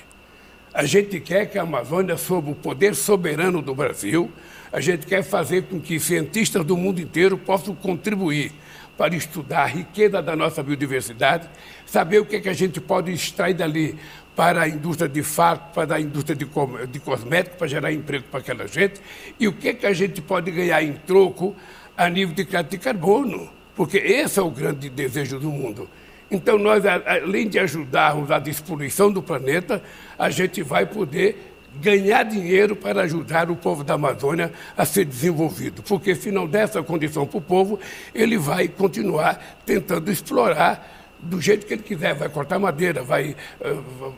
A 0.73 0.85
gente 0.85 1.21
quer 1.21 1.47
que 1.47 1.59
a 1.59 1.63
Amazônia, 1.63 2.17
sob 2.17 2.51
o 2.51 2.55
poder 2.55 2.97
soberano 2.97 3.63
do 3.63 3.75
Brasil, 3.75 4.31
a 4.73 4.81
gente 4.81 5.07
quer 5.07 5.23
fazer 5.23 5.65
com 5.65 5.81
que 5.81 6.01
cientistas 6.01 6.65
do 6.65 6.77
mundo 6.77 7.01
inteiro 7.01 7.39
possam 7.39 7.75
contribuir 7.77 8.53
para 8.97 9.15
estudar 9.15 9.63
a 9.63 9.67
riqueza 9.67 10.21
da 10.21 10.35
nossa 10.35 10.63
biodiversidade, 10.63 11.49
saber 11.87 12.19
o 12.19 12.27
que, 12.27 12.37
é 12.37 12.41
que 12.41 12.49
a 12.49 12.53
gente 12.53 12.81
pode 12.81 13.13
extrair 13.13 13.55
dali 13.55 13.97
para 14.35 14.63
a 14.63 14.69
indústria 14.69 15.09
de 15.09 15.23
farto, 15.23 15.73
para 15.75 15.97
a 15.97 16.01
indústria 16.01 16.35
de, 16.35 16.47
de 16.91 17.01
cosméticos, 17.01 17.59
para 17.59 17.67
gerar 17.67 17.93
emprego 17.93 18.25
para 18.31 18.41
aquela 18.41 18.67
gente, 18.67 19.01
e 19.39 19.47
o 19.47 19.53
que, 19.53 19.69
é 19.69 19.75
que 19.75 19.87
a 19.87 19.93
gente 19.93 20.21
pode 20.21 20.51
ganhar 20.51 20.83
em 20.83 20.93
troco 20.93 21.55
a 21.97 22.09
nível 22.09 22.35
de 22.35 22.45
crédito 22.45 22.73
de 22.73 22.79
carbono, 22.79 23.49
porque 23.77 23.99
esse 23.99 24.39
é 24.39 24.43
o 24.43 24.51
grande 24.51 24.89
desejo 24.89 25.39
do 25.39 25.51
mundo. 25.51 25.89
Então, 26.31 26.59
nós, 26.59 26.85
além 26.85 27.49
de 27.49 27.59
ajudarmos 27.59 28.31
a 28.31 28.39
despoluição 28.39 29.13
do 29.13 29.23
planeta, 29.23 29.83
a 30.19 30.31
gente 30.31 30.63
vai 30.63 30.87
poder 30.87 31.55
ganhar 31.81 32.23
dinheiro 32.25 32.75
para 32.75 33.03
ajudar 33.03 33.51
o 33.51 33.57
povo 33.57 33.85
da 33.85 33.95
Amazônia 33.95 34.53
a 34.77 34.85
ser 34.85 35.05
desenvolvido. 35.05 35.83
Porque 35.83 36.15
se 36.15 36.31
não 36.31 36.47
der 36.47 36.65
essa 36.65 36.83
condição 36.83 37.27
para 37.27 37.39
o 37.39 37.41
povo, 37.41 37.79
ele 38.15 38.39
vai 38.39 38.69
continuar 38.69 39.61
tentando 39.67 40.11
explorar 40.11 41.04
do 41.25 41.41
jeito 41.41 41.67
que 41.67 41.75
ele 41.75 41.83
quiser, 41.83 42.15
vai 42.15 42.29
cortar 42.29 42.59
madeira, 42.59 43.03
vai 43.03 43.37
uh, 43.61 44.13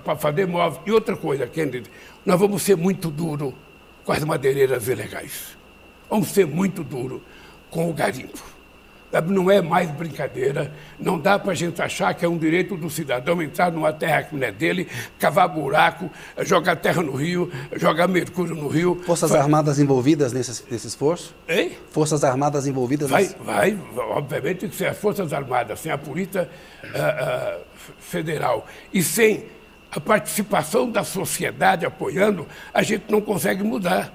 para 0.00 0.16
fazer 0.16 0.46
móveis. 0.46 0.82
E 0.86 0.92
outra 0.92 1.16
coisa, 1.16 1.46
Kennedy, 1.46 1.90
nós 2.24 2.38
vamos 2.38 2.62
ser 2.62 2.76
muito 2.76 3.10
duro 3.10 3.54
com 4.04 4.12
as 4.12 4.24
madeireiras 4.24 4.88
ilegais. 4.88 5.56
Vamos 6.10 6.28
ser 6.28 6.46
muito 6.46 6.84
duro 6.84 7.22
com 7.70 7.88
o 7.88 7.92
garimpo. 7.92 8.51
Não 9.20 9.50
é 9.50 9.60
mais 9.60 9.90
brincadeira, 9.90 10.72
não 10.98 11.18
dá 11.18 11.38
para 11.38 11.52
a 11.52 11.54
gente 11.54 11.80
achar 11.82 12.14
que 12.14 12.24
é 12.24 12.28
um 12.28 12.38
direito 12.38 12.76
do 12.76 12.88
cidadão 12.88 13.42
entrar 13.42 13.70
numa 13.70 13.92
terra 13.92 14.22
que 14.22 14.34
não 14.34 14.46
é 14.46 14.50
dele, 14.50 14.88
cavar 15.18 15.48
buraco, 15.48 16.10
jogar 16.40 16.76
terra 16.76 17.02
no 17.02 17.14
rio, 17.14 17.52
jogar 17.76 18.08
mercúrio 18.08 18.54
no 18.54 18.68
rio. 18.68 19.00
Forças 19.04 19.30
vai... 19.30 19.40
Armadas 19.40 19.78
envolvidas 19.78 20.32
nesse, 20.32 20.64
nesse 20.70 20.86
esforço? 20.86 21.34
Hein? 21.48 21.72
Forças 21.90 22.24
Armadas 22.24 22.66
envolvidas 22.66 23.10
vai, 23.10 23.24
nesse... 23.24 23.36
Vai, 23.38 23.78
obviamente 23.96 24.60
tem 24.60 24.68
que 24.68 24.76
ser 24.76 24.86
as 24.86 24.96
Forças 24.96 25.32
Armadas, 25.32 25.80
sem 25.80 25.92
a 25.92 25.98
Polícia 25.98 26.48
uh, 26.82 26.86
uh, 26.86 27.60
Federal 27.98 28.66
e 28.92 29.02
sem 29.02 29.44
a 29.90 30.00
participação 30.00 30.90
da 30.90 31.04
sociedade 31.04 31.84
apoiando, 31.84 32.46
a 32.72 32.82
gente 32.82 33.04
não 33.10 33.20
consegue 33.20 33.62
mudar. 33.62 34.10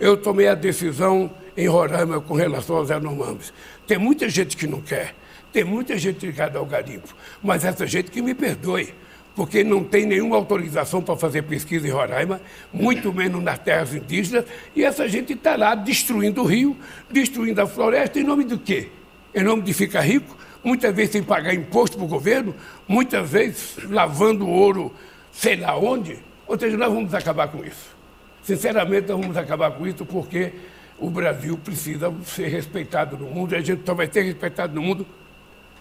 Eu 0.00 0.16
tomei 0.16 0.48
a 0.48 0.54
decisão 0.54 1.30
em 1.58 1.66
Roraima 1.66 2.20
com 2.20 2.34
relação 2.34 2.76
aos 2.76 2.88
Yanomamis. 2.88 3.52
Tem 3.84 3.98
muita 3.98 4.28
gente 4.28 4.56
que 4.56 4.64
não 4.64 4.80
quer, 4.80 5.12
tem 5.52 5.64
muita 5.64 5.98
gente 5.98 6.24
ligada 6.24 6.56
ao 6.56 6.64
garimpo, 6.64 7.12
mas 7.42 7.64
essa 7.64 7.84
gente 7.84 8.12
que 8.12 8.22
me 8.22 8.32
perdoe, 8.32 8.94
porque 9.34 9.64
não 9.64 9.82
tem 9.82 10.06
nenhuma 10.06 10.36
autorização 10.36 11.02
para 11.02 11.16
fazer 11.16 11.42
pesquisa 11.42 11.88
em 11.88 11.90
Roraima, 11.90 12.40
muito 12.72 13.12
menos 13.12 13.42
nas 13.42 13.58
terras 13.58 13.92
indígenas, 13.92 14.44
e 14.76 14.84
essa 14.84 15.08
gente 15.08 15.32
está 15.32 15.56
lá 15.56 15.74
destruindo 15.74 16.42
o 16.42 16.46
rio, 16.46 16.76
destruindo 17.10 17.60
a 17.60 17.66
floresta, 17.66 18.20
em 18.20 18.24
nome 18.24 18.44
do 18.44 18.56
quê? 18.56 18.90
Em 19.34 19.42
nome 19.42 19.62
de 19.62 19.74
ficar 19.74 20.02
rico, 20.02 20.36
muitas 20.62 20.94
vezes 20.94 21.10
sem 21.10 21.24
pagar 21.24 21.52
imposto 21.52 21.96
para 21.96 22.06
o 22.06 22.08
governo, 22.08 22.54
muitas 22.86 23.28
vezes 23.28 23.78
lavando 23.90 24.48
ouro 24.48 24.94
sei 25.32 25.56
lá 25.56 25.76
onde. 25.76 26.18
Ou 26.46 26.56
seja, 26.56 26.76
nós 26.76 26.92
vamos 26.92 27.12
acabar 27.14 27.48
com 27.48 27.64
isso. 27.64 27.96
Sinceramente, 28.44 29.08
nós 29.08 29.20
vamos 29.20 29.36
acabar 29.36 29.72
com 29.72 29.86
isso 29.86 30.06
porque 30.06 30.52
o 30.98 31.10
Brasil 31.10 31.56
precisa 31.58 32.12
ser 32.24 32.48
respeitado 32.48 33.16
no 33.16 33.26
mundo, 33.26 33.54
e 33.54 33.56
a 33.56 33.60
gente 33.60 33.82
só 33.84 33.94
vai 33.94 34.10
ser 34.10 34.22
respeitado 34.22 34.74
no 34.74 34.82
mundo 34.82 35.06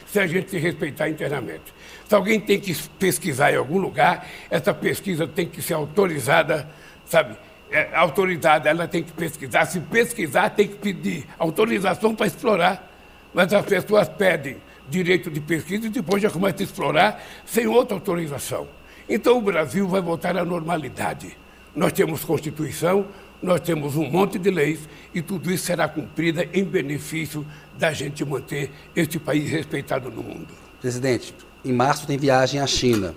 se 0.05 0.19
a 0.19 0.27
gente 0.27 0.49
se 0.49 0.57
respeitar 0.57 1.09
internamente. 1.09 1.73
Se 2.07 2.15
alguém 2.15 2.39
tem 2.39 2.59
que 2.59 2.73
pesquisar 2.97 3.51
em 3.51 3.57
algum 3.57 3.77
lugar, 3.77 4.25
essa 4.49 4.73
pesquisa 4.73 5.27
tem 5.27 5.47
que 5.47 5.61
ser 5.61 5.73
autorizada, 5.73 6.67
sabe? 7.05 7.35
É, 7.69 7.89
a 7.93 7.99
autoridade 7.99 8.67
ela 8.67 8.87
tem 8.87 9.03
que 9.03 9.11
pesquisar. 9.11 9.65
Se 9.65 9.79
pesquisar, 9.81 10.49
tem 10.51 10.67
que 10.67 10.75
pedir 10.75 11.25
autorização 11.37 12.15
para 12.15 12.27
explorar. 12.27 12.89
Mas 13.33 13.51
as 13.53 13.65
pessoas 13.65 14.07
pedem 14.07 14.57
direito 14.89 15.29
de 15.29 15.41
pesquisa 15.41 15.87
e 15.87 15.89
depois 15.89 16.23
já 16.23 16.29
começam 16.29 16.61
a 16.61 16.63
explorar 16.63 17.23
sem 17.45 17.67
outra 17.67 17.97
autorização. 17.97 18.67
Então 19.09 19.37
o 19.37 19.41
Brasil 19.41 19.87
vai 19.87 20.01
voltar 20.01 20.37
à 20.37 20.45
normalidade. 20.45 21.37
Nós 21.75 21.91
temos 21.91 22.23
Constituição, 22.23 23.05
nós 23.41 23.61
temos 23.61 23.95
um 23.95 24.09
monte 24.09 24.39
de 24.39 24.49
leis 24.49 24.79
e 25.13 25.21
tudo 25.21 25.51
isso 25.51 25.65
será 25.65 25.87
cumprido 25.87 26.41
em 26.53 26.63
benefício 26.63 27.45
da 27.77 27.93
gente 27.93 28.25
manter 28.25 28.71
este 28.95 29.19
país 29.19 29.49
respeitado 29.49 30.09
no 30.09 30.23
mundo. 30.23 30.47
Presidente, 30.81 31.33
em 31.63 31.73
março 31.73 32.07
tem 32.07 32.17
viagem 32.17 32.59
à 32.59 32.67
China. 32.67 33.13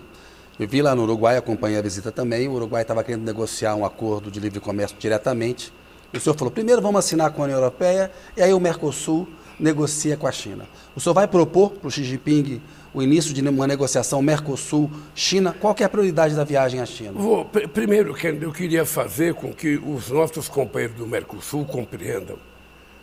Eu 0.58 0.68
vi 0.68 0.82
lá 0.82 0.94
no 0.94 1.04
Uruguai, 1.04 1.36
acompanhei 1.36 1.78
a 1.78 1.82
visita 1.82 2.12
também. 2.12 2.46
O 2.46 2.52
Uruguai 2.52 2.82
estava 2.82 3.02
querendo 3.02 3.24
negociar 3.24 3.74
um 3.74 3.84
acordo 3.84 4.30
de 4.30 4.38
livre 4.38 4.60
comércio 4.60 4.96
diretamente. 4.98 5.72
O 6.12 6.20
senhor 6.20 6.36
falou: 6.36 6.50
primeiro 6.50 6.82
vamos 6.82 6.98
assinar 6.98 7.30
com 7.32 7.40
a 7.40 7.44
União 7.44 7.58
Europeia 7.58 8.10
e 8.36 8.42
aí 8.42 8.52
o 8.52 8.60
Mercosul 8.60 9.26
negocia 9.58 10.16
com 10.16 10.26
a 10.26 10.32
China. 10.32 10.66
O 10.94 11.00
senhor 11.00 11.14
vai 11.14 11.28
propor 11.28 11.70
para 11.70 11.88
o 11.88 11.90
Xi 11.90 12.04
Jinping 12.04 12.60
o 12.92 13.02
início 13.02 13.32
de 13.32 13.40
uma 13.48 13.66
negociação 13.66 14.20
Mercosul-China? 14.20 15.54
Qual 15.58 15.74
é 15.78 15.84
a 15.84 15.88
prioridade 15.88 16.34
da 16.34 16.44
viagem 16.44 16.80
à 16.80 16.86
China? 16.86 17.12
Vou, 17.12 17.44
primeiro, 17.44 18.16
eu 18.40 18.52
queria 18.52 18.84
fazer 18.84 19.34
com 19.34 19.52
que 19.52 19.76
os 19.76 20.10
nossos 20.10 20.48
companheiros 20.48 20.96
do 20.96 21.06
Mercosul 21.06 21.64
compreendam 21.64 22.36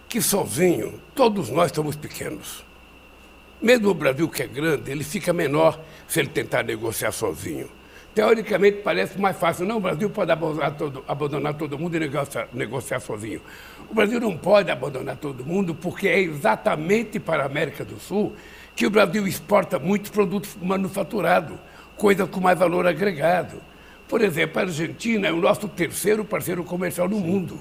que 0.09 0.21
sozinho 0.21 1.01
todos 1.13 1.49
nós 1.49 1.71
somos 1.73 1.95
pequenos. 1.95 2.65
Mesmo 3.61 3.89
o 3.89 3.93
Brasil, 3.93 4.29
que 4.29 4.43
é 4.43 4.47
grande, 4.47 4.91
ele 4.91 5.03
fica 5.03 5.33
menor 5.33 5.79
se 6.07 6.19
ele 6.19 6.29
tentar 6.29 6.63
negociar 6.63 7.11
sozinho. 7.11 7.69
Teoricamente 8.13 8.79
parece 8.83 9.19
mais 9.19 9.37
fácil. 9.37 9.65
Não, 9.65 9.77
o 9.77 9.79
Brasil 9.79 10.09
pode 10.09 10.31
abandonar 10.31 10.75
todo, 10.75 11.03
abandonar 11.07 11.53
todo 11.55 11.77
mundo 11.77 11.95
e 11.97 11.99
negociar, 11.99 12.47
negociar 12.53 12.99
sozinho. 12.99 13.41
O 13.89 13.93
Brasil 13.93 14.19
não 14.19 14.35
pode 14.37 14.71
abandonar 14.71 15.17
todo 15.17 15.45
mundo 15.45 15.75
porque 15.75 16.07
é 16.07 16.19
exatamente 16.19 17.19
para 17.19 17.43
a 17.43 17.45
América 17.45 17.83
do 17.83 17.99
Sul 17.99 18.33
que 18.77 18.85
o 18.85 18.91
Brasil 18.91 19.25
exporta 19.25 19.79
muitos 19.79 20.11
produtos 20.11 20.55
manufaturados, 20.61 21.57
coisas 21.95 22.29
com 22.29 22.39
mais 22.39 22.59
valor 22.59 22.85
agregado. 22.85 23.59
Por 24.07 24.21
exemplo, 24.21 24.59
a 24.59 24.65
Argentina 24.65 25.27
é 25.27 25.31
o 25.31 25.37
nosso 25.37 25.67
terceiro 25.67 26.23
parceiro 26.23 26.63
comercial 26.63 27.09
no 27.09 27.19
mundo. 27.19 27.59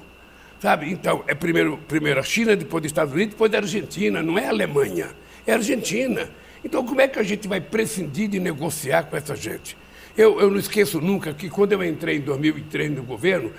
Sabe? 0.60 0.92
Então, 0.92 1.24
é 1.26 1.34
primeiro, 1.34 1.78
primeiro 1.88 2.20
a 2.20 2.22
China, 2.22 2.54
depois 2.54 2.84
os 2.84 2.90
Estados 2.90 3.14
Unidos, 3.14 3.32
depois 3.32 3.54
a 3.54 3.56
Argentina, 3.56 4.22
não 4.22 4.38
é 4.38 4.44
a 4.44 4.50
Alemanha, 4.50 5.08
é 5.46 5.52
a 5.52 5.56
Argentina. 5.56 6.28
Então, 6.62 6.84
como 6.84 7.00
é 7.00 7.08
que 7.08 7.18
a 7.18 7.22
gente 7.22 7.48
vai 7.48 7.62
prescindir 7.62 8.28
de 8.28 8.38
negociar 8.38 9.04
com 9.04 9.16
essa 9.16 9.34
gente? 9.34 9.74
Eu, 10.18 10.38
eu 10.38 10.50
não 10.50 10.58
esqueço 10.58 11.00
nunca 11.00 11.32
que 11.32 11.48
quando 11.48 11.72
eu 11.72 11.82
entrei 11.82 12.18
em 12.18 12.20
2003 12.20 12.90
no 12.90 13.02
governo, 13.02 13.52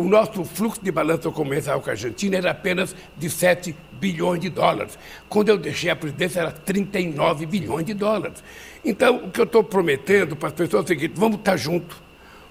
o 0.00 0.08
nosso 0.08 0.44
fluxo 0.44 0.82
de 0.82 0.90
balança 0.90 1.30
comercial 1.30 1.80
com 1.80 1.90
a 1.90 1.92
Argentina 1.92 2.36
era 2.36 2.50
apenas 2.52 2.96
de 3.18 3.28
7 3.28 3.76
bilhões 3.92 4.40
de 4.40 4.48
dólares. 4.48 4.98
Quando 5.28 5.50
eu 5.50 5.58
deixei 5.58 5.90
a 5.90 5.96
presidência, 5.96 6.40
era 6.40 6.50
39 6.50 7.44
bilhões 7.44 7.84
de 7.84 7.92
dólares. 7.92 8.42
Então, 8.82 9.24
o 9.24 9.30
que 9.30 9.38
eu 9.38 9.44
estou 9.44 9.62
prometendo 9.62 10.34
para 10.34 10.48
as 10.48 10.54
pessoas 10.54 10.82
é 10.82 10.84
o 10.84 10.88
seguinte: 10.88 11.12
vamos 11.14 11.38
estar 11.38 11.56
juntos, 11.56 11.96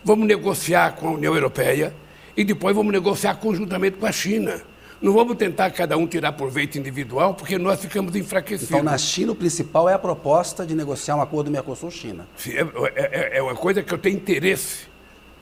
vamos 0.04 0.28
negociar 0.28 0.96
com 0.96 1.08
a 1.08 1.12
União 1.12 1.34
Europeia 1.34 1.94
e 2.38 2.44
depois 2.44 2.76
vamos 2.76 2.94
negociar 2.94 3.36
conjuntamente 3.36 3.98
com 3.98 4.06
a 4.06 4.12
China. 4.12 4.62
Não 5.02 5.14
vamos 5.14 5.38
tentar 5.38 5.72
cada 5.72 5.98
um 5.98 6.06
tirar 6.06 6.34
proveito 6.34 6.78
individual, 6.78 7.34
porque 7.34 7.58
nós 7.58 7.80
ficamos 7.80 8.16
enfraquecidos. 8.18 8.70
Então, 8.70 8.84
na 8.84 8.98
China, 8.98 9.32
o 9.32 9.36
principal 9.36 9.88
é 9.88 9.94
a 9.94 10.00
proposta 10.00 10.66
de 10.66 10.76
negociar 10.76 11.16
um 11.16 11.22
acordo 11.22 11.50
Mercosul-China. 11.50 12.28
É, 12.46 13.36
é, 13.36 13.38
é 13.38 13.42
uma 13.42 13.56
coisa 13.56 13.82
que 13.82 13.94
eu 13.94 13.98
tenho 13.98 14.18
interesse 14.18 14.89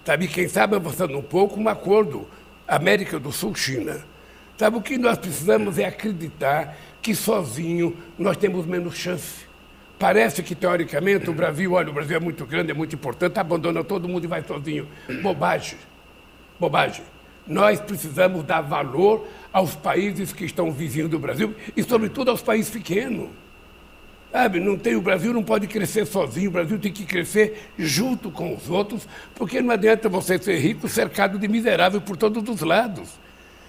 Sabe, 0.08 0.26
quem 0.30 0.48
sabe 0.48 0.74
avançando 0.74 1.18
um 1.18 1.22
pouco, 1.22 1.60
um 1.60 1.68
acordo 1.68 2.30
América 2.66 3.20
do 3.20 3.30
Sul-China. 3.30 4.06
Sabe, 4.56 4.78
o 4.78 4.82
que 4.82 4.98
nós 4.98 5.18
precisamos 5.18 5.78
é 5.78 5.84
acreditar 5.84 6.78
que 7.02 7.14
sozinho 7.14 7.94
nós 8.18 8.38
temos 8.38 8.66
menos 8.66 8.96
chance. 8.96 9.46
Parece 10.00 10.42
que, 10.42 10.56
teoricamente, 10.56 11.30
o 11.30 11.34
Brasil, 11.34 11.74
olha, 11.74 11.90
o 11.90 11.94
Brasil 11.94 12.16
é 12.16 12.22
muito 12.22 12.46
grande, 12.46 12.72
é 12.72 12.74
muito 12.74 12.96
importante, 12.96 13.38
abandona 13.38 13.84
todo 13.84 14.08
mundo 14.08 14.24
e 14.24 14.28
vai 14.28 14.42
sozinho. 14.44 14.88
Bobagem. 15.22 15.78
Bobagem. 16.58 17.04
Nós 17.46 17.82
precisamos 17.82 18.46
dar 18.46 18.62
valor 18.62 19.28
aos 19.52 19.76
países 19.76 20.32
que 20.32 20.46
estão 20.46 20.72
vizinhos 20.72 21.10
do 21.10 21.20
Brasil 21.20 21.54
e, 21.76 21.84
sobretudo, 21.84 22.32
aos 22.32 22.42
países 22.42 22.72
pequenos. 22.72 23.28
Sabe, 24.32 24.60
não 24.60 24.78
tem, 24.78 24.96
o 24.96 25.02
Brasil 25.02 25.34
não 25.34 25.44
pode 25.44 25.68
crescer 25.68 26.06
sozinho, 26.06 26.50
o 26.50 26.54
Brasil 26.54 26.78
tem 26.78 26.92
que 26.92 27.06
crescer 27.06 27.72
junto 27.78 28.30
com 28.30 28.54
os 28.54 28.70
outros, 28.70 29.08
porque 29.34 29.62
não 29.62 29.72
adianta 29.72 30.10
você 30.10 30.38
ser 30.38 30.58
rico 30.58 30.88
cercado 30.88 31.40
de 31.40 31.48
miserável 31.48 32.02
por 32.02 32.18
todos 32.18 32.48
os 32.48 32.62
lados. 32.62 33.10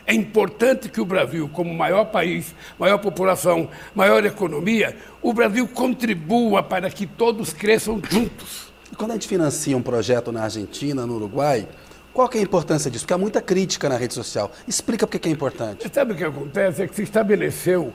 É 0.04 0.14
importante 0.14 0.88
que 0.88 1.00
o 1.00 1.04
Brasil, 1.04 1.48
como 1.52 1.72
maior 1.72 2.06
país, 2.06 2.54
maior 2.78 2.98
população, 2.98 3.68
maior 3.94 4.24
economia, 4.24 4.96
o 5.20 5.32
Brasil 5.32 5.68
contribua 5.68 6.62
para 6.62 6.90
que 6.90 7.06
todos 7.06 7.52
cresçam 7.52 8.00
juntos. 8.10 8.72
E 8.90 8.96
quando 8.96 9.10
a 9.10 9.14
gente 9.14 9.28
financia 9.28 9.76
um 9.76 9.82
projeto 9.82 10.32
na 10.32 10.44
Argentina, 10.44 11.06
no 11.06 11.16
Uruguai, 11.16 11.68
qual 12.12 12.28
é 12.34 12.38
a 12.38 12.40
importância 12.42 12.90
disso? 12.90 13.04
Porque 13.04 13.12
há 13.12 13.18
muita 13.18 13.40
crítica 13.40 13.88
na 13.88 13.96
rede 13.96 14.14
social. 14.14 14.50
Explica 14.66 15.06
por 15.06 15.18
que 15.18 15.28
é 15.28 15.30
importante. 15.30 15.86
Sabe 15.92 16.14
o 16.14 16.16
que 16.16 16.24
acontece? 16.24 16.82
É 16.82 16.88
que 16.88 16.96
se 16.96 17.02
estabeleceu 17.02 17.92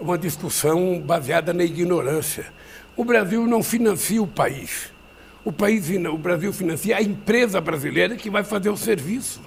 uma 0.00 0.16
discussão 0.16 1.00
baseada 1.00 1.52
na 1.52 1.64
ignorância. 1.64 2.46
O 2.96 3.04
Brasil 3.04 3.46
não 3.46 3.62
financia 3.62 4.22
o 4.22 4.26
país. 4.26 4.92
O, 5.44 5.52
país, 5.52 5.88
o 5.90 6.18
Brasil 6.18 6.52
financia 6.52 6.96
a 6.96 7.02
empresa 7.02 7.60
brasileira 7.60 8.16
que 8.16 8.30
vai 8.30 8.44
fazer 8.44 8.70
o 8.70 8.76
serviço. 8.76 9.40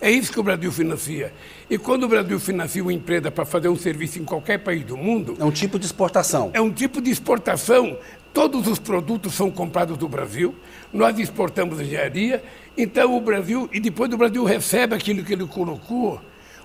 É 0.00 0.10
isso 0.10 0.32
que 0.32 0.38
o 0.38 0.42
Brasil 0.44 0.70
financia. 0.70 1.32
E 1.68 1.76
quando 1.76 2.04
o 2.04 2.08
Brasil 2.08 2.38
financia 2.38 2.82
uma 2.82 2.92
empresa 2.92 3.30
para 3.30 3.44
fazer 3.44 3.68
um 3.68 3.76
serviço 3.76 4.20
em 4.20 4.24
qualquer 4.24 4.58
país 4.58 4.84
do 4.84 4.96
mundo. 4.96 5.36
É 5.40 5.44
um 5.44 5.50
tipo 5.50 5.78
de 5.78 5.86
exportação. 5.86 6.50
É 6.54 6.60
um 6.60 6.70
tipo 6.70 7.00
de 7.02 7.10
exportação. 7.10 7.98
Todos 8.32 8.68
os 8.68 8.78
produtos 8.78 9.34
são 9.34 9.50
comprados 9.50 9.96
do 9.96 10.08
Brasil, 10.08 10.54
nós 10.92 11.18
exportamos 11.18 11.80
engenharia, 11.80 12.44
então 12.76 13.16
o 13.16 13.20
Brasil, 13.20 13.68
e 13.72 13.80
depois 13.80 14.12
o 14.12 14.16
Brasil 14.16 14.44
recebe 14.44 14.94
aquilo 14.94 15.24
que 15.24 15.32
ele 15.32 15.46
colocou. 15.46 16.20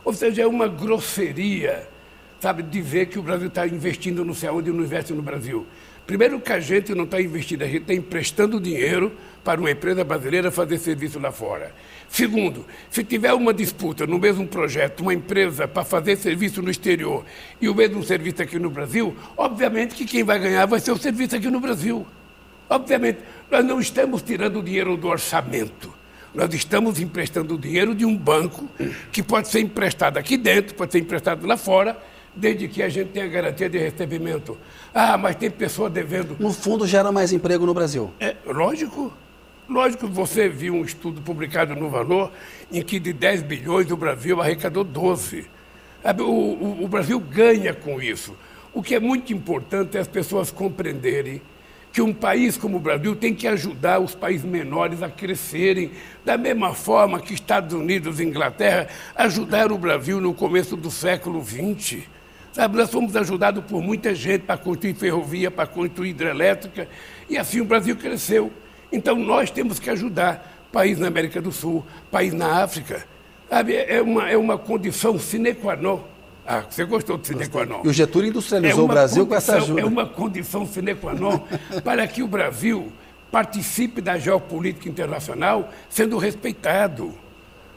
Ou 0.06 0.14
seja, 0.14 0.44
é 0.44 0.48
uma 0.48 0.68
grosseria 0.68 1.88
sabe, 2.44 2.62
de 2.62 2.82
ver 2.82 3.06
que 3.06 3.18
o 3.18 3.24
Brasil 3.24 3.48
está 3.48 3.66
investindo 3.66 4.26
não 4.26 4.34
sei 4.34 4.50
onde 4.50 4.70
e 4.70 4.74
não 4.74 4.84
investe 4.84 5.14
no 5.14 5.22
Brasil. 5.22 5.66
Primeiro 6.06 6.42
que 6.42 6.52
a 6.52 6.60
gente 6.60 6.94
não 6.94 7.06
está 7.06 7.22
investindo, 7.22 7.62
a 7.62 7.66
gente 7.66 7.84
está 7.84 7.94
emprestando 7.94 8.60
dinheiro 8.60 9.14
para 9.46 9.62
uma 9.62 9.72
empresa 9.72 10.04
brasileira 10.04 10.52
fazer 10.52 10.78
serviço 10.78 11.18
lá 11.20 11.32
fora. 11.32 11.74
Segundo, 12.10 12.66
se 12.90 13.02
tiver 13.02 13.32
uma 13.32 13.54
disputa 13.54 14.06
no 14.06 14.20
mesmo 14.20 14.46
projeto, 14.46 15.00
uma 15.00 15.14
empresa 15.14 15.70
para 15.70 15.86
fazer 15.86 16.18
serviço 16.18 16.62
no 16.62 16.70
exterior 16.70 17.24
e 17.62 17.70
o 17.70 17.74
mesmo 17.74 18.04
serviço 18.04 18.42
aqui 18.42 18.60
no 18.60 18.70
Brasil, 18.70 19.16
obviamente 19.38 19.96
que 19.96 20.04
quem 20.04 20.26
vai 20.26 20.38
ganhar 20.38 20.66
vai 20.66 20.82
ser 20.82 20.92
o 20.92 20.98
serviço 20.98 21.38
aqui 21.38 21.50
no 21.50 21.62
Brasil. 21.62 22.06
Obviamente, 22.70 23.20
nós 23.50 23.64
não 23.64 23.80
estamos 23.80 24.22
tirando 24.22 24.62
dinheiro 24.62 24.98
do 24.98 25.08
orçamento. 25.08 25.94
Nós 26.34 26.54
estamos 26.54 27.00
emprestando 27.00 27.58
dinheiro 27.58 27.96
de 27.96 28.04
um 28.04 28.18
banco 28.18 28.68
que 29.14 29.24
pode 29.24 29.48
ser 29.48 29.62
emprestado 29.62 30.18
aqui 30.18 30.36
dentro, 30.36 30.76
pode 30.76 30.92
ser 30.92 31.00
emprestado 31.00 31.48
lá 31.48 31.56
fora, 31.56 31.98
desde 32.36 32.68
que 32.68 32.82
a 32.82 32.90
gente 32.90 33.10
tenha 33.10 33.28
garantia 33.28 33.70
de 33.70 33.78
recebimento. 33.78 34.58
Ah, 34.94 35.18
mas 35.18 35.36
tem 35.36 35.50
pessoa 35.50 35.90
devendo. 35.90 36.36
No 36.40 36.52
fundo, 36.52 36.88
gera 36.88 37.12
mais 37.12 37.32
emprego 37.32 37.66
no 37.66 37.74
Brasil. 37.74 38.12
É 38.20 38.36
lógico. 38.46 39.14
Lógico 39.70 40.08
que 40.08 40.14
você 40.14 40.50
viu 40.50 40.74
um 40.74 40.84
estudo 40.84 41.22
publicado 41.22 41.76
no 41.76 41.90
Valor 41.90 42.32
em 42.72 42.82
que 42.82 43.00
de 43.00 43.14
10 43.14 43.44
bilhões 43.44 43.90
o 43.90 43.98
Brasil 43.98 44.42
arrecadou 44.42 44.84
12. 44.84 45.46
O, 46.20 46.22
o, 46.22 46.84
o 46.84 46.88
Brasil 46.88 47.20
ganha 47.20 47.74
com 47.74 48.02
isso. 48.02 48.36
O 48.74 48.84
que 48.84 48.96
é 48.96 49.00
muito 49.00 49.32
importante 49.32 49.98
é 49.98 50.02
as 50.02 50.08
pessoas 50.08 50.52
compreenderem 50.52 51.42
que 51.94 52.02
um 52.02 52.12
país 52.12 52.58
como 52.58 52.78
o 52.78 52.80
Brasil 52.80 53.16
tem 53.16 53.36
que 53.36 53.48
ajudar 53.48 54.00
os 54.00 54.16
países 54.16 54.44
menores 54.44 55.04
a 55.04 55.10
crescerem, 55.10 55.92
da 56.26 56.36
mesma 56.36 56.74
forma 56.74 57.20
que 57.20 57.36
Estados 57.36 57.72
Unidos 57.72 58.20
e 58.20 58.24
Inglaterra 58.24 58.88
ajudaram 59.16 59.76
o 59.76 59.78
Brasil 59.78 60.20
no 60.20 60.34
começo 60.34 60.76
do 60.76 60.90
século 60.90 61.42
XX. 61.46 62.00
Sabe, 62.54 62.78
nós 62.78 62.90
fomos 62.90 63.16
ajudados 63.16 63.64
por 63.66 63.82
muita 63.82 64.14
gente 64.14 64.44
para 64.44 64.58
construir 64.58 64.94
ferrovia, 64.94 65.50
para 65.50 65.66
construir 65.66 66.12
hidrelétrica, 66.12 66.88
e 67.28 67.38
assim 67.38 67.60
o 67.60 67.66
Brasil 67.66 67.96
cresceu. 67.96 68.52
Então 68.92 69.16
nós 69.18 69.50
temos 69.50 69.80
que 69.80 69.90
ajudar 69.90 70.68
país 70.72 71.00
na 71.00 71.08
América 71.08 71.42
do 71.42 71.52
Sul, 71.52 71.84
país 72.12 72.32
na 72.32 72.64
África. 72.64 73.06
Sabe, 73.50 73.76
é 73.76 74.02
uma, 74.02 74.30
é 74.30 74.38
uma 74.38 74.58
condição 74.58 75.20
sine 75.20 75.54
qua 75.54 75.76
non 75.76 76.14
ah, 76.46 76.66
você 76.70 76.84
gostou 76.84 77.18
do 77.18 77.26
sine 77.26 77.48
qua 77.48 77.66
non. 77.66 77.82
E 77.86 77.88
o 77.88 77.94
Getúlio 77.94 78.30
industrializou 78.30 78.82
é 78.82 78.84
o 78.84 78.88
Brasil 78.88 79.26
com 79.26 79.36
essa 79.36 79.56
ajuda. 79.56 79.82
É 79.82 79.86
uma 79.86 80.06
condição 80.06 80.68
sine 80.68 80.94
qua 80.94 81.14
non 81.14 81.40
para 81.84 82.06
que 82.06 82.22
o 82.22 82.28
Brasil 82.28 82.92
participe 83.32 84.02
da 84.02 84.18
geopolítica 84.18 84.90
internacional 84.90 85.70
sendo 85.90 86.18
respeitado. 86.18 87.14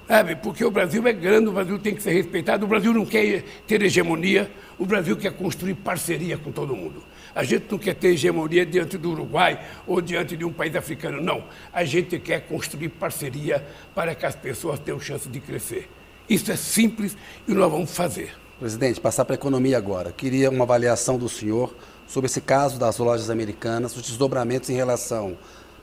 Sabe? 0.06 0.36
Porque 0.36 0.64
o 0.64 0.70
Brasil 0.70 1.04
é 1.06 1.12
grande, 1.12 1.48
o 1.48 1.52
Brasil 1.52 1.78
tem 1.80 1.94
que 1.94 2.02
ser 2.02 2.12
respeitado, 2.12 2.64
o 2.64 2.68
Brasil 2.68 2.94
não 2.94 3.04
quer 3.04 3.42
ter 3.66 3.82
hegemonia, 3.82 4.48
o 4.78 4.86
Brasil 4.86 5.16
quer 5.16 5.32
construir 5.32 5.74
parceria 5.74 6.38
com 6.38 6.52
todo 6.52 6.76
mundo. 6.76 7.02
A 7.34 7.42
gente 7.42 7.66
não 7.68 7.76
quer 7.76 7.94
ter 7.94 8.08
hegemonia 8.08 8.64
diante 8.64 8.96
do 8.96 9.10
Uruguai 9.10 9.60
ou 9.84 10.00
diante 10.00 10.36
de 10.36 10.44
um 10.44 10.52
país 10.52 10.76
africano, 10.76 11.20
não. 11.20 11.44
A 11.72 11.84
gente 11.84 12.20
quer 12.20 12.42
construir 12.42 12.88
parceria 12.90 13.66
para 13.94 14.14
que 14.14 14.24
as 14.24 14.36
pessoas 14.36 14.78
tenham 14.78 15.00
chance 15.00 15.28
de 15.28 15.40
crescer. 15.40 15.88
Isso 16.28 16.52
é 16.52 16.56
simples 16.56 17.16
e 17.46 17.52
nós 17.52 17.70
vamos 17.70 17.90
fazer. 17.90 18.32
Presidente, 18.60 19.00
passar 19.00 19.24
para 19.24 19.34
a 19.34 19.38
economia 19.38 19.76
agora. 19.76 20.12
Queria 20.12 20.50
uma 20.50 20.64
avaliação 20.64 21.18
do 21.18 21.28
senhor 21.28 21.74
sobre 22.06 22.26
esse 22.26 22.40
caso 22.40 22.78
das 22.78 22.96
lojas 22.98 23.28
americanas, 23.28 23.94
os 23.96 24.02
desdobramentos 24.02 24.70
em 24.70 24.74
relação 24.74 25.36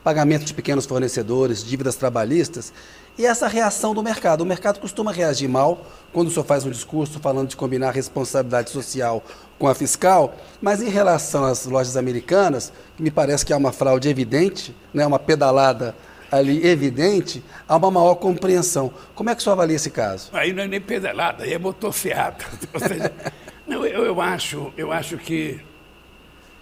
pagamento 0.04 0.44
de 0.44 0.54
pequenos 0.54 0.86
fornecedores, 0.86 1.64
dívidas 1.64 1.96
trabalhistas 1.96 2.74
e 3.18 3.26
essa 3.26 3.48
reação 3.48 3.94
do 3.94 4.02
mercado. 4.02 4.42
O 4.42 4.46
mercado 4.46 4.80
costuma 4.80 5.12
reagir 5.12 5.48
mal 5.48 5.86
quando 6.12 6.28
o 6.28 6.32
senhor 6.32 6.46
faz 6.46 6.66
um 6.66 6.70
discurso 6.70 7.20
falando 7.20 7.50
de 7.50 7.56
combinar 7.56 7.92
responsabilidade 7.92 8.70
social 8.70 9.24
com 9.58 9.68
a 9.68 9.76
fiscal, 9.76 10.36
mas 10.62 10.82
em 10.82 10.90
relação 10.90 11.44
às 11.44 11.66
lojas 11.66 11.96
americanas, 11.96 12.74
me 13.00 13.10
parece 13.10 13.46
que 13.46 13.54
há 13.54 13.58
uma 13.58 13.72
fraude 13.72 14.10
evidente, 14.10 14.76
né, 14.94 15.06
uma 15.06 15.20
pedalada 15.20 15.96
ali 16.32 16.66
evidente, 16.66 17.44
há 17.68 17.78
uma 17.78 17.92
maior 17.92 18.16
compreensão. 18.16 18.92
Como 19.14 19.30
é 19.30 19.36
que 19.36 19.42
o 19.42 19.44
senhor 19.44 19.54
avalia 19.54 19.76
esse 19.76 19.92
caso? 19.92 20.30
Aí 20.34 20.52
não 20.52 20.64
é 20.64 20.68
nem 20.68 20.82
pedalada, 20.82 21.44
aí 21.44 21.54
é 21.54 21.60
motocicleta. 21.60 22.46
Não, 23.66 23.86
eu, 23.86 24.04
eu, 24.04 24.20
acho, 24.20 24.74
eu 24.76 24.92
acho 24.92 25.18
que 25.18 25.62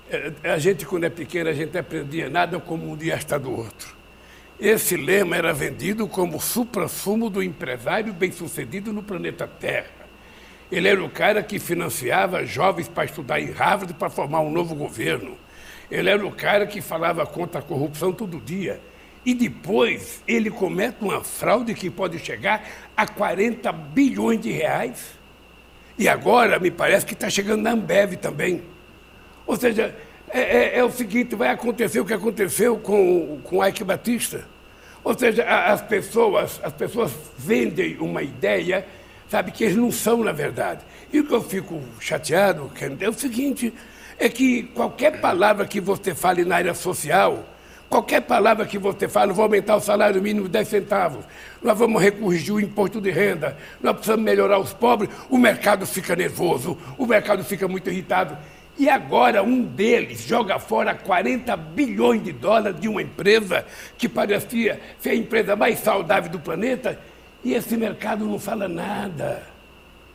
é, 0.07 0.31
a 0.51 0.59
gente, 0.59 0.85
quando 0.85 1.05
é 1.05 1.09
pequeno, 1.09 1.49
a 1.49 1.53
gente 1.53 1.75
aprendia 1.75 2.29
nada 2.29 2.59
como 2.59 2.91
um 2.91 2.95
dia 2.95 3.15
está 3.15 3.39
do 3.39 3.49
outro. 3.49 4.00
Esse 4.61 4.95
lema 4.95 5.35
era 5.35 5.51
vendido 5.51 6.07
como 6.07 6.39
supra-sumo 6.39 7.31
do 7.31 7.41
empresário 7.41 8.13
bem-sucedido 8.13 8.93
no 8.93 9.01
planeta 9.01 9.47
Terra. 9.47 9.89
Ele 10.71 10.87
era 10.87 11.03
o 11.03 11.09
cara 11.09 11.41
que 11.41 11.57
financiava 11.57 12.45
jovens 12.45 12.87
para 12.87 13.05
estudar 13.05 13.41
em 13.41 13.49
Harvard 13.49 13.91
para 13.95 14.11
formar 14.11 14.41
um 14.41 14.51
novo 14.51 14.75
governo. 14.75 15.35
Ele 15.89 16.07
era 16.07 16.23
o 16.23 16.31
cara 16.31 16.67
que 16.67 16.79
falava 16.79 17.25
contra 17.25 17.59
a 17.59 17.63
corrupção 17.63 18.13
todo 18.13 18.39
dia. 18.39 18.79
E 19.25 19.33
depois 19.33 20.21
ele 20.27 20.51
comete 20.51 20.97
uma 21.01 21.23
fraude 21.23 21.73
que 21.73 21.89
pode 21.89 22.19
chegar 22.19 22.63
a 22.95 23.07
40 23.07 23.71
bilhões 23.71 24.41
de 24.41 24.51
reais. 24.51 25.19
E 25.97 26.07
agora 26.07 26.59
me 26.59 26.69
parece 26.69 27.03
que 27.03 27.13
está 27.13 27.31
chegando 27.31 27.63
na 27.63 27.71
Ambev 27.71 28.13
também. 28.13 28.61
Ou 29.47 29.57
seja, 29.57 29.95
é, 30.29 30.39
é, 30.39 30.77
é, 30.77 30.83
o 30.83 30.91
seguinte, 30.91 31.35
vai 31.35 31.49
acontecer 31.49 31.99
o 31.99 32.05
que 32.05 32.13
aconteceu 32.13 32.77
com, 32.77 33.41
com 33.43 33.65
Ike 33.65 33.83
Batista. 33.83 34.50
Ou 35.03 35.17
seja, 35.17 35.43
as 35.43 35.81
pessoas, 35.81 36.59
as 36.63 36.73
pessoas 36.73 37.11
vendem 37.37 37.97
uma 37.99 38.21
ideia, 38.21 38.85
sabe, 39.29 39.51
que 39.51 39.63
eles 39.63 39.75
não 39.75 39.91
são 39.91 40.23
na 40.23 40.31
verdade. 40.31 40.81
E 41.11 41.19
o 41.19 41.25
que 41.25 41.33
eu 41.33 41.41
fico 41.41 41.81
chateado, 41.99 42.71
é 42.99 43.09
o 43.09 43.13
seguinte, 43.13 43.73
é 44.17 44.29
que 44.29 44.63
qualquer 44.63 45.19
palavra 45.19 45.65
que 45.65 45.81
você 45.81 46.13
fale 46.13 46.45
na 46.45 46.57
área 46.57 46.73
social, 46.73 47.45
Qualquer 47.91 48.21
palavra 48.21 48.65
que 48.65 48.77
você 48.77 49.05
fala, 49.05 49.33
vou 49.33 49.43
aumentar 49.43 49.75
o 49.75 49.81
salário 49.81 50.21
mínimo 50.21 50.47
10 50.47 50.65
centavos, 50.65 51.25
nós 51.61 51.77
vamos 51.77 52.01
recorrigir 52.01 52.53
o 52.55 52.59
imposto 52.61 53.01
de 53.01 53.11
renda, 53.11 53.57
nós 53.81 53.91
precisamos 53.91 54.23
melhorar 54.23 54.59
os 54.59 54.71
pobres, 54.71 55.09
o 55.29 55.37
mercado 55.37 55.85
fica 55.85 56.15
nervoso, 56.15 56.77
o 56.97 57.05
mercado 57.05 57.43
fica 57.43 57.67
muito 57.67 57.89
irritado. 57.89 58.37
E 58.77 58.89
agora 58.89 59.43
um 59.43 59.63
deles 59.63 60.21
joga 60.21 60.57
fora 60.57 60.95
40 60.95 61.55
bilhões 61.55 62.23
de 62.23 62.31
dólares 62.31 62.79
de 62.79 62.87
uma 62.87 63.01
empresa 63.01 63.65
que 63.97 64.07
parecia 64.07 64.79
ser 64.99 65.11
a 65.11 65.15
empresa 65.15 65.55
mais 65.55 65.79
saudável 65.79 66.31
do 66.31 66.39
planeta, 66.39 66.99
e 67.43 67.53
esse 67.53 67.75
mercado 67.75 68.25
não 68.25 68.39
fala 68.39 68.67
nada. 68.67 69.43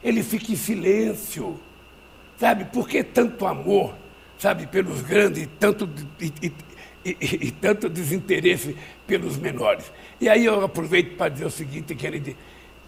Ele 0.03 0.23
fica 0.23 0.53
em 0.53 0.57
silêncio. 0.57 1.61
Sabe, 2.39 2.67
por 2.67 2.89
que 2.89 3.03
tanto 3.03 3.47
amor, 3.47 3.95
sabe, 4.39 4.67
pelos 4.67 5.01
grandes, 5.01 5.49
tanto 5.59 5.89
e, 6.21 6.33
e, 6.43 6.53
e, 7.05 7.17
e, 7.47 7.51
tanto 7.51 7.89
desinteresse 7.89 8.77
pelos 9.07 9.39
menores. 9.39 9.91
E 10.21 10.29
aí 10.29 10.45
eu 10.45 10.63
aproveito 10.63 11.17
para 11.17 11.31
dizer 11.31 11.47
o 11.47 11.51
seguinte, 11.51 11.95
querido, 11.95 12.37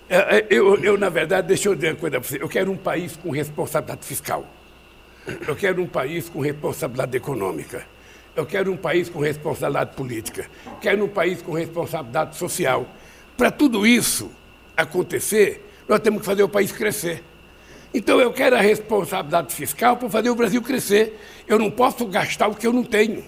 é, 0.08 0.38
é, 0.38 0.46
eu, 0.50 0.76
eu, 0.82 0.98
na 0.98 1.08
verdade, 1.08 1.48
deixa 1.48 1.68
eu 1.68 1.74
dizer 1.74 1.92
uma 1.92 1.96
coisa 1.96 2.20
para 2.20 2.28
você, 2.28 2.42
eu 2.42 2.48
quero 2.48 2.70
um 2.70 2.76
país 2.76 3.16
com 3.16 3.30
responsabilidade 3.30 4.06
fiscal, 4.06 4.46
eu 5.46 5.56
quero 5.56 5.82
um 5.82 5.86
país 5.86 6.28
com 6.28 6.40
responsabilidade 6.40 7.16
econômica, 7.16 7.86
eu 8.34 8.46
quero 8.46 8.72
um 8.72 8.76
país 8.76 9.08
com 9.08 9.20
responsabilidade 9.20 9.96
política, 9.96 10.46
quero 10.80 11.04
um 11.04 11.08
país 11.08 11.42
com 11.42 11.52
responsabilidade 11.52 12.36
social. 12.36 12.86
Para 13.36 13.50
tudo 13.50 13.86
isso 13.86 14.30
acontecer, 14.76 15.68
nós 15.88 16.00
temos 16.00 16.20
que 16.20 16.26
fazer 16.26 16.42
o 16.42 16.48
país 16.48 16.70
crescer. 16.72 17.24
Então 17.92 18.20
eu 18.20 18.32
quero 18.32 18.56
a 18.56 18.60
responsabilidade 18.60 19.54
fiscal 19.54 19.96
para 19.96 20.10
fazer 20.10 20.30
o 20.30 20.34
Brasil 20.34 20.60
crescer. 20.62 21.18
Eu 21.46 21.58
não 21.58 21.70
posso 21.70 22.06
gastar 22.06 22.48
o 22.48 22.54
que 22.54 22.66
eu 22.66 22.72
não 22.72 22.84
tenho. 22.84 23.24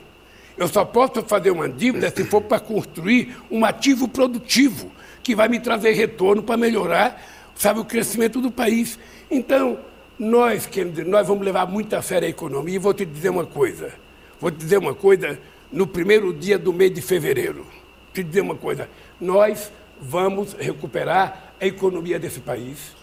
Eu 0.56 0.68
só 0.68 0.84
posso 0.84 1.22
fazer 1.22 1.50
uma 1.50 1.68
dívida 1.68 2.12
se 2.14 2.22
for 2.24 2.42
para 2.42 2.60
construir 2.60 3.34
um 3.50 3.64
ativo 3.64 4.06
produtivo 4.06 4.92
que 5.22 5.34
vai 5.34 5.48
me 5.48 5.58
trazer 5.58 5.92
retorno 5.92 6.42
para 6.42 6.56
melhorar, 6.56 7.22
sabe, 7.54 7.80
o 7.80 7.84
crescimento 7.84 8.40
do 8.40 8.50
país. 8.50 8.98
Então, 9.30 9.78
nós, 10.20 10.68
nós 11.06 11.26
vamos 11.26 11.42
levar 11.42 11.66
muito 11.66 11.96
a 11.96 12.02
sério 12.02 12.26
a 12.26 12.30
economia. 12.30 12.74
E 12.74 12.78
vou 12.78 12.92
te 12.92 13.06
dizer 13.06 13.30
uma 13.30 13.46
coisa. 13.46 13.94
Vou 14.38 14.50
te 14.50 14.58
dizer 14.58 14.76
uma 14.76 14.94
coisa 14.94 15.40
no 15.72 15.86
primeiro 15.86 16.30
dia 16.30 16.58
do 16.58 16.74
mês 16.74 16.92
de 16.92 17.00
fevereiro. 17.00 17.66
Te 18.12 18.22
dizer 18.22 18.42
uma 18.42 18.54
coisa. 18.54 18.86
Nós 19.18 19.72
vamos 19.98 20.52
recuperar 20.52 21.54
a 21.58 21.64
economia 21.66 22.18
desse 22.18 22.40
país. 22.40 22.94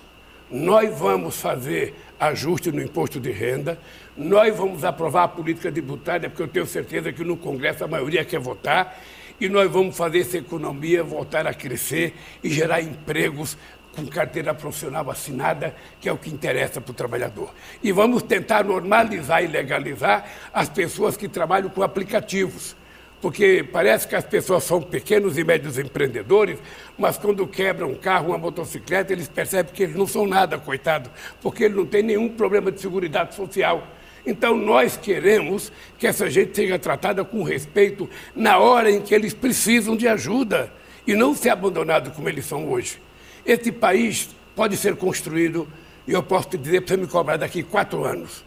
Nós 0.52 0.96
vamos 0.96 1.42
fazer 1.42 1.96
ajuste 2.20 2.72
no 2.72 2.82
imposto 2.82 3.20
de 3.20 3.32
renda, 3.32 3.78
nós 4.16 4.56
vamos 4.56 4.86
aprovar 4.86 5.24
a 5.24 5.28
política 5.28 5.70
tributária, 5.70 6.30
porque 6.30 6.42
eu 6.42 6.48
tenho 6.48 6.66
certeza 6.66 7.12
que 7.12 7.24
no 7.24 7.36
Congresso 7.36 7.84
a 7.84 7.88
maioria 7.88 8.24
quer 8.24 8.40
votar, 8.40 8.98
e 9.42 9.50
nós 9.50 9.70
vamos 9.70 9.96
fazer 9.96 10.22
essa 10.22 10.38
economia 10.38 11.04
voltar 11.04 11.46
a 11.46 11.54
crescer 11.54 12.16
e 12.42 12.50
gerar 12.50 12.82
empregos 12.82 13.58
com 13.98 14.06
carteira 14.06 14.54
profissional 14.54 15.10
assinada, 15.10 15.76
que 16.00 16.08
é 16.08 16.14
o 16.14 16.18
que 16.18 16.30
interessa 16.30 16.80
para 16.80 16.92
o 16.92 16.94
trabalhador. 16.94 17.52
E 17.82 17.92
vamos 17.92 18.22
tentar 18.22 18.64
normalizar 18.64 19.44
e 19.44 19.48
legalizar 19.48 20.24
as 20.54 20.70
pessoas 20.70 21.18
que 21.18 21.28
trabalham 21.28 21.68
com 21.68 21.82
aplicativos 21.82 22.76
porque 23.20 23.66
parece 23.72 24.08
que 24.08 24.16
as 24.16 24.24
pessoas 24.24 24.64
são 24.64 24.80
pequenos 24.80 25.40
e 25.40 25.44
médios 25.44 25.80
empreendedores, 25.80 26.60
mas 26.96 27.18
quando 27.18 27.48
quebram 27.48 27.90
um 27.90 27.96
carro, 27.96 28.28
uma 28.28 28.38
motocicleta, 28.38 29.12
eles 29.12 29.28
percebem 29.28 29.74
que 29.74 29.82
eles 29.82 29.96
não 29.96 30.06
são 30.06 30.28
nada, 30.28 30.60
coitado, 30.60 31.10
porque 31.42 31.64
eles 31.64 31.76
não 31.76 31.88
têm 31.88 32.04
nenhum 32.04 32.30
problema 32.30 32.72
de 32.72 32.80
segurança 32.80 33.32
social. 33.32 33.88
Então, 34.24 34.56
nós 34.56 34.98
queremos 34.98 35.72
que 35.98 36.06
essa 36.06 36.30
gente 36.30 36.56
seja 36.56 36.78
tratada 36.78 37.26
com 37.26 37.42
respeito 37.42 38.08
na 38.36 38.60
hora 38.60 38.92
em 38.92 39.02
que 39.02 39.16
eles 39.16 39.34
precisam 39.34 39.98
de 39.98 40.08
ajuda 40.08 40.72
e 41.08 41.16
não 41.16 41.34
ser 41.34 41.50
abandonado 41.50 42.12
como 42.12 42.30
eles 42.30 42.46
são 42.46 42.70
hoje. 42.70 43.07
Esse 43.48 43.72
país 43.72 44.30
pode 44.54 44.76
ser 44.76 44.98
construído, 44.98 45.66
e 46.06 46.12
eu 46.12 46.22
posso 46.22 46.50
te 46.50 46.58
dizer 46.58 46.82
para 46.82 46.96
você 46.96 47.02
me 47.02 47.08
cobrar 47.08 47.38
daqui 47.38 47.64
quatro 47.64 48.04
anos. 48.04 48.44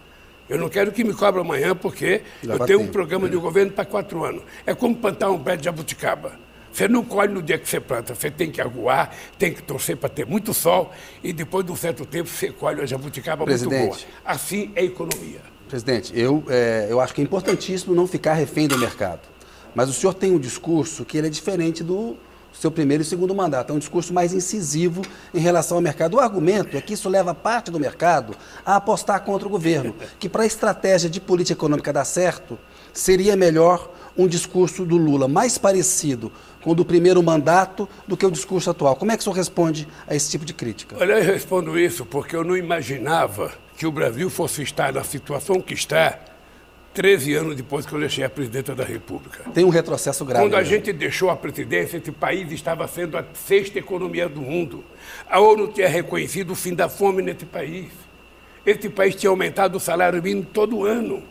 Eu 0.47 0.59
não 0.59 0.69
quero 0.69 0.93
que 0.93 1.03
me 1.03 1.15
cobre 1.15 1.41
amanhã, 1.41 1.75
porque 1.75 2.21
Já 2.43 2.55
eu 2.55 2.67
tenho 2.67 2.81
um 2.81 2.89
programa 2.89 3.27
de 3.27 3.37
governo 3.37 3.73
para 3.73 3.87
quatro 3.87 4.23
anos. 4.25 4.43
É 4.67 4.75
como 4.75 4.95
plantar 4.95 5.31
um 5.31 5.39
pé 5.39 5.57
de 5.57 5.65
jabuticaba. 5.65 6.33
Você 6.73 6.87
não 6.87 7.03
colhe 7.05 7.33
no 7.33 7.43
dia 7.43 7.59
que 7.59 7.69
você 7.69 7.81
planta, 7.81 8.15
você 8.15 8.31
tem 8.31 8.51
que 8.51 8.61
aguar, 8.61 9.15
tem 9.39 9.53
que 9.53 9.63
torcer 9.63 9.97
para 9.97 10.09
ter 10.09 10.27
muito 10.27 10.53
sol 10.53 10.93
e 11.23 11.33
depois 11.33 11.65
de 11.65 11.73
um 11.73 11.77
certo 11.77 12.05
tempo 12.05 12.29
você 12.29 12.53
colhe 12.53 12.81
a 12.81 12.87
jabuticaba 12.87 13.45
Presidente, 13.45 13.81
muito 13.81 13.91
boa. 13.95 14.09
Assim 14.25 14.71
é 14.77 14.83
a 14.83 14.85
economia. 14.85 15.41
Presidente, 15.69 16.13
eu, 16.15 16.45
é, 16.49 16.87
eu 16.89 17.01
acho 17.01 17.15
que 17.15 17.21
é 17.21 17.25
importantíssimo 17.25 17.95
não 17.95 18.07
ficar 18.07 18.35
refém 18.35 18.69
do 18.69 18.79
mercado. 18.79 19.21
Mas 19.75 19.89
o 19.89 19.93
senhor 19.93 20.15
tem 20.15 20.33
um 20.33 20.39
discurso 20.39 21.05
que 21.05 21.17
ele 21.19 21.27
é 21.27 21.31
diferente 21.31 21.83
do 21.83 22.17
seu 22.53 22.71
primeiro 22.71 23.03
e 23.03 23.07
segundo 23.07 23.35
mandato. 23.35 23.73
É 23.73 23.77
um 23.77 23.79
discurso 23.79 24.13
mais 24.13 24.33
incisivo 24.33 25.03
em 25.33 25.41
relação 25.41 25.77
ao 25.77 25.83
mercado. 25.83 26.15
O 26.15 26.21
argumento 26.21 26.77
é 26.77 26.81
que 26.81 26.95
isso 26.95 27.09
leva 27.09 27.35
parte 27.35 27.71
do 27.71 27.81
mercado 27.81 28.35
a 28.65 28.77
apostar 28.77 29.21
contra 29.23 29.47
o 29.47 29.51
governo, 29.51 29.95
que 30.19 30.29
para 30.29 30.43
a 30.43 30.47
estratégia 30.47 31.09
de 31.09 31.21
política 31.21 31.59
econômica 31.59 31.93
dar 31.93 32.05
certo, 32.05 32.59
seria 32.93 33.37
melhor 33.37 33.91
um 34.17 34.27
discurso 34.27 34.85
do 34.85 34.97
Lula 34.97 35.29
mais 35.29 35.57
parecido 35.57 36.33
com 36.63 36.73
o 36.73 36.75
do 36.75 36.85
primeiro 36.85 37.23
mandato 37.23 37.89
do 38.07 38.17
que 38.17 38.27
o 38.27 38.31
discurso 38.31 38.71
atual. 38.71 38.97
Como 38.97 39.13
é 39.13 39.17
que 39.17 39.21
o 39.21 39.25
senhor 39.25 39.37
responde 39.37 39.89
a 40.07 40.15
esse 40.15 40.31
tipo 40.31 40.45
de 40.45 40.53
crítica? 40.53 40.97
Olha, 40.99 41.15
eu 41.15 41.25
respondo 41.25 41.79
isso 41.79 42.05
porque 42.05 42.37
eu 42.37 42.45
não 42.45 42.57
imaginava 42.57 43.53
que 43.77 43.87
o 43.87 43.93
Brasil 43.93 44.29
fosse 44.29 44.63
estar 44.63 44.93
na 44.93 45.03
situação 45.03 45.61
que 45.61 45.73
está 45.73 46.19
13 46.93 47.35
anos 47.35 47.57
depois 47.57 47.87
que 47.87 47.93
eu 47.93 48.01
deixei 48.01 48.25
a 48.25 48.31
presidenta 48.31 48.75
da 48.75 48.85
República. 48.85 49.45
Tem 49.55 49.65
um 49.65 49.69
retrocesso 49.69 50.25
grave. 50.25 50.45
Quando 50.45 50.55
a 50.55 50.59
mesmo. 50.59 50.75
gente 50.75 50.93
deixou 50.93 51.31
a 51.31 51.37
presidência, 51.37 51.99
esse 51.99 52.11
país 52.11 52.51
estava 52.51 52.87
sendo 52.89 53.17
a 53.17 53.25
sexta 53.33 53.79
economia 53.79 54.29
do 54.29 54.41
mundo. 54.41 54.85
A 55.29 55.39
ONU 55.41 55.69
tinha 55.69 55.89
reconhecido 55.89 56.51
o 56.51 56.55
fim 56.57 56.75
da 56.75 56.89
fome 56.89 57.23
nesse 57.23 57.47
país. 57.47 57.89
Esse 58.67 58.89
país 58.89 59.15
tinha 59.15 59.31
aumentado 59.31 59.77
o 59.77 59.81
salário 59.81 60.21
mínimo 60.23 60.47
todo 60.53 60.85
ano. 60.85 61.23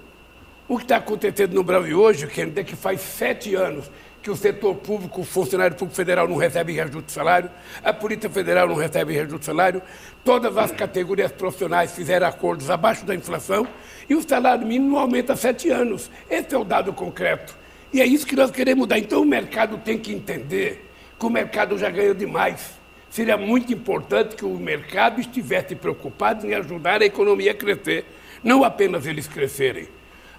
O 0.67 0.77
que 0.77 0.83
está 0.83 0.97
acontecendo 0.97 1.53
no 1.53 1.63
Brasil 1.63 1.99
hoje, 1.99 2.25
quer 2.27 2.47
dizer 2.47 2.63
que 2.63 2.75
faz 2.75 3.01
sete 3.01 3.53
anos 3.55 3.89
que 4.21 4.29
o 4.29 4.35
setor 4.35 4.75
público, 4.75 5.21
o 5.21 5.23
funcionário 5.23 5.75
público 5.75 5.95
federal 5.95 6.27
não 6.27 6.35
recebe 6.35 6.73
reajuste 6.73 7.07
de 7.07 7.11
salário, 7.11 7.49
a 7.83 7.93
Polícia 7.93 8.29
Federal 8.29 8.67
não 8.67 8.75
recebe 8.75 9.13
reajuste 9.13 9.39
de 9.39 9.45
salário, 9.45 9.81
todas 10.23 10.57
as 10.57 10.71
categorias 10.71 11.31
profissionais 11.31 11.91
fizeram 11.91 12.27
acordos 12.27 12.69
abaixo 12.69 13.05
da 13.05 13.15
inflação 13.15 13.67
e 14.09 14.15
o 14.15 14.21
salário 14.21 14.67
mínimo 14.67 14.91
não 14.91 14.99
aumenta 14.99 15.33
há 15.33 15.35
sete 15.35 15.69
anos. 15.69 16.11
Esse 16.29 16.53
é 16.53 16.57
o 16.57 16.63
dado 16.63 16.91
concreto. 16.91 17.57
E 17.93 18.01
é 18.01 18.05
isso 18.05 18.27
que 18.27 18.35
nós 18.35 18.51
queremos 18.51 18.81
mudar. 18.81 18.99
Então 18.99 19.21
o 19.21 19.25
mercado 19.25 19.77
tem 19.77 19.97
que 19.97 20.13
entender 20.13 20.91
que 21.17 21.25
o 21.25 21.29
mercado 21.29 21.77
já 21.77 21.89
ganhou 21.89 22.13
demais. 22.13 22.77
Seria 23.09 23.37
muito 23.37 23.73
importante 23.73 24.35
que 24.35 24.45
o 24.45 24.55
mercado 24.57 25.19
estivesse 25.19 25.75
preocupado 25.75 26.45
em 26.45 26.53
ajudar 26.53 27.01
a 27.01 27.05
economia 27.05 27.51
a 27.51 27.55
crescer, 27.55 28.05
não 28.43 28.63
apenas 28.63 29.07
eles 29.07 29.27
crescerem. 29.27 29.87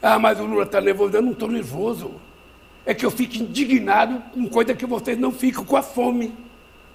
Ah, 0.00 0.18
mas 0.18 0.38
o 0.38 0.44
Lula 0.44 0.62
está 0.62 0.80
nervoso. 0.80 1.16
Eu 1.16 1.22
não 1.22 1.32
estou 1.32 1.50
nervoso 1.50 2.20
é 2.84 2.94
que 2.94 3.04
eu 3.04 3.10
fico 3.10 3.36
indignado 3.36 4.22
com 4.32 4.48
coisa 4.48 4.74
que 4.74 4.86
vocês 4.86 5.18
não 5.18 5.32
ficam 5.32 5.64
com 5.64 5.76
a 5.76 5.82
fome. 5.82 6.34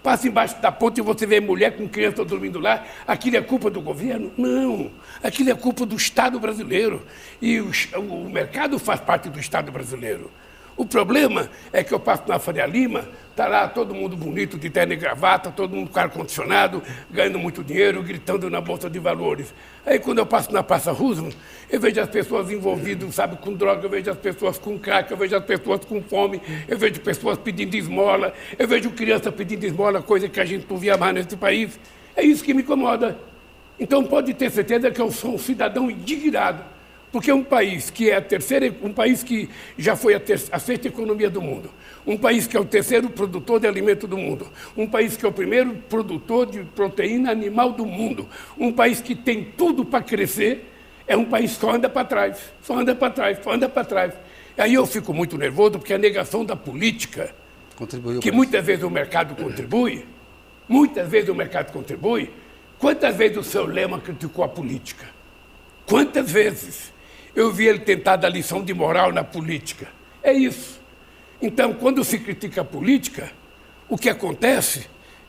Passa 0.04 0.28
embaixo 0.28 0.62
da 0.62 0.72
ponte 0.72 1.00
e 1.00 1.02
você 1.02 1.26
vê 1.26 1.40
mulher 1.40 1.76
com 1.76 1.88
criança 1.88 2.24
dormindo 2.24 2.60
lá, 2.60 2.86
aquilo 3.08 3.38
é 3.38 3.42
culpa 3.42 3.72
do 3.72 3.82
governo? 3.82 4.32
Não, 4.38 4.92
aquilo 5.24 5.50
é 5.50 5.56
culpa 5.56 5.84
do 5.84 5.96
Estado 5.96 6.40
brasileiro. 6.40 7.02
E 7.42 7.60
o, 7.60 7.72
o 7.98 8.30
mercado 8.30 8.78
faz 8.78 9.00
parte 9.00 9.30
do 9.30 9.40
Estado 9.40 9.72
brasileiro. 9.72 10.30
O 10.78 10.86
problema 10.86 11.50
é 11.74 11.84
que 11.84 11.94
eu 11.94 12.00
passo 12.00 12.24
na 12.28 12.38
Faria 12.38 12.66
Lima, 12.66 13.08
está 13.36 13.50
lá 13.50 13.68
todo 13.68 13.94
mundo 13.94 14.16
bonito, 14.16 14.58
de 14.58 14.70
terno 14.70 14.94
e 14.94 14.96
gravata, 14.96 15.52
todo 15.52 15.76
mundo 15.76 15.90
com 15.90 16.00
ar-condicionado, 16.00 16.82
ganhando 17.12 17.38
muito 17.38 17.62
dinheiro, 17.62 18.02
gritando 18.02 18.50
na 18.50 18.62
Bolsa 18.62 18.90
de 18.90 18.98
Valores. 18.98 19.54
Aí 19.86 20.00
quando 20.00 20.20
eu 20.20 20.26
passo 20.26 20.54
na 20.54 20.64
Praça 20.64 20.94
Roosevelt, 20.94 21.36
eu 21.70 21.78
vejo 21.78 22.00
as 22.00 22.08
pessoas 22.08 22.50
envolvidas, 22.50 23.14
sabe, 23.14 23.36
com 23.36 23.52
droga, 23.52 23.86
eu 23.86 23.90
vejo 23.90 24.10
as 24.10 24.18
pessoas 24.18 24.58
com 24.58 24.80
crack, 24.80 25.12
eu 25.12 25.18
vejo 25.18 25.36
as 25.36 25.44
pessoas 25.44 25.84
com 25.84 26.02
fome, 26.02 26.42
eu 26.66 26.78
vejo 26.78 27.02
pessoas 27.02 27.38
pedindo 27.38 27.76
esmola, 27.76 28.34
eu 28.58 28.68
vejo 28.70 28.90
criança 28.92 29.30
pedindo 29.34 29.66
esmola, 29.66 30.02
coisa 30.02 30.30
que 30.30 30.40
a 30.40 30.46
gente 30.46 30.66
não 30.70 30.78
via 30.78 30.96
mais 30.96 31.14
nesse 31.14 31.36
país. 31.36 31.78
É 32.16 32.24
isso 32.24 32.42
que 32.42 32.54
me 32.54 32.62
incomoda. 32.62 33.20
Então 33.78 34.02
pode 34.06 34.34
ter 34.34 34.50
certeza 34.50 34.90
que 34.90 35.02
eu 35.02 35.12
sou 35.12 35.36
um 35.36 35.38
cidadão 35.38 35.92
indignado 35.92 36.75
porque 37.16 37.32
um 37.32 37.46
país 37.46 37.90
que 37.90 38.10
é 38.10 38.18
a 38.18 38.22
terceira, 38.22 38.76
um 38.84 38.92
país 38.92 39.24
que 39.24 39.50
já 39.78 39.96
foi 39.96 40.16
a, 40.16 40.20
ter, 40.20 40.38
a 40.52 40.60
sexta 40.60 40.90
economia 40.90 41.30
do 41.30 41.42
mundo, 41.42 41.72
um 42.06 42.18
país 42.18 42.46
que 42.46 42.58
é 42.58 42.60
o 42.60 42.66
terceiro 42.66 43.10
produtor 43.10 43.58
de 43.58 43.66
alimento 43.66 44.06
do 44.06 44.18
mundo, 44.18 44.50
um 44.76 44.86
país 44.86 45.16
que 45.16 45.26
é 45.26 45.30
o 45.30 45.32
primeiro 45.32 45.76
produtor 45.88 46.46
de 46.46 46.66
proteína 46.66 47.32
animal 47.32 47.72
do 47.72 47.86
mundo, 47.86 48.28
um 48.60 48.70
país 48.70 49.00
que 49.00 49.16
tem 49.16 49.46
tudo 49.46 49.86
para 49.86 50.04
crescer, 50.04 50.70
é 51.08 51.16
um 51.16 51.24
país 51.24 51.54
que 51.54 51.62
só 51.62 51.72
anda 51.72 51.88
para 51.88 52.04
trás, 52.04 52.38
só 52.62 52.78
anda 52.78 52.94
para 52.94 53.10
trás, 53.10 53.40
só 53.42 53.54
anda 53.54 53.70
para 53.70 53.86
trás. 53.86 54.14
Aí 54.58 54.74
eu 54.74 54.86
fico 54.86 55.14
muito 55.14 55.38
nervoso 55.38 55.80
porque 55.80 55.94
a 55.94 55.98
negação 55.98 56.44
da 56.44 56.58
política, 56.58 57.34
Contribuiu 57.78 58.20
que 58.20 58.30
muitas 58.30 58.66
vezes 58.66 58.84
o 58.84 58.90
mercado 58.90 59.42
contribui, 59.42 60.06
muitas 60.68 61.08
vezes 61.08 61.30
o 61.30 61.36
mercado 61.36 61.72
contribui, 61.72 62.30
quantas 62.78 63.16
vezes 63.16 63.38
o 63.38 63.44
seu 63.44 63.66
Lema 63.66 64.02
criticou 64.02 64.44
a 64.44 64.50
política? 64.50 65.06
Quantas 65.86 66.30
vezes? 66.30 66.94
Eu 67.36 67.52
vi 67.52 67.68
ele 67.68 67.80
tentar 67.80 68.16
dar 68.16 68.30
lição 68.30 68.64
de 68.64 68.74
moral 68.74 69.12
na 69.12 69.24
política. 69.24 69.88
É 70.24 70.32
isso. 70.32 70.80
Então, 71.42 71.74
quando 71.74 72.04
se 72.04 72.18
critica 72.20 72.62
a 72.62 72.66
política, 72.66 73.32
o 73.90 73.98
que 73.98 74.10
acontece 74.10 74.88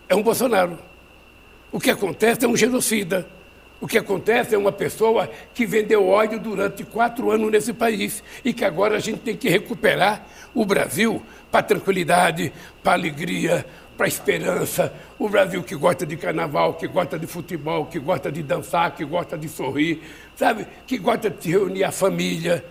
é 0.08 0.14
um 0.14 0.22
Bolsonaro. 0.22 0.78
O 1.72 1.80
que 1.80 1.90
acontece 1.90 2.44
é 2.44 2.48
um 2.48 2.56
genocida. 2.56 3.28
O 3.80 3.86
que 3.86 3.98
acontece 3.98 4.54
é 4.54 4.58
uma 4.58 4.72
pessoa 4.72 5.28
que 5.52 5.66
vendeu 5.66 6.08
ódio 6.08 6.40
durante 6.40 6.82
quatro 6.82 7.30
anos 7.30 7.50
nesse 7.50 7.74
país 7.74 8.22
e 8.42 8.54
que 8.54 8.64
agora 8.64 8.96
a 8.96 9.00
gente 9.00 9.18
tem 9.18 9.36
que 9.36 9.50
recuperar 9.50 10.26
o 10.54 10.64
Brasil 10.64 11.22
para 11.50 11.62
tranquilidade, 11.62 12.52
para 12.82 12.94
alegria, 12.94 13.66
para 13.96 14.06
a 14.06 14.08
esperança. 14.08 14.92
O 15.18 15.28
Brasil 15.28 15.62
que 15.62 15.74
gosta 15.74 16.04
de 16.04 16.16
carnaval, 16.16 16.74
que 16.74 16.86
gosta 16.86 17.18
de 17.18 17.26
futebol, 17.26 17.86
que 17.86 17.98
gosta 17.98 18.30
de 18.30 18.42
dançar, 18.42 18.94
que 18.94 19.04
gosta 19.04 19.38
de 19.38 19.48
sorrir, 19.48 20.02
sabe? 20.36 20.66
Que 20.86 20.98
gosta 20.98 21.30
de 21.30 21.50
reunir 21.50 21.84
a 21.84 21.90
família. 21.90 22.64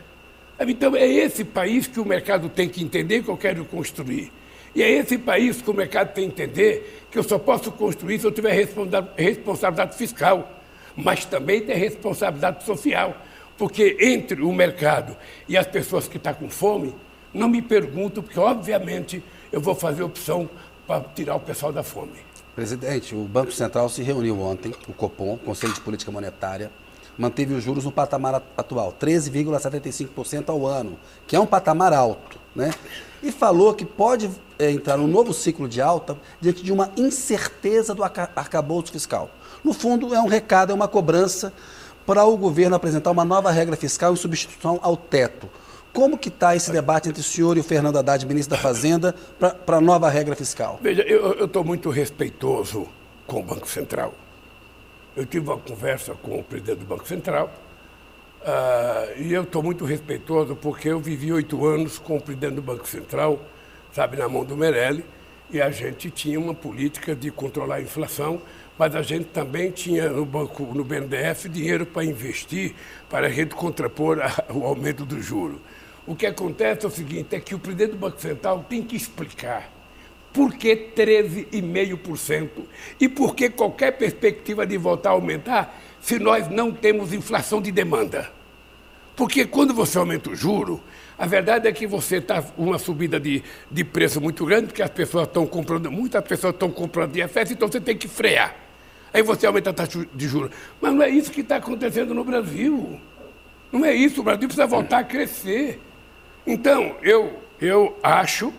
Então, 0.60 0.96
é 0.96 1.06
esse 1.06 1.44
país 1.44 1.88
que 1.88 2.00
o 2.00 2.06
mercado 2.06 2.48
tem 2.48 2.70
que 2.70 2.84
entender 2.84 3.24
que 3.24 3.30
eu 3.30 3.38
quero 3.38 3.66
construir. 3.66 4.32
E 4.74 4.84
é 4.84 4.90
esse 4.90 5.18
país 5.18 5.62
que 5.62 5.70
o 5.70 5.74
mercado 5.74 6.14
tem 6.14 6.30
que 6.30 6.44
entender 6.44 7.08
que 7.10 7.18
eu 7.18 7.24
só 7.24 7.40
posso 7.40 7.72
construir 7.72 8.20
se 8.20 8.28
eu 8.28 8.32
tiver 8.32 8.52
responsabilidade 9.18 9.96
fiscal, 9.96 10.62
mas 10.96 11.26
também 11.26 11.62
ter 11.62 11.76
responsabilidade 11.76 12.64
social. 12.66 13.16
Porque 13.58 13.98
entre 14.02 14.42
o 14.42 14.52
mercado 14.52 15.16
e 15.48 15.58
as 15.58 15.66
pessoas 15.66 16.10
que 16.10 16.18
estão 16.18 16.34
com 16.34 16.50
fome, 16.50 16.94
não 17.34 17.48
me 17.48 17.62
pergunto, 17.62 18.22
porque 18.22 18.40
obviamente 18.40 19.24
eu 19.52 19.62
vou 19.62 19.76
fazer 19.76 20.04
opção 20.04 20.50
para 20.88 21.04
tirar 21.16 21.36
o 21.36 21.40
pessoal 21.40 21.72
da 21.72 21.84
fome. 21.84 22.14
Presidente, 22.56 23.14
o 23.14 23.24
Banco 23.24 23.52
Central 23.52 23.90
se 23.90 24.02
reuniu 24.02 24.40
ontem, 24.40 24.74
o 24.88 24.94
Copom, 24.94 25.38
Conselho 25.38 25.74
de 25.74 25.82
Política 25.82 26.12
Monetária, 26.12 26.72
manteve 27.18 27.54
os 27.54 27.64
juros 27.64 27.86
no 27.86 27.92
patamar 27.92 28.42
atual, 28.58 28.94
13,75% 29.00 30.50
ao 30.50 30.66
ano, 30.66 30.98
que 31.28 31.36
é 31.36 31.40
um 31.40 31.46
patamar 31.46 31.94
alto, 31.94 32.40
né? 32.56 32.74
E 33.24 33.32
falou 33.32 33.74
que 33.74 33.86
pode 33.86 34.30
é, 34.60 34.72
entrar 34.72 34.98
num 34.98 35.08
novo 35.08 35.34
ciclo 35.34 35.68
de 35.68 35.82
alta 35.82 36.18
diante 36.40 36.64
de 36.64 36.72
uma 36.72 36.92
incerteza 36.96 37.96
do 37.96 38.04
arcabouço 38.04 38.92
fiscal. 38.92 39.30
No 39.64 39.74
fundo, 39.74 40.14
é 40.14 40.22
um 40.22 40.28
recado, 40.28 40.72
é 40.72 40.76
uma 40.76 40.88
cobrança 40.88 41.52
para 42.06 42.24
o 42.24 42.38
governo 42.38 42.76
apresentar 42.76 43.12
uma 43.12 43.26
nova 43.26 43.50
regra 43.50 43.76
fiscal 43.76 44.14
em 44.14 44.18
substituição 44.18 44.80
ao 44.82 44.96
teto. 44.96 45.50
Como 45.96 46.18
que 46.18 46.28
está 46.28 46.54
esse 46.54 46.74
debate 46.74 47.08
entre 47.08 47.22
o 47.22 47.24
senhor 47.24 47.56
e 47.56 47.62
o 47.62 47.64
Fernando 47.64 47.98
Haddad, 47.98 48.26
ministro 48.26 48.54
da 48.54 48.62
Fazenda, 48.62 49.16
para 49.40 49.78
a 49.78 49.82
nova 49.82 50.10
regra 50.10 50.36
fiscal? 50.36 50.78
Veja, 50.82 51.02
eu 51.04 51.46
estou 51.46 51.64
muito 51.64 51.90
respeitoso 51.90 52.86
com 53.26 53.40
o 53.40 53.44
Banco 53.44 53.66
Central. 53.66 54.14
Eu 55.16 55.26
tive 55.26 55.48
uma 55.48 55.58
conversa 55.58 56.14
com 56.14 56.38
o 56.38 56.44
presidente 56.44 56.80
do 56.80 56.86
Banco 56.86 57.08
Central 57.08 57.50
uh, 58.42 59.22
e 59.22 59.32
eu 59.32 59.44
estou 59.44 59.64
muito 59.64 59.86
respeitoso 59.86 60.54
porque 60.54 60.90
eu 60.90 61.00
vivi 61.00 61.32
oito 61.32 61.66
anos 61.66 61.98
com 61.98 62.18
o 62.18 62.22
presidente 62.22 62.56
do 62.56 62.62
Banco 62.62 62.86
Central, 62.86 63.40
sabe, 63.94 64.18
na 64.18 64.28
mão 64.28 64.44
do 64.44 64.58
Meirelli, 64.58 65.06
e 65.50 65.62
a 65.62 65.72
gente 65.72 66.12
tinha 66.12 66.38
uma 66.38 66.54
política 66.54 67.16
de 67.16 67.32
controlar 67.32 67.76
a 67.76 67.82
inflação, 67.82 68.42
mas 68.78 68.94
a 68.98 69.02
gente 69.02 69.28
também 69.28 69.72
tinha 69.72 70.10
no 70.10 70.26
banco, 70.26 70.62
no 70.76 70.84
BNDES, 70.84 71.48
dinheiro 71.50 71.86
para 71.86 72.04
investir, 72.04 72.76
para 73.10 73.28
a 73.28 73.30
gente 73.30 73.56
contrapor 73.56 74.20
a, 74.20 74.52
o 74.54 74.66
aumento 74.66 75.06
do 75.06 75.22
juro. 75.22 75.62
O 76.08 76.16
que 76.16 76.26
acontece 76.26 76.86
é 76.86 76.88
o 76.88 76.92
seguinte, 76.92 77.36
é 77.36 77.40
que 77.40 77.56
o 77.56 77.60
presidente 77.60 77.92
do 77.92 77.98
Banco 77.98 78.20
Central 78.20 78.66
tem 78.70 78.84
que 78.84 78.96
explicar 78.96 79.72
por 80.32 80.54
que 80.54 80.92
13,5% 80.96 82.50
e 83.00 83.08
por 83.08 83.36
que 83.36 83.50
qualquer 83.50 83.92
perspectiva 83.92 84.66
de 84.68 84.78
voltar 84.78 85.10
a 85.10 85.14
aumentar 85.14 85.82
se 86.02 86.20
nós 86.20 86.50
não 86.50 86.72
temos 86.72 87.14
inflação 87.14 87.62
de 87.62 87.72
demanda. 87.72 88.32
Porque 89.16 89.46
quando 89.46 89.74
você 89.74 89.98
aumenta 89.98 90.30
o 90.30 90.36
juro, 90.36 90.84
a 91.18 91.26
verdade 91.26 91.68
é 91.68 91.72
que 91.72 91.88
você 91.88 92.18
está 92.18 92.44
uma 92.58 92.78
subida 92.78 93.18
de, 93.18 93.42
de 93.72 93.84
preço 93.86 94.20
muito 94.20 94.46
grande, 94.46 94.68
porque 94.68 94.84
as 94.84 94.90
pessoas 94.90 95.26
estão 95.26 95.48
comprando, 95.48 95.90
muitas 95.90 96.22
pessoas 96.24 96.54
estão 96.54 96.70
comprando 96.70 97.16
IFS, 97.16 97.52
então 97.52 97.70
você 97.70 97.80
tem 97.80 97.98
que 97.98 98.10
frear. 98.10 98.56
Aí 99.14 99.24
você 99.24 99.48
aumenta 99.48 99.70
a 99.70 99.74
taxa 99.74 100.06
de 100.14 100.28
juros. 100.28 100.52
Mas 100.82 100.94
não 100.94 101.02
é 101.02 101.10
isso 101.10 101.32
que 101.32 101.40
está 101.40 101.56
acontecendo 101.56 102.14
no 102.14 102.26
Brasil. 102.26 103.00
Não 103.72 103.86
é 103.86 103.94
isso, 103.94 104.20
o 104.20 104.24
Brasil 104.24 104.50
precisa 104.50 104.68
voltar 104.68 105.00
a 105.00 105.04
crescer. 105.06 105.80
Então, 106.46 106.96
eu, 107.02 107.42
eu 107.60 107.98
acho 108.04 108.54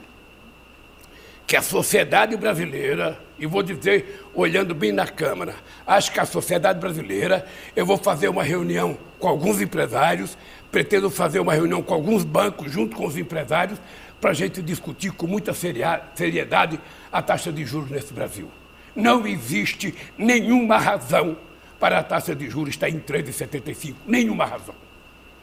que 1.46 1.56
a 1.56 1.62
sociedade 1.62 2.36
brasileira, 2.36 3.20
e 3.38 3.46
vou 3.46 3.62
dizer, 3.62 4.24
olhando 4.34 4.74
bem 4.74 4.90
na 4.90 5.06
Câmara, 5.06 5.54
acho 5.86 6.10
que 6.10 6.18
a 6.18 6.26
sociedade 6.26 6.80
brasileira, 6.80 7.46
eu 7.76 7.86
vou 7.86 7.96
fazer 7.96 8.28
uma 8.28 8.42
reunião 8.42 8.98
com 9.20 9.28
alguns 9.28 9.60
empresários, 9.60 10.36
pretendo 10.72 11.08
fazer 11.08 11.38
uma 11.38 11.54
reunião 11.54 11.80
com 11.82 11.94
alguns 11.94 12.24
bancos, 12.24 12.72
junto 12.72 12.96
com 12.96 13.06
os 13.06 13.16
empresários, 13.16 13.80
para 14.20 14.30
a 14.30 14.34
gente 14.34 14.60
discutir 14.60 15.12
com 15.12 15.26
muita 15.28 15.52
seriedade 15.54 16.80
a 17.12 17.22
taxa 17.22 17.52
de 17.52 17.64
juros 17.64 17.90
nesse 17.90 18.12
Brasil. 18.12 18.50
Não 18.94 19.26
existe 19.26 19.94
nenhuma 20.18 20.78
razão 20.78 21.36
para 21.78 21.98
a 21.98 22.02
taxa 22.02 22.34
de 22.34 22.50
juros 22.50 22.70
estar 22.70 22.88
em 22.88 22.98
13,75. 22.98 23.94
Nenhuma 24.06 24.46
razão. 24.46 24.74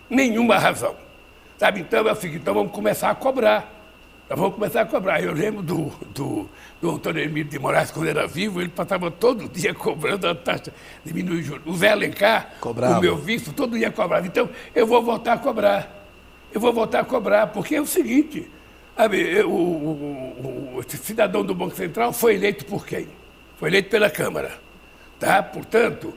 Nenhuma 0.10 0.58
razão. 0.58 0.96
Sabe, 1.63 1.80
então 1.80 2.06
é 2.06 2.12
o 2.12 2.15
seguinte, 2.15 2.41
então 2.41 2.54
vamos 2.54 2.73
começar 2.73 3.10
a 3.10 3.15
cobrar. 3.15 3.73
Nós 4.30 4.38
vamos 4.38 4.56
começar 4.56 4.82
a 4.82 4.86
cobrar. 4.86 5.23
Eu 5.23 5.32
lembro 5.32 5.63
do, 5.63 5.93
do, 6.13 6.49
do 6.82 6.91
Antônio 6.91 7.23
Emílio 7.23 7.49
de 7.49 7.58
Moraes, 7.58 7.89
quando 7.89 8.10
era 8.10 8.28
vivo, 8.28 8.60
ele 8.60 8.67
passava 8.67 9.10
todo 9.10 9.47
dia 9.47 9.71
cobrando 9.73 10.28
a 10.28 10.36
taxa, 10.36 10.73
diminuir 11.06 11.39
o 11.39 11.41
juros. 11.41 11.63
O 11.65 11.73
Zé 11.78 11.91
Alencar, 11.91 12.56
Cobrava. 12.60 12.97
o 12.97 13.02
meu 13.02 13.15
visto, 13.15 13.54
todo 13.54 13.78
dia 13.78 13.89
cobrava. 13.91 14.28
Então, 14.28 14.49
eu 14.76 14.86
vou 14.86 15.02
voltar 15.02 15.32
a 15.36 15.38
cobrar. 15.38 16.06
Eu 16.54 16.60
vou 16.60 16.73
voltar 16.73 16.99
a 16.99 17.06
cobrar, 17.06 17.47
porque 17.47 17.76
é 17.76 17.82
o 17.82 17.88
seguinte, 17.88 18.45
sabe, 18.97 19.41
o, 19.43 19.49
o, 19.49 20.80
o 20.80 20.84
cidadão 20.84 21.45
do 21.45 21.56
Banco 21.56 21.78
Central 21.78 22.12
foi 22.12 22.36
eleito 22.36 22.65
por 22.65 22.86
quem? 22.86 23.08
Foi 23.56 23.69
eleito 23.69 23.89
pela 23.89 24.10
Câmara. 24.10 24.52
Tá? 25.17 25.41
Portanto, 25.41 26.13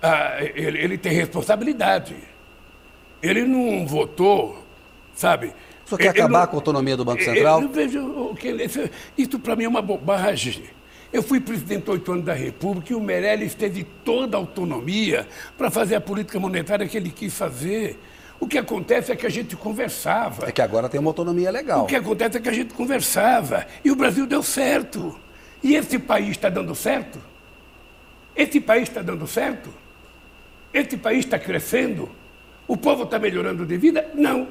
ah, 0.00 0.36
ele, 0.38 0.78
ele 0.78 0.96
tem 0.96 1.12
responsabilidade. 1.12 2.14
Ele 3.20 3.42
não 3.42 3.84
votou, 3.88 4.63
sabe, 5.14 5.54
o 5.84 5.88
senhor 5.88 5.98
quer 5.98 6.08
acabar 6.08 6.40
não, 6.40 6.46
com 6.46 6.56
a 6.56 6.58
autonomia 6.58 6.96
do 6.96 7.04
Banco 7.04 7.22
Central? 7.22 7.62
Eu, 7.62 7.68
vejo 7.68 8.34
que 8.34 8.70
isso 9.16 9.38
para 9.38 9.54
mim 9.54 9.64
é 9.64 9.68
uma 9.68 9.82
bobagem. 9.82 10.64
Eu 11.12 11.22
fui 11.22 11.40
presidente 11.40 11.88
oito 11.90 12.10
anos 12.10 12.24
da 12.24 12.32
República 12.32 12.92
e 12.92 12.96
o 12.96 13.00
Meirelles 13.00 13.54
teve 13.54 13.84
toda 13.84 14.36
a 14.36 14.40
autonomia 14.40 15.28
para 15.56 15.70
fazer 15.70 15.94
a 15.94 16.00
política 16.00 16.40
monetária 16.40 16.88
que 16.88 16.96
ele 16.96 17.10
quis 17.10 17.32
fazer. 17.32 17.98
O 18.40 18.48
que 18.48 18.58
acontece 18.58 19.12
é 19.12 19.16
que 19.16 19.24
a 19.24 19.30
gente 19.30 19.54
conversava. 19.54 20.48
É 20.48 20.52
que 20.52 20.60
agora 20.60 20.88
tem 20.88 20.98
uma 20.98 21.10
autonomia 21.10 21.50
legal. 21.50 21.84
O 21.84 21.86
que 21.86 21.94
acontece 21.94 22.38
é 22.38 22.40
que 22.40 22.48
a 22.48 22.52
gente 22.52 22.74
conversava. 22.74 23.64
E 23.84 23.90
o 23.90 23.96
Brasil 23.96 24.26
deu 24.26 24.42
certo. 24.42 25.16
E 25.62 25.76
esse 25.76 25.98
país 25.98 26.30
está 26.30 26.48
dando 26.48 26.74
certo? 26.74 27.20
Esse 28.34 28.60
país 28.60 28.88
está 28.88 29.00
dando 29.00 29.26
certo? 29.26 29.70
Esse 30.72 30.96
país 30.96 31.20
está 31.20 31.38
crescendo? 31.38 32.10
O 32.66 32.76
povo 32.76 33.04
está 33.04 33.18
melhorando 33.18 33.64
de 33.64 33.76
vida? 33.76 34.10
Não. 34.14 34.48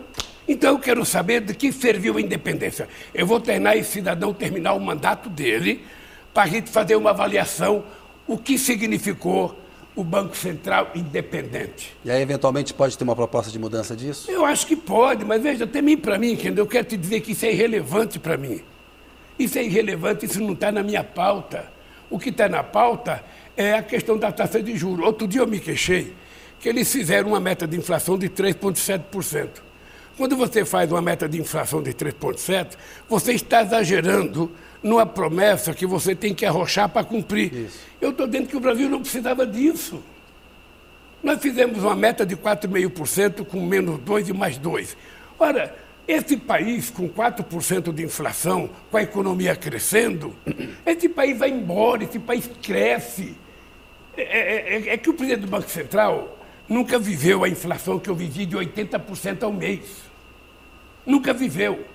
Então 0.48 0.72
eu 0.72 0.80
quero 0.80 1.06
saber 1.06 1.42
de 1.42 1.54
que 1.54 1.72
serviu 1.72 2.18
a 2.18 2.22
independência. 2.22 2.88
Eu 3.14 3.26
vou 3.26 3.40
treinar 3.40 3.78
esse 3.78 3.92
cidadão 3.92 4.34
terminar 4.34 4.74
o 4.74 4.80
mandato 4.80 5.30
dele 5.30 5.84
para 6.34 6.44
a 6.44 6.48
gente 6.48 6.70
fazer 6.70 6.96
uma 6.96 7.12
avaliação 7.12 7.84
o 8.28 8.38
que 8.38 8.58
significou 8.58 9.58
o 9.96 10.04
Banco 10.04 10.36
Central 10.36 10.92
independente. 10.96 11.96
E 12.04 12.10
aí, 12.10 12.22
eventualmente, 12.22 12.74
pode 12.74 12.98
ter 12.98 13.04
uma 13.04 13.16
proposta 13.16 13.52
de 13.52 13.60
mudança 13.60 13.96
disso? 13.96 14.30
Eu 14.30 14.44
acho 14.44 14.66
que 14.66 14.76
pode, 14.76 15.24
mas 15.24 15.42
veja, 15.42 15.68
também 15.68 15.96
para 15.96 16.18
mim, 16.18 16.32
entendeu? 16.32 16.64
eu 16.64 16.70
quero 16.70 16.88
te 16.88 16.98
dizer 16.98 17.22
que 17.22 17.34
isso 17.34 17.46
é 17.46 17.52
irrelevante 17.52 18.18
para 18.18 18.36
mim. 18.36 18.62
Isso 19.38 19.58
é 19.58 19.64
irrelevante, 19.64 20.26
isso 20.26 20.42
não 20.42 20.54
está 20.54 20.72
na 20.72 20.82
minha 20.82 21.04
pauta. 21.04 21.72
O 22.10 22.18
que 22.18 22.30
está 22.30 22.50
na 22.50 22.64
pauta 22.64 23.24
é 23.56 23.74
a 23.74 23.84
questão 23.84 24.18
da 24.18 24.32
taxa 24.32 24.62
de 24.62 24.76
juros. 24.76 25.06
Outro 25.06 25.28
dia 25.28 25.42
eu 25.42 25.48
me 25.48 25.60
queixei 25.60 26.14
que 26.60 26.70
eles 26.70 26.92
fizeram 26.92 27.30
uma 27.30 27.40
meta 27.40 27.68
de 27.68 27.78
inflação 27.78 28.18
de 28.18 28.30
3,7%. 28.30 29.50
Quando 30.16 30.38
você 30.38 30.64
faz 30.64 30.92
uma 30.92 31.02
meta 31.02 31.28
de 31.28 31.40
inflação 31.40 31.82
de 31.82 31.94
3,7%, 31.94 32.78
você 33.10 33.34
está 33.34 33.64
exagerando 33.64 34.52
numa 34.82 35.06
promessa 35.06 35.74
que 35.74 35.86
você 35.86 36.14
tem 36.14 36.34
que 36.34 36.46
arrochar 36.46 36.90
para 36.90 37.04
cumprir. 37.04 37.54
Isso. 37.54 37.80
Eu 38.00 38.12
estou 38.12 38.28
dizendo 38.28 38.48
que 38.48 38.58
o 38.58 38.60
Brasil 38.60 38.90
não 38.90 39.02
precisava 39.02 39.46
disso. 39.46 40.04
Nós 41.24 41.42
fizemos 41.42 41.82
uma 41.84 41.96
meta 41.96 42.26
de 42.26 42.36
4,5% 42.36 43.46
com 43.46 43.66
menos 43.66 43.98
2 44.02 44.30
e 44.30 44.34
mais 44.34 44.58
2. 44.58 44.98
Ora, 45.40 45.74
esse 46.08 46.36
país 46.36 46.90
com 46.90 47.08
4% 47.08 47.94
de 47.94 48.04
inflação, 48.04 48.70
com 48.92 48.98
a 48.98 49.04
economia 49.04 49.56
crescendo, 49.56 50.36
esse 50.86 51.08
país 51.08 51.40
vai 51.40 51.50
embora, 51.50 52.04
esse 52.04 52.20
país 52.20 52.50
cresce. 52.62 53.36
É, 54.18 54.22
é, 54.22 54.76
é, 54.76 54.90
é 54.90 54.98
que 54.98 55.10
o 55.10 55.14
presidente 55.14 55.42
do 55.42 55.48
Banco 55.48 55.70
Central 55.70 56.38
nunca 56.68 57.00
viveu 57.00 57.44
a 57.44 57.50
inflação 57.50 57.98
que 57.98 58.10
eu 58.10 58.16
vivi 58.16 58.46
de 58.46 58.58
80% 58.58 59.44
ao 59.44 59.52
mês. 59.52 60.03
Nunca 61.06 61.34
viveu. 61.34 61.86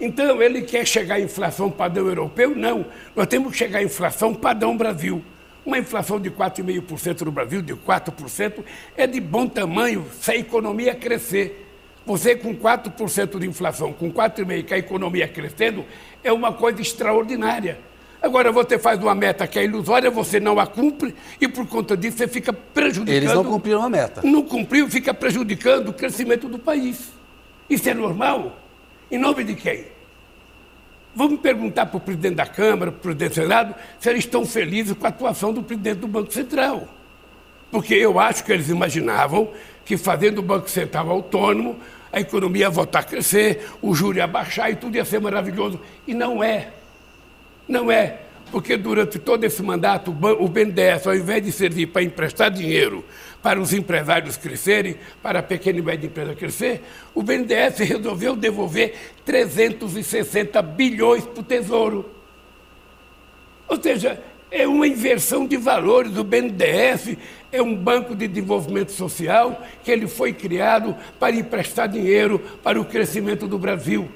Então, 0.00 0.40
ele 0.40 0.62
quer 0.62 0.86
chegar 0.86 1.16
à 1.16 1.20
inflação 1.20 1.70
padrão 1.70 2.06
europeu? 2.06 2.54
Não. 2.54 2.86
Nós 3.16 3.26
temos 3.26 3.52
que 3.52 3.58
chegar 3.58 3.80
à 3.80 3.82
inflação 3.82 4.32
padrão 4.32 4.76
Brasil. 4.76 5.22
Uma 5.66 5.78
inflação 5.78 6.20
de 6.20 6.30
4,5% 6.30 7.22
no 7.22 7.32
Brasil, 7.32 7.60
de 7.60 7.74
4%, 7.74 8.64
é 8.96 9.06
de 9.06 9.20
bom 9.20 9.46
tamanho 9.46 10.06
se 10.20 10.30
a 10.30 10.36
economia 10.36 10.94
crescer. 10.94 11.66
Você 12.06 12.34
com 12.36 12.54
4% 12.56 13.38
de 13.38 13.46
inflação, 13.46 13.92
com 13.92 14.10
4,5% 14.10 14.64
que 14.64 14.72
a 14.72 14.78
economia 14.78 15.28
crescendo, 15.28 15.84
é 16.24 16.32
uma 16.32 16.52
coisa 16.52 16.80
extraordinária. 16.80 17.78
Agora 18.22 18.50
você 18.50 18.78
faz 18.78 19.00
uma 19.00 19.14
meta 19.14 19.46
que 19.46 19.58
é 19.58 19.64
ilusória, 19.64 20.10
você 20.10 20.40
não 20.40 20.58
a 20.58 20.66
cumpre 20.66 21.14
e 21.40 21.46
por 21.46 21.66
conta 21.66 21.96
disso 21.96 22.16
você 22.16 22.26
fica 22.26 22.52
prejudicando. 22.52 23.14
Eles 23.14 23.32
não 23.32 23.44
cumpriram 23.44 23.82
a 23.82 23.90
meta. 23.90 24.22
Não 24.24 24.42
cumpriu, 24.42 24.88
fica 24.88 25.12
prejudicando 25.12 25.88
o 25.90 25.92
crescimento 25.92 26.48
do 26.48 26.58
país. 26.58 27.17
Isso 27.68 27.88
é 27.88 27.94
normal? 27.94 28.58
Em 29.10 29.18
nome 29.18 29.44
de 29.44 29.54
quem? 29.54 29.86
Vamos 31.14 31.40
perguntar 31.40 31.86
para 31.86 31.96
o 31.96 32.00
presidente 32.00 32.36
da 32.36 32.46
Câmara, 32.46 32.92
para 32.92 32.98
o 32.98 33.02
presidente 33.02 33.30
do 33.30 33.34
Senado, 33.34 33.74
se 33.98 34.08
eles 34.08 34.24
estão 34.24 34.44
felizes 34.46 34.96
com 34.96 35.06
a 35.06 35.08
atuação 35.08 35.52
do 35.52 35.62
presidente 35.62 35.98
do 35.98 36.08
Banco 36.08 36.32
Central. 36.32 36.86
Porque 37.70 37.94
eu 37.94 38.18
acho 38.18 38.44
que 38.44 38.52
eles 38.52 38.68
imaginavam 38.68 39.50
que 39.84 39.96
fazendo 39.96 40.38
o 40.38 40.42
Banco 40.42 40.70
Central 40.70 41.10
autônomo, 41.10 41.78
a 42.12 42.20
economia 42.20 42.62
ia 42.62 42.70
voltar 42.70 43.00
a 43.00 43.02
crescer, 43.02 43.68
o 43.82 43.94
juro 43.94 44.18
ia 44.18 44.26
baixar 44.26 44.70
e 44.70 44.76
tudo 44.76 44.96
ia 44.96 45.04
ser 45.04 45.20
maravilhoso. 45.20 45.80
E 46.06 46.14
não 46.14 46.42
é. 46.42 46.68
Não 47.66 47.90
é, 47.90 48.20
porque 48.50 48.76
durante 48.76 49.18
todo 49.18 49.44
esse 49.44 49.62
mandato 49.62 50.10
o 50.10 50.48
BNDES, 50.48 51.06
ao 51.06 51.14
invés 51.14 51.44
de 51.44 51.52
servir 51.52 51.88
para 51.88 52.02
emprestar 52.02 52.50
dinheiro 52.50 53.04
para 53.42 53.60
os 53.60 53.72
empresários 53.72 54.36
crescerem, 54.36 54.96
para 55.22 55.38
a 55.38 55.42
pequena 55.42 55.78
e 55.78 55.82
média 55.82 56.06
empresa 56.06 56.34
crescer, 56.34 56.82
o 57.14 57.22
BNDES 57.22 57.78
resolveu 57.78 58.34
devolver 58.34 58.94
360 59.24 60.60
bilhões 60.62 61.24
para 61.24 61.40
o 61.40 61.44
Tesouro. 61.44 62.10
Ou 63.68 63.80
seja, 63.80 64.20
é 64.50 64.66
uma 64.66 64.86
inversão 64.86 65.46
de 65.46 65.56
valores. 65.56 66.16
O 66.16 66.24
BNDES 66.24 67.16
é 67.52 67.62
um 67.62 67.74
banco 67.74 68.14
de 68.14 68.26
desenvolvimento 68.26 68.92
social 68.92 69.62
que 69.84 69.90
ele 69.90 70.08
foi 70.08 70.32
criado 70.32 70.96
para 71.18 71.34
emprestar 71.34 71.88
dinheiro 71.88 72.38
para 72.62 72.80
o 72.80 72.84
crescimento 72.84 73.46
do 73.46 73.58
Brasil 73.58 74.08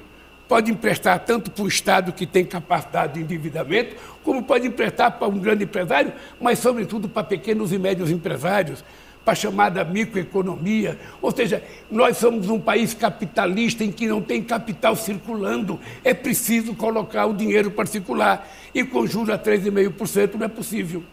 pode 0.53 0.71
emprestar 0.71 1.17
tanto 1.19 1.49
para 1.49 1.63
o 1.63 1.67
Estado 1.67 2.11
que 2.11 2.27
tem 2.27 2.45
capacidade 2.45 3.13
de 3.13 3.21
endividamento, 3.21 3.95
como 4.23 4.43
pode 4.43 4.67
emprestar 4.67 5.17
para 5.17 5.27
um 5.27 5.39
grande 5.39 5.63
empresário, 5.63 6.13
mas, 6.39 6.59
sobretudo, 6.59 7.09
para 7.09 7.23
pequenos 7.23 7.71
e 7.71 7.79
médios 7.79 8.11
empresários, 8.11 8.83
para 9.23 9.33
a 9.33 9.35
chamada 9.35 9.83
microeconomia. 9.83 10.99
Ou 11.21 11.31
seja, 11.31 11.63
nós 11.89 12.17
somos 12.17 12.49
um 12.49 12.59
país 12.59 12.93
capitalista 12.93 13.83
em 13.83 13.91
que 13.91 14.07
não 14.07 14.21
tem 14.21 14.43
capital 14.43 14.95
circulando. 14.95 15.79
É 16.03 16.13
preciso 16.13 16.75
colocar 16.75 17.25
o 17.25 17.33
dinheiro 17.33 17.71
para 17.71 17.85
circular. 17.85 18.47
E 18.73 18.83
com 18.83 19.05
juros 19.07 19.29
a 19.29 19.37
3,5% 19.37 20.35
não 20.35 20.45
é 20.45 20.49
possível. 20.49 21.03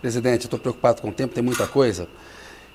Presidente, 0.00 0.42
estou 0.42 0.58
preocupado 0.58 1.00
com 1.00 1.08
o 1.08 1.12
tempo, 1.12 1.34
tem 1.34 1.42
muita 1.42 1.66
coisa. 1.66 2.08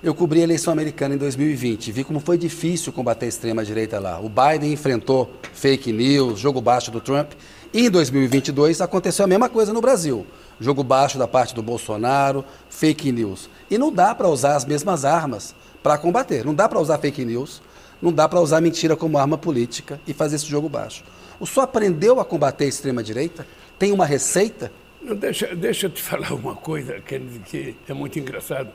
Eu 0.02 0.14
cobri 0.14 0.40
a 0.40 0.44
eleição 0.44 0.72
americana 0.72 1.16
em 1.16 1.18
2020, 1.18 1.90
vi 1.90 2.04
como 2.04 2.20
foi 2.20 2.38
difícil 2.38 2.92
combater 2.92 3.26
a 3.26 3.28
extrema-direita 3.28 3.98
lá. 3.98 4.20
O 4.20 4.28
Biden 4.28 4.72
enfrentou 4.72 5.28
fake 5.52 5.92
news, 5.92 6.38
jogo 6.38 6.60
baixo 6.60 6.90
do 6.92 7.00
Trump. 7.00 7.32
E 7.74 7.86
em 7.86 7.90
2022 7.90 8.80
aconteceu 8.80 9.24
a 9.24 9.28
mesma 9.28 9.48
coisa 9.48 9.72
no 9.72 9.80
Brasil. 9.80 10.24
Jogo 10.60 10.82
baixo 10.82 11.18
da 11.18 11.28
parte 11.28 11.54
do 11.54 11.62
Bolsonaro, 11.62 12.44
fake 12.68 13.12
news. 13.12 13.48
E 13.70 13.78
não 13.78 13.92
dá 13.92 14.14
para 14.14 14.28
usar 14.28 14.56
as 14.56 14.64
mesmas 14.64 15.04
armas 15.04 15.54
para 15.82 15.96
combater. 15.98 16.44
Não 16.44 16.54
dá 16.54 16.68
para 16.68 16.80
usar 16.80 16.98
fake 16.98 17.24
news, 17.24 17.62
não 18.02 18.12
dá 18.12 18.28
para 18.28 18.40
usar 18.40 18.60
mentira 18.60 18.96
como 18.96 19.18
arma 19.18 19.38
política 19.38 20.00
e 20.06 20.12
fazer 20.12 20.36
esse 20.36 20.46
jogo 20.46 20.68
baixo. 20.68 21.04
O 21.38 21.46
senhor 21.46 21.64
aprendeu 21.64 22.18
a 22.20 22.24
combater 22.24 22.64
a 22.64 22.68
extrema-direita? 22.68 23.46
Tem 23.78 23.92
uma 23.92 24.04
receita? 24.04 24.72
Deixa, 25.16 25.54
deixa 25.54 25.86
eu 25.86 25.90
te 25.90 26.02
falar 26.02 26.32
uma 26.32 26.56
coisa 26.56 27.00
que 27.00 27.76
é 27.88 27.94
muito 27.94 28.18
engraçado. 28.18 28.70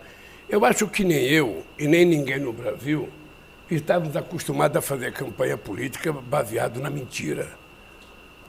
Eu 0.49 0.63
acho 0.65 0.87
que 0.87 1.03
nem 1.03 1.25
eu 1.25 1.63
e 1.77 1.87
nem 1.87 2.05
ninguém 2.05 2.39
no 2.39 2.53
Brasil 2.53 3.09
estávamos 3.69 4.15
acostumados 4.15 4.77
a 4.77 4.81
fazer 4.81 5.11
campanha 5.13 5.57
política 5.57 6.11
baseado 6.13 6.79
na 6.79 6.89
mentira, 6.89 7.49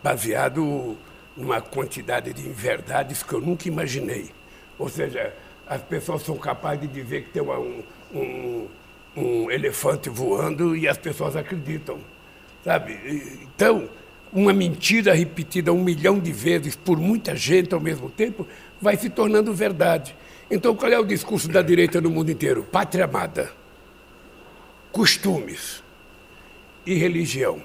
baseado 0.02 0.96
numa 1.36 1.60
quantidade 1.60 2.32
de 2.32 2.46
inverdades 2.46 3.22
que 3.22 3.32
eu 3.32 3.40
nunca 3.40 3.68
imaginei. 3.68 4.30
Ou 4.78 4.88
seja, 4.88 5.34
as 5.66 5.82
pessoas 5.82 6.22
são 6.22 6.36
capazes 6.36 6.80
de 6.82 7.02
dizer 7.02 7.24
que 7.24 7.30
tem 7.30 7.42
um, 7.42 7.82
um, 8.12 8.68
um 9.16 9.50
elefante 9.50 10.08
voando 10.08 10.76
e 10.76 10.86
as 10.86 10.98
pessoas 10.98 11.36
acreditam, 11.36 11.98
sabe? 12.62 12.98
Então, 13.42 13.88
uma 14.32 14.52
mentira 14.52 15.14
repetida 15.14 15.72
um 15.72 15.82
milhão 15.82 16.18
de 16.18 16.32
vezes 16.32 16.74
por 16.74 16.98
muita 16.98 17.36
gente 17.36 17.72
ao 17.72 17.80
mesmo 17.80 18.10
tempo 18.10 18.46
vai 18.80 18.96
se 18.96 19.08
tornando 19.08 19.54
verdade. 19.54 20.14
Então, 20.50 20.74
qual 20.74 20.90
é 20.90 20.98
o 20.98 21.04
discurso 21.04 21.48
da 21.48 21.62
direita 21.62 22.00
no 22.00 22.10
mundo 22.10 22.30
inteiro? 22.30 22.64
Pátria 22.64 23.04
amada, 23.04 23.50
costumes 24.92 25.82
e 26.84 26.94
religião. 26.94 27.62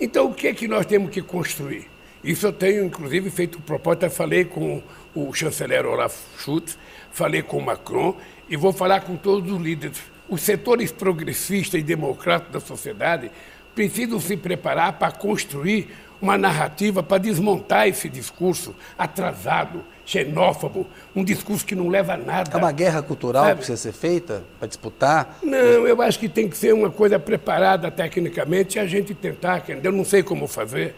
Então, 0.00 0.26
o 0.30 0.34
que 0.34 0.48
é 0.48 0.54
que 0.54 0.68
nós 0.68 0.84
temos 0.84 1.10
que 1.10 1.22
construir? 1.22 1.88
Isso 2.22 2.46
eu 2.46 2.52
tenho, 2.52 2.84
inclusive, 2.84 3.30
feito 3.30 3.60
proposta, 3.60 4.10
falei 4.10 4.44
com 4.44 4.82
o 5.14 5.32
chanceler 5.32 5.86
Olaf 5.86 6.16
Schultz, 6.38 6.78
falei 7.10 7.42
com 7.42 7.58
o 7.58 7.62
Macron 7.64 8.16
e 8.48 8.56
vou 8.56 8.72
falar 8.72 9.00
com 9.00 9.16
todos 9.16 9.50
os 9.50 9.60
líderes. 9.60 9.98
Os 10.28 10.42
setores 10.42 10.92
progressistas 10.92 11.80
e 11.80 11.82
democráticos 11.82 12.52
da 12.52 12.60
sociedade 12.60 13.30
precisam 13.74 14.20
se 14.20 14.36
preparar 14.36 14.94
para 14.94 15.12
construir 15.12 15.88
uma 16.20 16.36
narrativa 16.36 17.02
para 17.02 17.18
desmontar 17.18 17.86
esse 17.86 18.08
discurso 18.08 18.74
atrasado, 18.98 19.84
xenófobo, 20.04 20.86
um 21.14 21.22
discurso 21.22 21.64
que 21.64 21.74
não 21.74 21.88
leva 21.88 22.14
a 22.14 22.16
nada. 22.16 22.50
É 22.52 22.56
uma 22.56 22.72
guerra 22.72 23.02
cultural 23.02 23.44
sabe? 23.44 23.52
que 23.52 23.66
precisa 23.66 23.76
ser 23.76 23.92
feita 23.92 24.42
para 24.58 24.66
disputar? 24.66 25.38
Não, 25.42 25.56
eu 25.56 26.02
acho 26.02 26.18
que 26.18 26.28
tem 26.28 26.48
que 26.48 26.56
ser 26.56 26.74
uma 26.74 26.90
coisa 26.90 27.18
preparada 27.18 27.90
tecnicamente 27.90 28.78
e 28.78 28.80
a 28.80 28.86
gente 28.86 29.14
tentar, 29.14 29.64
eu 29.68 29.92
não 29.92 30.04
sei 30.04 30.22
como 30.22 30.48
fazer, 30.48 30.94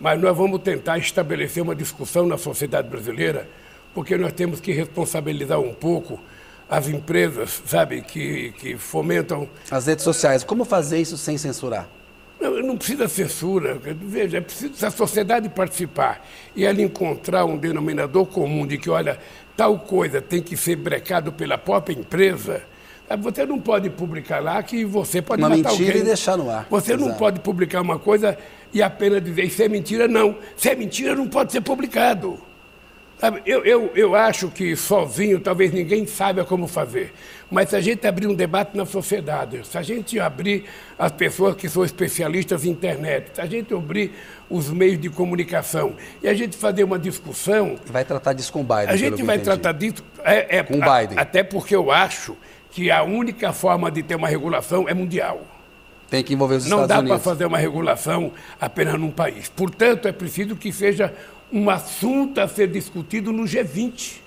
mas 0.00 0.20
nós 0.20 0.36
vamos 0.36 0.60
tentar 0.60 0.98
estabelecer 0.98 1.62
uma 1.62 1.74
discussão 1.74 2.26
na 2.26 2.38
sociedade 2.38 2.88
brasileira, 2.88 3.48
porque 3.94 4.16
nós 4.16 4.32
temos 4.32 4.60
que 4.60 4.72
responsabilizar 4.72 5.58
um 5.58 5.74
pouco 5.74 6.20
as 6.68 6.88
empresas, 6.88 7.62
sabe, 7.66 8.02
que, 8.02 8.52
que 8.52 8.76
fomentam. 8.76 9.48
As 9.70 9.86
redes 9.86 10.04
sociais. 10.04 10.44
Como 10.44 10.64
fazer 10.64 10.98
isso 10.98 11.16
sem 11.16 11.38
censurar? 11.38 11.88
Não, 12.40 12.62
não 12.62 12.76
precisa 12.76 13.08
censura. 13.08 13.80
Veja, 14.00 14.38
é 14.38 14.40
preciso 14.40 14.86
a 14.86 14.90
sociedade 14.90 15.48
participar 15.48 16.24
e 16.54 16.64
ela 16.64 16.80
encontrar 16.80 17.44
um 17.44 17.56
denominador 17.56 18.26
comum 18.26 18.66
de 18.66 18.78
que, 18.78 18.88
olha, 18.90 19.18
tal 19.56 19.78
coisa 19.78 20.20
tem 20.20 20.40
que 20.40 20.56
ser 20.56 20.76
brecado 20.76 21.32
pela 21.32 21.58
própria 21.58 21.94
empresa. 21.94 22.62
Você 23.20 23.46
não 23.46 23.58
pode 23.58 23.88
publicar 23.88 24.38
lá 24.40 24.62
que 24.62 24.84
você 24.84 25.22
pode 25.22 25.42
uma 25.42 25.48
matar 25.48 25.70
mentira 25.70 25.88
alguém. 25.88 26.02
e 26.02 26.04
deixar 26.04 26.36
no 26.36 26.50
ar. 26.50 26.66
Você 26.68 26.92
Exato. 26.92 27.08
não 27.08 27.16
pode 27.16 27.40
publicar 27.40 27.80
uma 27.80 27.98
coisa 27.98 28.36
e 28.72 28.82
apenas 28.82 29.22
dizer 29.22 29.44
isso 29.44 29.62
é 29.62 29.68
mentira, 29.68 30.06
não. 30.06 30.36
Se 30.56 30.68
é 30.70 30.74
mentira, 30.74 31.14
não 31.14 31.28
pode 31.28 31.52
ser 31.52 31.60
publicado. 31.60 32.38
Sabe, 33.18 33.42
eu, 33.44 33.64
eu, 33.64 33.90
eu 33.96 34.14
acho 34.14 34.48
que 34.48 34.76
sozinho 34.76 35.40
talvez 35.40 35.72
ninguém 35.72 36.06
saiba 36.06 36.44
como 36.44 36.68
fazer. 36.68 37.12
Mas 37.50 37.70
se 37.70 37.76
a 37.76 37.80
gente 37.80 38.06
abrir 38.06 38.28
um 38.28 38.34
debate 38.34 38.76
na 38.76 38.86
sociedade, 38.86 39.66
se 39.66 39.76
a 39.76 39.82
gente 39.82 40.20
abrir 40.20 40.66
as 40.96 41.10
pessoas 41.10 41.56
que 41.56 41.68
são 41.68 41.84
especialistas 41.84 42.64
em 42.64 42.70
internet, 42.70 43.30
se 43.34 43.40
a 43.40 43.46
gente 43.46 43.74
abrir 43.74 44.12
os 44.48 44.70
meios 44.70 45.00
de 45.00 45.10
comunicação 45.10 45.96
e 46.22 46.28
a 46.28 46.34
gente 46.34 46.56
fazer 46.56 46.84
uma 46.84 46.98
discussão. 46.98 47.76
Vai 47.86 48.04
tratar 48.04 48.34
disso 48.34 48.52
com 48.52 48.60
o 48.60 48.64
Biden. 48.64 48.88
A 48.88 48.96
gente 48.96 49.20
vai 49.24 49.38
tratar 49.40 49.72
disso. 49.72 50.04
É, 50.22 50.58
é, 50.58 50.62
com 50.62 50.74
o 50.74 50.80
Biden. 50.80 51.18
A, 51.18 51.22
até 51.22 51.42
porque 51.42 51.74
eu 51.74 51.90
acho 51.90 52.36
que 52.70 52.88
a 52.88 53.02
única 53.02 53.52
forma 53.52 53.90
de 53.90 54.00
ter 54.00 54.14
uma 54.14 54.28
regulação 54.28 54.88
é 54.88 54.94
mundial. 54.94 55.44
Tem 56.10 56.22
que 56.22 56.34
envolver 56.34 56.56
os 56.56 56.66
Não 56.66 56.82
Estados 56.82 56.96
Unidos. 56.96 57.10
Não 57.10 57.16
dá 57.16 57.22
para 57.22 57.32
fazer 57.32 57.46
uma 57.46 57.58
regulação 57.58 58.32
apenas 58.60 58.98
num 58.98 59.10
país. 59.10 59.48
Portanto, 59.48 60.08
é 60.08 60.12
preciso 60.12 60.56
que 60.56 60.72
seja 60.72 61.14
um 61.52 61.68
assunto 61.68 62.40
a 62.40 62.48
ser 62.48 62.68
discutido 62.68 63.32
no 63.32 63.44
G20. 63.44 64.20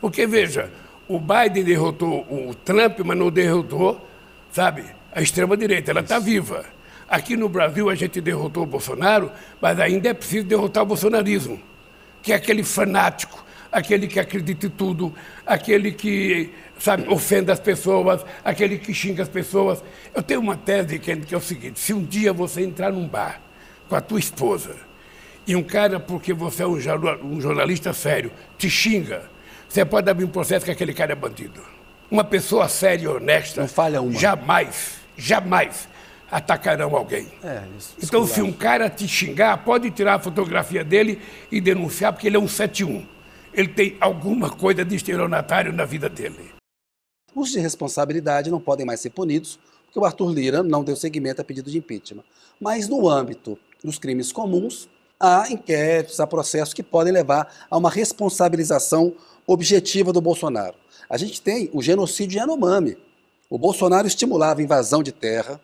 Porque, 0.00 0.26
veja, 0.26 0.70
o 1.08 1.18
Biden 1.18 1.64
derrotou 1.64 2.20
o 2.30 2.54
Trump, 2.54 3.00
mas 3.04 3.16
não 3.16 3.30
derrotou, 3.30 4.06
sabe, 4.52 4.84
a 5.12 5.22
extrema-direita. 5.22 5.90
Ela 5.90 6.00
está 6.00 6.18
viva. 6.18 6.64
Aqui 7.08 7.36
no 7.36 7.48
Brasil 7.48 7.88
a 7.88 7.94
gente 7.94 8.20
derrotou 8.20 8.64
o 8.64 8.66
Bolsonaro, 8.66 9.32
mas 9.60 9.80
ainda 9.80 10.10
é 10.10 10.14
preciso 10.14 10.46
derrotar 10.46 10.82
o 10.82 10.86
bolsonarismo, 10.86 11.58
que 12.22 12.32
é 12.32 12.36
aquele 12.36 12.62
fanático, 12.62 13.44
aquele 13.72 14.06
que 14.06 14.20
acredita 14.20 14.66
em 14.66 14.70
tudo, 14.70 15.14
aquele 15.46 15.90
que 15.90 16.52
sabe, 16.78 17.06
ofende 17.08 17.50
as 17.50 17.60
pessoas, 17.60 18.24
aquele 18.44 18.78
que 18.78 18.94
xinga 18.94 19.22
as 19.22 19.28
pessoas. 19.28 19.82
Eu 20.14 20.22
tenho 20.22 20.40
uma 20.40 20.56
tese 20.56 20.98
que 20.98 21.10
é, 21.10 21.18
é 21.30 21.36
o 21.36 21.40
seguinte: 21.40 21.78
se 21.78 21.92
um 21.92 22.04
dia 22.04 22.32
você 22.32 22.62
entrar 22.62 22.92
num 22.92 23.06
bar 23.06 23.40
com 23.88 23.96
a 23.96 24.00
tua 24.00 24.18
esposa 24.18 24.76
e 25.46 25.56
um 25.56 25.62
cara, 25.62 25.98
porque 25.98 26.32
você 26.32 26.62
é 26.62 26.66
um 26.66 27.40
jornalista 27.40 27.92
sério, 27.92 28.30
te 28.56 28.68
xinga, 28.68 29.22
você 29.68 29.84
pode 29.84 30.10
abrir 30.10 30.24
um 30.24 30.30
processo 30.30 30.64
que 30.64 30.70
aquele 30.70 30.92
cara 30.94 31.12
é 31.12 31.16
bandido. 31.16 31.62
Uma 32.10 32.24
pessoa 32.24 32.68
séria 32.68 33.04
e 33.04 33.08
honesta 33.08 33.60
Não 33.60 33.68
falha 33.68 34.00
uma. 34.00 34.12
jamais, 34.12 34.96
jamais 35.16 35.88
atacarão 36.30 36.94
alguém. 36.94 37.26
É, 37.42 37.62
isso, 37.78 37.96
então, 38.02 38.26
se 38.26 38.40
um 38.42 38.52
cara 38.52 38.88
te 38.88 39.06
xingar, 39.08 39.56
pode 39.58 39.90
tirar 39.90 40.14
a 40.14 40.18
fotografia 40.18 40.84
dele 40.84 41.20
e 41.50 41.60
denunciar, 41.60 42.12
porque 42.12 42.26
ele 42.26 42.36
é 42.36 42.40
um 42.40 42.48
71. 42.48 43.04
Ele 43.52 43.68
tem 43.68 43.96
alguma 44.00 44.50
coisa 44.50 44.84
de 44.84 44.94
estelionatário 44.94 45.72
na 45.72 45.84
vida 45.84 46.08
dele. 46.08 46.57
Os 47.34 47.50
de 47.50 47.60
responsabilidade 47.60 48.50
não 48.50 48.60
podem 48.60 48.86
mais 48.86 49.00
ser 49.00 49.10
punidos, 49.10 49.58
porque 49.86 49.98
o 49.98 50.04
Arthur 50.04 50.30
Lira 50.32 50.62
não 50.62 50.84
deu 50.84 50.96
seguimento 50.96 51.40
a 51.40 51.44
pedido 51.44 51.70
de 51.70 51.78
impeachment. 51.78 52.24
Mas 52.60 52.88
no 52.88 53.08
âmbito 53.08 53.58
dos 53.82 53.98
crimes 53.98 54.32
comuns, 54.32 54.88
há 55.18 55.50
inquéritos, 55.50 56.20
há 56.20 56.26
processos 56.26 56.74
que 56.74 56.82
podem 56.82 57.12
levar 57.12 57.66
a 57.70 57.76
uma 57.76 57.90
responsabilização 57.90 59.14
objetiva 59.46 60.12
do 60.12 60.20
Bolsonaro. 60.20 60.74
A 61.08 61.16
gente 61.16 61.40
tem 61.40 61.70
o 61.72 61.82
genocídio 61.82 62.38
Yanomami. 62.38 62.98
O 63.48 63.58
Bolsonaro 63.58 64.06
estimulava 64.06 64.60
a 64.60 64.62
invasão 64.62 65.02
de 65.02 65.10
terra, 65.10 65.60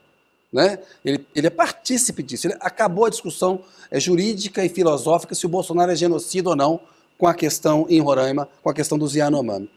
né? 0.51 0.79
ele, 1.05 1.27
ele 1.35 1.47
é 1.49 1.51
partícipe 1.51 2.23
disso. 2.23 2.47
Ele 2.47 2.57
acabou 2.61 3.05
a 3.05 3.11
discussão 3.11 3.61
é, 3.91 4.01
jurídica 4.01 4.65
e 4.65 4.69
filosófica 4.69 5.35
se 5.35 5.45
o 5.45 5.49
Bolsonaro 5.49 5.93
é 5.93 5.97
genocida 5.97 6.49
ou 6.49 6.57
não 6.57 6.81
com 7.19 7.27
a 7.27 7.35
questão 7.35 7.87
em 7.91 8.01
Roraima, 8.01 8.49
com 8.63 8.71
a 8.71 8.75
questão 8.75 8.97
dos 8.97 9.15
Yanomami. 9.15 9.71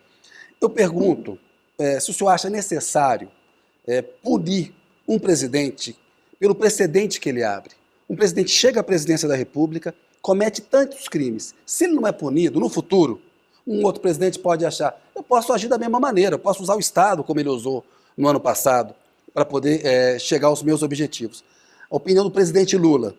Eu 0.61 0.69
pergunto 0.69 1.37
é, 1.77 1.99
se 1.99 2.11
o 2.11 2.13
senhor 2.13 2.29
acha 2.29 2.49
necessário 2.49 3.31
é, 3.85 4.01
punir 4.01 4.73
um 5.07 5.19
presidente 5.19 5.97
pelo 6.39 6.55
precedente 6.55 7.19
que 7.19 7.29
ele 7.29 7.43
abre 7.43 7.77
um 8.09 8.15
presidente 8.15 8.51
chega 8.51 8.79
à 8.79 8.83
presidência 8.83 9.27
da 9.27 9.35
República, 9.35 9.93
comete 10.21 10.61
tantos 10.61 11.07
crimes. 11.07 11.53
Se 11.65 11.85
ele 11.85 11.93
não 11.93 12.07
é 12.07 12.11
punido, 12.11 12.59
no 12.59 12.69
futuro, 12.69 13.21
um 13.65 13.83
outro 13.83 14.01
presidente 14.01 14.39
pode 14.39 14.65
achar, 14.65 14.97
eu 15.13 15.21
posso 15.21 15.51
agir 15.51 15.67
da 15.67 15.77
mesma 15.77 15.99
maneira, 15.99 16.35
eu 16.35 16.39
posso 16.39 16.63
usar 16.63 16.75
o 16.75 16.79
Estado 16.79 17.23
como 17.23 17.39
ele 17.39 17.49
usou 17.49 17.83
no 18.15 18.27
ano 18.27 18.39
passado, 18.39 18.95
para 19.33 19.45
poder 19.45 19.85
é, 19.85 20.17
chegar 20.17 20.47
aos 20.47 20.63
meus 20.63 20.81
objetivos. 20.81 21.43
A 21.91 21.95
opinião 21.95 22.23
do 22.23 22.31
presidente 22.31 22.75
Lula. 22.75 23.13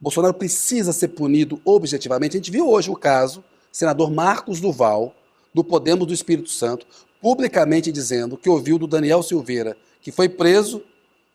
Bolsonaro 0.00 0.32
precisa 0.32 0.92
ser 0.92 1.08
punido 1.08 1.60
objetivamente. 1.64 2.36
A 2.36 2.38
gente 2.38 2.50
viu 2.50 2.68
hoje 2.68 2.90
o 2.90 2.96
caso, 2.96 3.44
senador 3.70 4.10
Marcos 4.10 4.60
Duval, 4.60 5.14
do 5.52 5.62
Podemos 5.62 6.06
do 6.06 6.14
Espírito 6.14 6.50
Santo, 6.50 6.86
publicamente 7.24 7.90
dizendo 7.90 8.36
que 8.36 8.50
ouviu 8.50 8.78
do 8.78 8.86
Daniel 8.86 9.22
Silveira, 9.22 9.78
que 10.02 10.12
foi 10.12 10.28
preso 10.28 10.82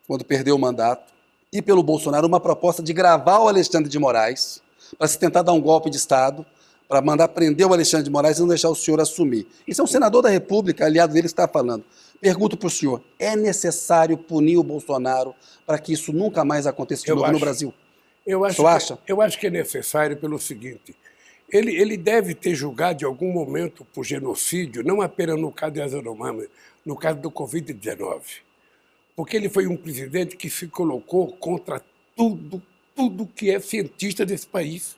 quando 0.08 0.24
perdeu 0.24 0.56
o 0.56 0.60
mandato, 0.60 1.12
e 1.52 1.64
pelo 1.64 1.82
Bolsonaro 1.82 2.28
uma 2.28 2.40
proposta 2.40 2.84
de 2.84 2.94
gravar 2.94 3.40
o 3.40 3.48
Alexandre 3.48 3.90
de 3.90 3.98
Moraes 3.98 4.62
para 5.00 5.08
se 5.08 5.18
tentar 5.18 5.42
dar 5.42 5.52
um 5.52 5.60
golpe 5.60 5.90
de 5.90 5.98
Estado, 5.98 6.46
para 6.88 7.02
mandar 7.02 7.30
prender 7.30 7.66
o 7.66 7.74
Alexandre 7.74 8.04
de 8.04 8.12
Moraes 8.12 8.38
e 8.38 8.42
não 8.42 8.48
deixar 8.48 8.70
o 8.70 8.76
senhor 8.76 9.02
assumir. 9.02 9.48
Isso 9.68 9.82
é 9.82 9.84
um 9.84 9.88
senador 9.88 10.22
da 10.22 10.30
República, 10.30 10.86
aliado 10.86 11.12
dele, 11.12 11.24
que 11.24 11.32
está 11.32 11.48
falando. 11.48 11.84
Pergunto 12.22 12.56
para 12.56 12.68
o 12.68 12.70
senhor: 12.70 13.02
é 13.18 13.36
necessário 13.36 14.16
punir 14.16 14.58
o 14.58 14.64
Bolsonaro 14.64 15.34
para 15.66 15.80
que 15.80 15.92
isso 15.92 16.14
nunca 16.14 16.46
mais 16.46 16.68
aconteça 16.68 17.04
de 17.04 17.10
eu 17.10 17.16
novo 17.16 17.26
acho, 17.26 17.34
no 17.34 17.40
Brasil? 17.40 17.74
Eu 18.28 18.46
acho, 18.46 18.58
que, 18.58 18.68
acha? 18.68 19.00
eu 19.08 19.22
acho 19.24 19.40
que 19.40 19.48
é 19.48 19.50
necessário 19.50 20.16
pelo 20.18 20.38
seguinte: 20.38 20.96
ele, 21.52 21.76
ele 21.76 21.98
deve 21.98 22.34
ter 22.34 22.56
julgado 22.56 23.04
em 23.04 23.08
algum 23.08 23.32
momento 23.32 23.86
por 23.86 24.04
genocídio, 24.04 24.84
não 24.84 25.02
apenas 25.02 25.40
no 25.40 25.52
caso 25.52 25.74
de 25.74 25.82
Azanomama, 25.82 26.46
no 26.86 26.96
caso 26.96 27.20
do 27.20 27.32
Covid-19 27.32 28.50
porque 29.20 29.36
ele 29.36 29.50
foi 29.50 29.68
um 29.68 29.76
presidente 29.76 30.38
que 30.38 30.50
se 30.50 30.66
colocou 30.70 31.28
contra 31.34 31.84
tudo, 32.16 32.64
tudo 32.96 33.28
que 33.28 33.52
é 33.52 33.60
cientista 33.60 34.26
desse 34.26 34.48
país. 34.48 34.98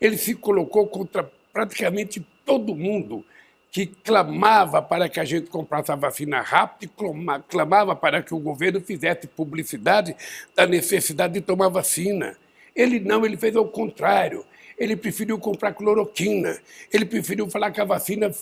Ele 0.00 0.16
se 0.16 0.34
colocou 0.34 0.86
contra 0.86 1.30
praticamente 1.52 2.26
todo 2.42 2.74
mundo 2.74 3.22
que 3.70 3.84
clamava 3.84 4.80
para 4.80 5.10
que 5.10 5.20
a 5.20 5.26
gente 5.26 5.50
comprasse 5.50 5.92
a 5.92 5.94
vacina 5.94 6.40
rápido 6.40 6.90
clamava 7.46 7.94
para 7.94 8.22
que 8.22 8.32
o 8.32 8.38
governo 8.38 8.80
fizesse 8.80 9.26
publicidade 9.26 10.16
da 10.56 10.66
necessidade 10.66 11.34
de 11.34 11.42
tomar 11.42 11.68
vacina. 11.68 12.38
Ele 12.74 12.98
não, 12.98 13.26
ele 13.26 13.36
fez 13.36 13.54
ao 13.56 13.68
contrário. 13.68 14.42
Ele 14.80 14.96
preferiu 14.96 15.38
comprar 15.38 15.74
cloroquina, 15.74 16.58
ele 16.90 17.04
preferiu 17.04 17.48
falar 17.50 17.70
que 17.70 17.82
a 17.82 17.84
vacina, 17.84 18.32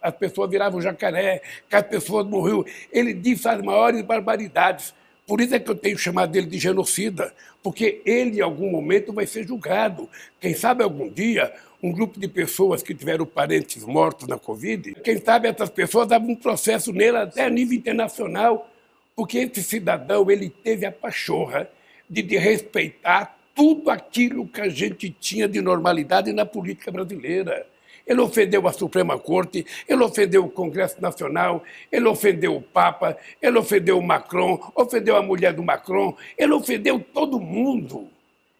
as 0.00 0.14
pessoas 0.16 0.50
viravam 0.50 0.80
jacaré, 0.80 1.42
que 1.68 1.76
as 1.76 1.82
pessoas 1.82 2.26
morriam. 2.26 2.64
Ele 2.90 3.12
disse 3.12 3.46
as 3.46 3.60
maiores 3.60 4.00
barbaridades. 4.00 4.94
Por 5.26 5.42
isso 5.42 5.54
é 5.54 5.58
que 5.58 5.70
eu 5.70 5.74
tenho 5.74 5.98
chamado 5.98 6.34
ele 6.34 6.46
de 6.46 6.58
genocida, 6.58 7.34
porque 7.62 8.00
ele, 8.06 8.38
em 8.38 8.40
algum 8.40 8.70
momento, 8.70 9.12
vai 9.12 9.26
ser 9.26 9.46
julgado. 9.46 10.08
Quem 10.40 10.54
sabe 10.54 10.82
algum 10.82 11.10
dia, 11.10 11.52
um 11.82 11.92
grupo 11.92 12.18
de 12.18 12.28
pessoas 12.28 12.82
que 12.82 12.94
tiveram 12.94 13.26
parentes 13.26 13.84
mortos 13.84 14.26
na 14.26 14.38
Covid, 14.38 14.94
quem 15.04 15.20
sabe 15.20 15.48
essas 15.48 15.68
pessoas 15.68 16.08
davam 16.08 16.30
um 16.30 16.36
processo 16.36 16.92
nele 16.94 17.18
até 17.18 17.44
a 17.44 17.50
nível 17.50 17.76
internacional, 17.76 18.70
porque 19.14 19.38
esse 19.38 19.62
cidadão 19.62 20.30
ele 20.30 20.48
teve 20.48 20.86
a 20.86 20.92
pachorra 20.92 21.68
de, 22.08 22.22
de 22.22 22.38
respeitar 22.38 23.35
tudo 23.56 23.90
aquilo 23.90 24.46
que 24.46 24.60
a 24.60 24.68
gente 24.68 25.08
tinha 25.08 25.48
de 25.48 25.62
normalidade 25.62 26.30
na 26.30 26.44
política 26.44 26.92
brasileira. 26.92 27.66
Ele 28.06 28.20
ofendeu 28.20 28.68
a 28.68 28.72
Suprema 28.72 29.18
Corte, 29.18 29.66
ele 29.88 30.04
ofendeu 30.04 30.44
o 30.44 30.50
Congresso 30.50 31.00
Nacional, 31.00 31.64
ele 31.90 32.06
ofendeu 32.06 32.54
o 32.54 32.62
Papa, 32.62 33.16
ele 33.42 33.58
ofendeu 33.58 33.98
o 33.98 34.02
Macron, 34.02 34.60
ofendeu 34.76 35.16
a 35.16 35.22
mulher 35.22 35.54
do 35.54 35.62
Macron, 35.62 36.14
ele 36.38 36.52
ofendeu 36.52 37.00
todo 37.00 37.40
mundo. 37.40 38.08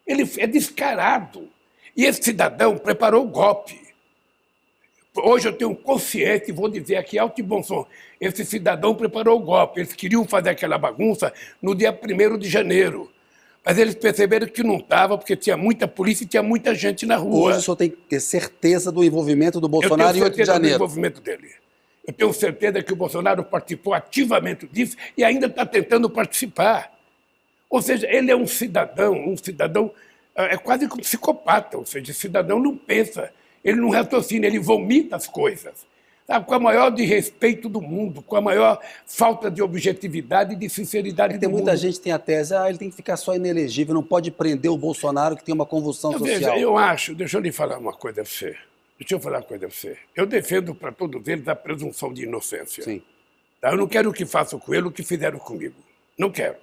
Ele 0.05 0.29
é 0.37 0.47
descarado. 0.47 1.47
E 1.95 2.03
esse 2.03 2.21
cidadão 2.21 2.77
preparou 2.77 3.23
o 3.23 3.29
golpe. 3.29 3.79
Hoje 5.15 5.47
eu 5.47 5.53
tenho 5.53 5.75
consciência 5.75 6.51
e 6.51 6.53
vou 6.53 6.69
dizer 6.69 6.97
aqui 6.97 7.17
alto 7.17 7.39
e 7.39 7.43
bom 7.43 7.63
som. 7.63 7.85
Esse 8.19 8.43
cidadão 8.43 8.93
preparou 8.93 9.37
o 9.37 9.43
golpe. 9.43 9.79
Eles 9.79 9.93
queriam 9.93 10.25
fazer 10.25 10.49
aquela 10.49 10.77
bagunça 10.77 11.33
no 11.61 11.73
dia 11.73 11.91
1 11.91 12.37
de 12.37 12.49
janeiro. 12.49 13.11
Mas 13.67 13.77
eles 13.77 13.95
perceberam 13.95 14.47
que 14.47 14.63
não 14.63 14.77
estava, 14.77 15.17
porque 15.17 15.35
tinha 15.35 15.57
muita 15.57 15.89
polícia 15.89 16.23
e 16.23 16.27
tinha 16.27 16.41
muita 16.41 16.73
gente 16.73 17.05
na 17.05 17.17
rua. 17.17 17.49
Hoje 17.49 17.57
o 17.57 17.61
senhor 17.61 17.75
tem 17.75 18.19
certeza 18.19 18.93
do 18.93 19.03
envolvimento 19.03 19.59
do 19.59 19.67
Bolsonaro 19.67 20.17
em 20.17 20.21
8 20.21 20.37
de 20.37 20.45
janeiro? 20.45 20.77
do 20.77 20.83
envolvimento 20.85 21.19
dele. 21.19 21.51
Eu 22.07 22.13
tenho 22.13 22.31
certeza 22.31 22.81
que 22.81 22.93
o 22.93 22.95
Bolsonaro 22.95 23.43
participou 23.43 23.93
ativamente 23.93 24.65
disso 24.71 24.95
e 25.17 25.21
ainda 25.21 25.47
está 25.47 25.65
tentando 25.65 26.09
participar. 26.09 26.97
Ou 27.69 27.81
seja, 27.81 28.07
ele 28.09 28.31
é 28.31 28.35
um 28.37 28.47
cidadão, 28.47 29.11
um 29.13 29.35
cidadão 29.35 29.91
é, 30.33 30.53
é 30.53 30.57
quase 30.57 30.87
como 30.87 31.01
um 31.01 31.03
psicopata, 31.03 31.77
ou 31.77 31.85
seja, 31.85 32.13
o 32.13 32.15
cidadão 32.15 32.61
não 32.61 32.77
pensa, 32.77 33.33
ele 33.65 33.81
não 33.81 33.89
raciocina, 33.89 34.47
ele 34.47 34.59
vomita 34.59 35.17
as 35.17 35.27
coisas 35.27 35.85
sabe, 36.27 36.45
com 36.45 36.53
a 36.53 36.59
maior 36.59 36.91
de 36.91 37.05
respeito 37.05 37.69
do 37.69 37.81
mundo, 37.81 38.21
com 38.21 38.35
a 38.35 38.41
maior 38.41 38.79
falta 39.05 39.49
de 39.49 39.61
objetividade 39.61 40.53
e 40.53 40.57
de 40.57 40.69
sinceridade 40.69 41.35
é 41.35 41.37
tem 41.37 41.47
muita 41.47 41.71
mundo. 41.71 41.79
gente 41.79 41.95
que 41.95 42.01
tem 42.01 42.11
a 42.11 42.19
tese, 42.19 42.53
ah, 42.53 42.67
ele 42.67 42.77
tem 42.77 42.89
que 42.89 42.95
ficar 42.95 43.15
só 43.15 43.33
inelegível, 43.33 43.95
não 43.95 44.03
pode 44.03 44.29
prender 44.29 44.69
o 44.69 44.77
Bolsonaro 44.77 45.37
que 45.37 45.43
tem 45.43 45.55
uma 45.55 45.65
convulsão 45.65 46.11
eu 46.11 46.19
social. 46.19 46.53
Veja, 46.53 46.57
eu 46.57 46.77
acho, 46.77 47.15
deixa 47.15 47.37
eu 47.37 47.41
lhe 47.41 47.51
falar 47.51 47.77
uma 47.77 47.93
coisa 47.93 48.21
a 48.21 48.25
você. 48.25 48.57
Deixa 48.99 49.15
eu 49.15 49.19
falar 49.19 49.37
uma 49.37 49.43
coisa 49.43 49.65
a 49.65 49.69
você. 49.69 49.97
Eu 50.13 50.25
defendo 50.25 50.75
para 50.75 50.91
todos 50.91 51.25
eles 51.27 51.47
a 51.47 51.55
presunção 51.55 52.11
de 52.11 52.23
inocência. 52.23 52.83
Sim. 52.83 53.01
Tá? 53.61 53.71
Eu 53.71 53.77
não 53.77 53.87
quero 53.87 54.11
que 54.11 54.25
façam 54.25 54.59
com 54.59 54.73
ele 54.73 54.87
o 54.87 54.91
que 54.91 55.03
fizeram 55.03 55.39
comigo. 55.39 55.75
Não 56.17 56.29
quero. 56.29 56.57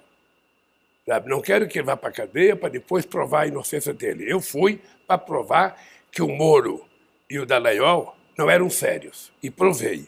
Sabe? 1.07 1.29
Não 1.29 1.41
quero 1.41 1.67
que 1.67 1.79
ele 1.79 1.85
vá 1.85 1.95
para 1.95 2.09
a 2.09 2.11
cadeia 2.11 2.55
para 2.55 2.69
depois 2.69 3.05
provar 3.05 3.41
a 3.41 3.47
inocência 3.47 3.93
dele. 3.93 4.25
Eu 4.27 4.41
fui 4.41 4.81
para 5.07 5.17
provar 5.17 5.79
que 6.11 6.21
o 6.21 6.27
Moro 6.27 6.83
e 7.29 7.39
o 7.39 7.45
Dallagnol 7.45 8.15
não 8.37 8.49
eram 8.49 8.69
sérios. 8.69 9.31
E 9.41 9.49
provei. 9.49 10.07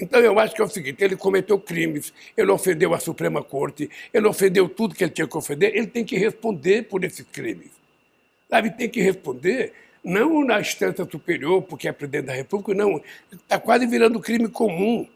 Então 0.00 0.20
eu 0.20 0.38
acho 0.38 0.54
que 0.54 0.60
é 0.60 0.64
o 0.64 0.68
seguinte: 0.68 1.02
ele 1.02 1.16
cometeu 1.16 1.58
crimes, 1.58 2.12
ele 2.36 2.50
ofendeu 2.50 2.94
a 2.94 3.00
Suprema 3.00 3.42
Corte, 3.42 3.90
ele 4.12 4.26
ofendeu 4.26 4.68
tudo 4.68 4.94
que 4.94 5.04
ele 5.04 5.10
tinha 5.10 5.26
que 5.26 5.36
ofender, 5.36 5.74
ele 5.74 5.86
tem 5.86 6.04
que 6.04 6.16
responder 6.16 6.82
por 6.82 7.02
esses 7.04 7.26
crimes. 7.26 7.70
Sabe, 8.48 8.70
tem 8.70 8.88
que 8.88 9.00
responder 9.00 9.72
não 10.04 10.44
na 10.44 10.60
instância 10.60 11.04
superior, 11.10 11.62
porque 11.62 11.88
é 11.88 11.92
presidente 11.92 12.26
da 12.26 12.32
República, 12.32 12.74
não. 12.74 13.02
Está 13.32 13.58
quase 13.58 13.86
virando 13.86 14.20
crime 14.20 14.48
comum. 14.48 15.08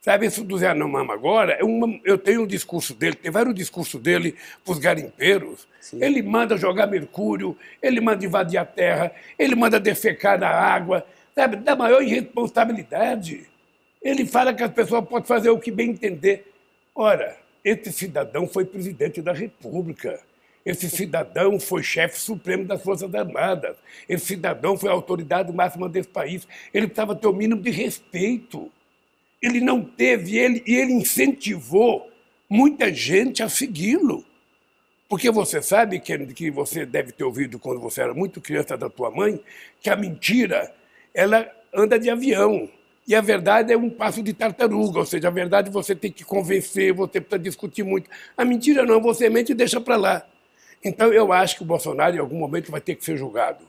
Sabe, 0.00 0.26
isso 0.26 0.44
do 0.44 0.58
Zé 0.58 0.68
Anamama 0.68 1.14
agora, 1.14 1.54
é 1.54 1.64
uma, 1.64 1.98
eu 2.04 2.18
tenho 2.18 2.42
um 2.42 2.46
discurso 2.46 2.92
dele, 2.92 3.14
tem 3.14 3.30
vários 3.30 3.54
discursos 3.54 3.98
dele 3.98 4.36
para 4.62 4.72
os 4.72 4.78
garimpeiros. 4.78 5.66
Sim. 5.80 5.98
Ele 6.02 6.20
manda 6.22 6.58
jogar 6.58 6.86
mercúrio, 6.86 7.56
ele 7.80 8.02
manda 8.02 8.22
invadir 8.22 8.58
a 8.58 8.66
terra, 8.66 9.12
ele 9.38 9.54
manda 9.54 9.80
defecar 9.80 10.38
na 10.38 10.50
água, 10.50 11.06
sabe, 11.34 11.56
da 11.56 11.74
maior 11.74 12.02
irresponsabilidade. 12.02 13.46
Ele 14.00 14.26
fala 14.26 14.54
que 14.54 14.62
as 14.62 14.72
pessoas 14.72 15.04
podem 15.06 15.26
fazer 15.26 15.50
o 15.50 15.58
que 15.58 15.70
bem 15.70 15.90
entender. 15.90 16.52
Ora, 16.94 17.36
esse 17.64 17.92
cidadão 17.92 18.46
foi 18.46 18.64
presidente 18.64 19.22
da 19.22 19.32
República. 19.32 20.20
Esse 20.64 20.88
cidadão 20.88 21.60
foi 21.60 21.82
chefe 21.82 22.18
supremo 22.18 22.64
das 22.64 22.82
Forças 22.82 23.14
Armadas. 23.14 23.76
Esse 24.08 24.26
cidadão 24.26 24.76
foi 24.76 24.88
a 24.88 24.92
autoridade 24.92 25.52
máxima 25.52 25.88
desse 25.88 26.08
país. 26.08 26.46
Ele 26.72 26.86
precisava 26.86 27.14
ter 27.14 27.26
o 27.26 27.32
mínimo 27.32 27.60
de 27.60 27.70
respeito. 27.70 28.70
Ele 29.42 29.60
não 29.60 29.82
teve, 29.82 30.38
ele, 30.38 30.62
e 30.66 30.74
ele 30.74 30.92
incentivou 30.92 32.10
muita 32.48 32.92
gente 32.92 33.42
a 33.42 33.48
segui-lo. 33.48 34.24
Porque 35.08 35.30
você 35.30 35.60
sabe 35.60 36.00
que, 36.00 36.16
que 36.26 36.50
você 36.50 36.86
deve 36.86 37.12
ter 37.12 37.24
ouvido 37.24 37.58
quando 37.58 37.80
você 37.80 38.00
era 38.00 38.14
muito 38.14 38.40
criança 38.40 38.76
da 38.76 38.88
tua 38.88 39.10
mãe, 39.10 39.38
que 39.82 39.90
a 39.90 39.96
mentira 39.96 40.74
ela 41.14 41.48
anda 41.72 41.98
de 41.98 42.10
avião. 42.10 42.68
E 43.06 43.14
a 43.14 43.20
verdade 43.20 43.72
é 43.72 43.76
um 43.76 43.90
passo 43.90 44.22
de 44.22 44.32
tartaruga, 44.32 44.98
ou 44.98 45.06
seja, 45.06 45.28
a 45.28 45.30
verdade 45.30 45.70
você 45.70 45.94
tem 45.94 46.10
que 46.10 46.24
convencer, 46.24 46.92
você 46.92 47.20
precisa 47.20 47.38
discutir 47.38 47.82
muito. 47.82 48.08
A 48.36 48.44
mentira 48.44 48.84
não, 48.84 49.00
você 49.00 49.28
mente 49.28 49.52
e 49.52 49.54
deixa 49.54 49.80
para 49.80 49.96
lá. 49.96 50.26
Então 50.82 51.12
eu 51.12 51.32
acho 51.32 51.56
que 51.56 51.62
o 51.62 51.66
Bolsonaro 51.66 52.16
em 52.16 52.18
algum 52.18 52.38
momento 52.38 52.70
vai 52.70 52.80
ter 52.80 52.94
que 52.94 53.04
ser 53.04 53.16
julgado. 53.16 53.64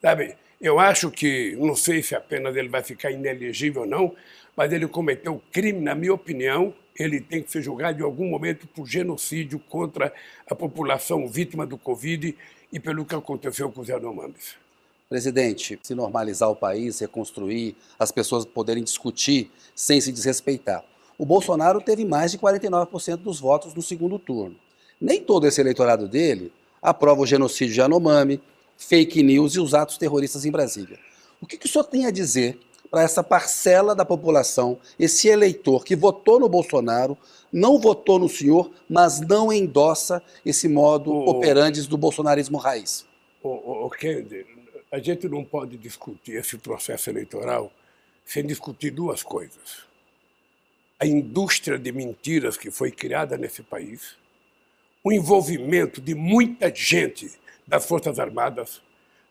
Sabe? 0.00 0.36
Eu 0.60 0.78
acho 0.78 1.10
que, 1.10 1.56
não 1.58 1.74
sei 1.74 2.02
se 2.02 2.14
apenas 2.14 2.56
ele 2.56 2.68
vai 2.68 2.82
ficar 2.82 3.10
inelegível 3.10 3.82
ou 3.82 3.88
não, 3.88 4.14
mas 4.56 4.72
ele 4.72 4.86
cometeu 4.86 5.42
crime, 5.52 5.80
na 5.80 5.94
minha 5.94 6.14
opinião, 6.14 6.72
ele 6.98 7.20
tem 7.20 7.42
que 7.42 7.50
ser 7.50 7.60
julgado 7.60 8.00
em 8.00 8.04
algum 8.04 8.28
momento 8.28 8.66
por 8.68 8.86
genocídio 8.86 9.58
contra 9.68 10.12
a 10.48 10.54
população 10.54 11.28
vítima 11.28 11.66
do 11.66 11.76
Covid 11.76 12.34
e 12.72 12.80
pelo 12.80 13.04
que 13.04 13.14
aconteceu 13.14 13.70
com 13.70 13.80
os 13.80 13.88
Yanomamis. 13.88 14.56
Presidente, 15.08 15.78
se 15.84 15.94
normalizar 15.94 16.50
o 16.50 16.56
país, 16.56 16.98
reconstruir, 16.98 17.76
as 17.96 18.10
pessoas 18.10 18.44
poderem 18.44 18.82
discutir 18.82 19.52
sem 19.72 20.00
se 20.00 20.10
desrespeitar. 20.10 20.84
O 21.16 21.24
Bolsonaro 21.24 21.80
teve 21.80 22.04
mais 22.04 22.32
de 22.32 22.38
49% 22.38 23.18
dos 23.18 23.38
votos 23.38 23.72
no 23.72 23.82
segundo 23.82 24.18
turno. 24.18 24.56
Nem 25.00 25.22
todo 25.22 25.46
esse 25.46 25.60
eleitorado 25.60 26.08
dele 26.08 26.52
aprova 26.82 27.20
o 27.20 27.26
genocídio 27.26 27.74
de 27.74 27.80
Anomami, 27.80 28.40
fake 28.76 29.22
news 29.22 29.54
e 29.54 29.60
os 29.60 29.74
atos 29.74 29.96
terroristas 29.96 30.44
em 30.44 30.50
Brasília. 30.50 30.98
O 31.40 31.46
que, 31.46 31.56
que 31.56 31.66
o 31.66 31.68
senhor 31.68 31.84
tem 31.84 32.06
a 32.06 32.10
dizer 32.10 32.58
para 32.90 33.02
essa 33.02 33.22
parcela 33.22 33.94
da 33.94 34.04
população, 34.04 34.76
esse 34.98 35.28
eleitor 35.28 35.84
que 35.84 35.94
votou 35.94 36.40
no 36.40 36.48
Bolsonaro, 36.48 37.16
não 37.52 37.78
votou 37.78 38.18
no 38.18 38.28
senhor, 38.28 38.72
mas 38.88 39.20
não 39.20 39.52
endossa 39.52 40.20
esse 40.44 40.68
modo 40.68 41.12
o, 41.12 41.30
operantes 41.30 41.86
do 41.86 41.96
bolsonarismo 41.96 42.58
raiz? 42.58 43.06
O, 43.40 43.48
o, 43.48 43.86
o 43.86 43.90
Kennedy, 43.90 44.44
a 44.90 44.98
gente 44.98 45.28
não 45.28 45.44
pode 45.44 45.76
discutir 45.76 46.32
esse 46.32 46.56
processo 46.58 47.10
eleitoral 47.10 47.72
sem 48.24 48.44
discutir 48.46 48.90
duas 48.90 49.22
coisas. 49.22 49.84
A 50.98 51.06
indústria 51.06 51.78
de 51.78 51.92
mentiras 51.92 52.56
que 52.56 52.70
foi 52.70 52.90
criada 52.90 53.36
nesse 53.36 53.62
país, 53.62 54.16
o 55.02 55.12
envolvimento 55.12 56.00
de 56.00 56.14
muita 56.14 56.74
gente 56.74 57.30
das 57.66 57.86
Forças 57.86 58.18
Armadas, 58.18 58.80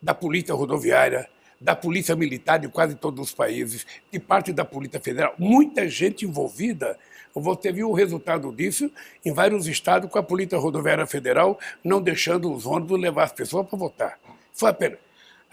da 0.01 0.13
Polícia 0.13 0.53
Rodoviária, 0.53 1.27
da 1.59 1.75
Polícia 1.75 2.15
Militar 2.15 2.59
de 2.59 2.67
quase 2.67 2.95
todos 2.95 3.29
os 3.29 3.33
países, 3.33 3.85
de 4.11 4.19
parte 4.19 4.53
da 4.53 4.63
Polícia 4.63 4.99
Federal, 4.99 5.33
muita 5.37 5.87
gente 5.87 6.25
envolvida. 6.25 6.97
Você 7.33 7.71
viu 7.71 7.89
o 7.89 7.93
resultado 7.93 8.51
disso 8.51 8.89
em 9.25 9.33
vários 9.33 9.67
estados 9.67 10.09
com 10.09 10.19
a 10.19 10.23
Polícia 10.23 10.57
Rodoviária 10.57 11.07
Federal 11.07 11.59
não 11.83 12.01
deixando 12.01 12.53
os 12.53 12.65
ônibus 12.65 12.99
levar 12.99 13.23
as 13.23 13.31
pessoas 13.31 13.67
para 13.67 13.77
votar. 13.77 14.19
Foi 14.53 14.69
apenas. 14.69 15.04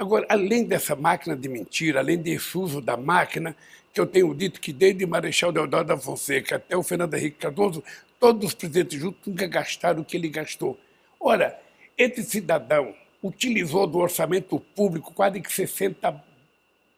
Agora, 0.03 0.27
além 0.29 0.65
dessa 0.65 0.97
máquina 0.97 1.37
de 1.37 1.49
mentira, 1.49 2.01
além 2.01 2.19
desse 2.19 2.59
uso 2.59 2.81
da 2.81 2.97
máquina, 2.97 3.55
que 3.95 4.01
eu 4.01 4.05
tenho 4.05 4.35
dito 4.35 4.61
que 4.61 4.73
desde 4.73 5.07
Marechal 5.07 5.53
Deodoro 5.53 5.85
da 5.85 5.97
Fonseca 5.97 6.57
até 6.57 6.77
o 6.77 6.83
Fernando 6.83 7.15
Henrique 7.15 7.39
Cardoso, 7.39 7.85
todos 8.19 8.49
os 8.49 8.53
presidentes 8.53 9.01
juntos 9.01 9.25
nunca 9.25 9.47
gastaram 9.47 10.03
o 10.03 10.05
que 10.05 10.17
ele 10.17 10.29
gastou. 10.29 10.77
Ora, 11.21 11.57
esse 11.97 12.25
cidadão 12.25 12.93
utilizou 13.23 13.87
do 13.87 13.99
orçamento 13.99 14.59
público 14.75 15.15
quase 15.15 15.41
que 15.41 15.53
60 15.53 16.21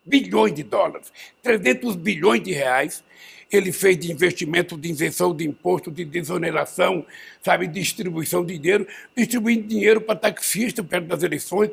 bilhões 0.03 0.55
de 0.55 0.63
dólares, 0.63 1.13
300 1.43 1.97
bilhões 1.97 2.43
de 2.43 2.55
reais, 2.55 3.05
ele 3.51 3.73
fez 3.73 3.99
de 3.99 4.13
investimento, 4.13 4.77
de 4.77 4.91
isenção 4.91 5.35
de 5.35 5.47
imposto, 5.47 5.91
de 5.91 6.05
desoneração, 6.05 7.05
sabe, 7.43 7.67
distribuição 7.67 8.45
de 8.45 8.59
dinheiro, 8.59 8.87
distribuindo 9.17 9.67
dinheiro 9.67 10.01
para 10.01 10.17
taxista 10.17 10.83
perto 10.83 11.07
das 11.07 11.23
eleições, 11.23 11.71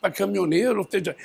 para 0.00 0.10
caminhoneiro, 0.10 0.78
ou 0.78 0.88
seja, 0.88 1.16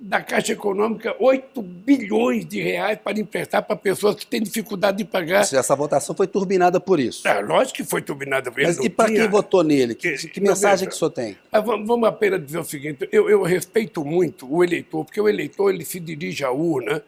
da 0.00 0.20
Caixa 0.20 0.52
Econômica 0.52 1.16
8 1.18 1.62
bilhões 1.62 2.44
de 2.44 2.60
reais 2.60 2.98
para 3.02 3.18
emprestar 3.18 3.62
para 3.62 3.76
pessoas 3.76 4.14
que 4.16 4.26
têm 4.26 4.42
dificuldade 4.42 4.98
de 4.98 5.04
pagar. 5.04 5.44
Seja, 5.44 5.60
essa 5.60 5.74
votação 5.74 6.14
foi 6.14 6.26
turbinada 6.26 6.78
por 6.78 7.00
isso. 7.00 7.26
É, 7.26 7.40
lógico 7.40 7.76
que 7.76 7.84
foi 7.84 8.02
turbinada 8.02 8.50
por 8.50 8.60
isso. 8.60 8.76
Mas 8.76 8.84
e 8.84 8.90
para 8.90 9.10
quem 9.10 9.28
votou 9.28 9.62
nele? 9.62 9.94
Que, 9.94 10.12
que, 10.12 10.28
que 10.28 10.40
mensagem 10.40 10.88
que 10.88 10.94
o 10.94 10.98
senhor 10.98 11.10
tem? 11.10 11.36
Vamos 11.52 12.08
apenas 12.08 12.44
dizer 12.44 12.58
o 12.58 12.64
seguinte: 12.64 13.08
eu, 13.10 13.28
eu, 13.28 13.42
respeito 13.42 14.04
muito 14.04 14.52
o 14.52 14.62
eleitor, 14.62 15.04
porque 15.04 15.20
o 15.20 15.28
eleitor 15.28 15.72
ele 15.72 15.84
se 15.84 15.98
dirige 16.00 16.44
à 16.44 16.50
urna 16.50 17.02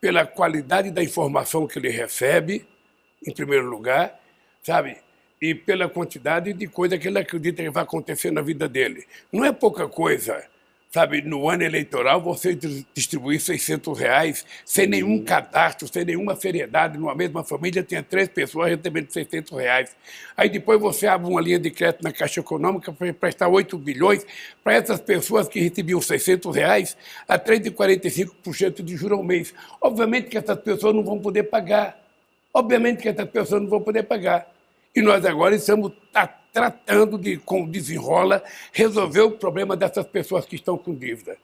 pela 0.00 0.26
qualidade 0.26 0.90
da 0.90 1.02
informação 1.02 1.66
que 1.66 1.78
ele 1.78 1.90
recebe, 1.90 2.66
em 3.26 3.32
primeiro 3.32 3.66
lugar, 3.66 4.18
sabe? 4.62 4.96
E 5.40 5.54
pela 5.54 5.88
quantidade 5.88 6.52
de 6.52 6.66
coisa 6.66 6.98
que 6.98 7.08
ele 7.08 7.18
acredita 7.18 7.62
que 7.62 7.70
vai 7.70 7.82
acontecer 7.82 8.30
na 8.30 8.40
vida 8.40 8.68
dele. 8.68 9.06
Não 9.32 9.44
é 9.44 9.52
pouca 9.52 9.88
coisa 9.88 10.42
sabe, 10.90 11.22
no 11.22 11.48
ano 11.48 11.62
eleitoral, 11.62 12.20
você 12.20 12.58
distribuir 12.92 13.40
600 13.40 13.96
reais 13.96 14.44
sem 14.64 14.88
nenhum 14.88 15.22
cadastro, 15.22 15.86
sem 15.86 16.04
nenhuma 16.04 16.34
seriedade, 16.34 16.98
numa 16.98 17.14
mesma 17.14 17.44
família, 17.44 17.82
tinha 17.82 18.02
três 18.02 18.28
pessoas 18.28 18.70
recebendo 18.70 19.08
600 19.08 19.56
reais. 19.56 19.96
Aí 20.36 20.48
depois 20.48 20.80
você 20.80 21.06
abre 21.06 21.30
uma 21.30 21.40
linha 21.40 21.60
de 21.60 21.70
crédito 21.70 22.02
na 22.02 22.12
Caixa 22.12 22.40
Econômica 22.40 22.92
para 22.92 23.14
prestar 23.14 23.48
8 23.48 23.78
bilhões 23.78 24.26
para 24.64 24.74
essas 24.74 25.00
pessoas 25.00 25.48
que 25.48 25.60
recebiam 25.60 26.00
600 26.00 26.54
reais 26.54 26.96
a 27.28 27.38
3,45% 27.38 28.82
de 28.82 28.96
juros 28.96 29.18
ao 29.18 29.24
mês. 29.24 29.54
Obviamente 29.80 30.28
que 30.28 30.38
essas 30.38 30.58
pessoas 30.58 30.92
não 30.94 31.04
vão 31.04 31.20
poder 31.20 31.44
pagar. 31.44 32.00
Obviamente 32.52 33.00
que 33.00 33.08
essas 33.08 33.30
pessoas 33.30 33.62
não 33.62 33.68
vão 33.68 33.80
poder 33.80 34.02
pagar. 34.02 34.59
E 34.94 35.00
nós 35.00 35.24
agora 35.24 35.54
estamos 35.54 35.92
tratando 36.52 37.16
de, 37.16 37.36
com 37.36 37.68
desenrola, 37.68 38.42
resolver 38.72 39.20
o 39.20 39.32
problema 39.32 39.76
dessas 39.76 40.06
pessoas 40.06 40.44
que 40.44 40.56
estão 40.56 40.76
com 40.76 40.94
dívida. 40.94 41.36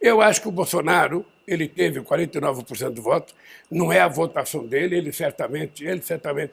Eu 0.00 0.20
acho 0.20 0.40
que 0.40 0.48
o 0.48 0.52
Bolsonaro, 0.52 1.24
ele 1.46 1.68
teve 1.68 2.00
49% 2.00 2.90
do 2.90 3.02
voto, 3.02 3.34
não 3.70 3.92
é 3.92 4.00
a 4.00 4.08
votação 4.08 4.66
dele, 4.66 4.96
ele 4.96 5.12
certamente, 5.12 5.84
ele 5.84 6.02
certamente 6.02 6.52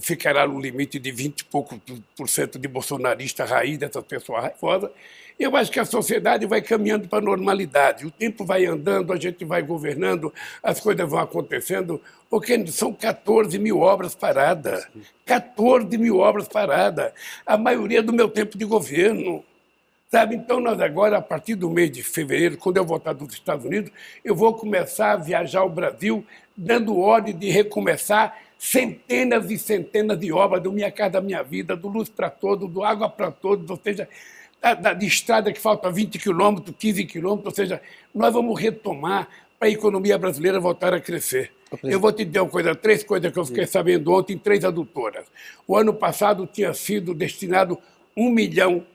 ficará 0.00 0.46
no 0.46 0.60
limite 0.60 0.98
de 0.98 1.10
20 1.10 1.40
e 1.40 1.44
pouco 1.44 1.80
por 2.16 2.28
cento 2.28 2.58
de 2.58 2.68
bolsonarista 2.68 3.44
raiz, 3.44 3.78
dessas 3.78 4.04
pessoas 4.04 4.42
raivosas. 4.42 4.90
Eu 5.38 5.54
acho 5.54 5.70
que 5.70 5.78
a 5.78 5.84
sociedade 5.84 6.46
vai 6.46 6.62
caminhando 6.62 7.08
para 7.08 7.18
a 7.18 7.22
normalidade. 7.22 8.06
O 8.06 8.10
tempo 8.10 8.44
vai 8.44 8.64
andando, 8.64 9.12
a 9.12 9.16
gente 9.16 9.44
vai 9.44 9.60
governando, 9.60 10.32
as 10.62 10.80
coisas 10.80 11.08
vão 11.08 11.18
acontecendo, 11.18 12.00
porque 12.30 12.66
são 12.68 12.92
14 12.92 13.58
mil 13.58 13.80
obras 13.80 14.14
paradas. 14.14 14.88
14 15.26 15.98
mil 15.98 16.18
obras 16.18 16.48
paradas. 16.48 17.12
A 17.44 17.58
maioria 17.58 18.02
do 18.02 18.14
meu 18.14 18.30
tempo 18.30 18.56
de 18.56 18.64
governo. 18.64 19.44
Sabe? 20.08 20.36
Então, 20.36 20.60
nós 20.60 20.80
agora, 20.80 21.18
a 21.18 21.22
partir 21.22 21.56
do 21.56 21.68
mês 21.68 21.90
de 21.90 22.02
fevereiro, 22.02 22.56
quando 22.56 22.76
eu 22.78 22.84
voltar 22.84 23.12
dos 23.12 23.34
Estados 23.34 23.66
Unidos, 23.66 23.90
eu 24.24 24.34
vou 24.34 24.54
começar 24.54 25.12
a 25.12 25.16
viajar 25.16 25.60
ao 25.60 25.68
Brasil, 25.68 26.24
dando 26.56 26.96
ordem 26.98 27.36
de 27.36 27.50
recomeçar 27.50 28.38
centenas 28.58 29.50
e 29.50 29.58
centenas 29.58 30.18
de 30.18 30.32
obras 30.32 30.62
do 30.62 30.72
Minha 30.72 30.90
Casa 30.90 31.20
Minha 31.20 31.42
Vida, 31.42 31.76
do 31.76 31.88
Luz 31.88 32.08
para 32.08 32.30
Todos, 32.30 32.70
do 32.70 32.82
Água 32.82 33.08
para 33.08 33.30
Todos, 33.30 33.70
ou 33.70 33.80
seja, 33.82 34.08
da, 34.60 34.74
da, 34.74 34.92
de 34.92 35.06
estrada 35.06 35.52
que 35.52 35.60
falta 35.60 35.90
20 35.90 36.18
quilômetros, 36.18 36.74
15 36.78 37.04
quilômetros, 37.04 37.52
ou 37.52 37.54
seja, 37.54 37.80
nós 38.14 38.32
vamos 38.32 38.58
retomar 38.60 39.28
para 39.58 39.68
a 39.68 39.70
economia 39.70 40.18
brasileira 40.18 40.60
voltar 40.60 40.92
a 40.94 41.00
crescer. 41.00 41.52
Eu 41.82 41.98
vou 41.98 42.12
te 42.12 42.24
dizer 42.24 42.40
uma 42.40 42.50
coisa, 42.50 42.74
três 42.74 43.02
coisas 43.02 43.32
que 43.32 43.38
eu 43.38 43.44
fiquei 43.44 43.66
sabendo 43.66 44.12
ontem, 44.12 44.38
três 44.38 44.64
adutoras. 44.64 45.26
O 45.66 45.76
ano 45.76 45.92
passado 45.92 46.48
tinha 46.50 46.72
sido 46.72 47.14
destinado 47.14 47.78
um 48.16 48.30
milhão 48.30 48.86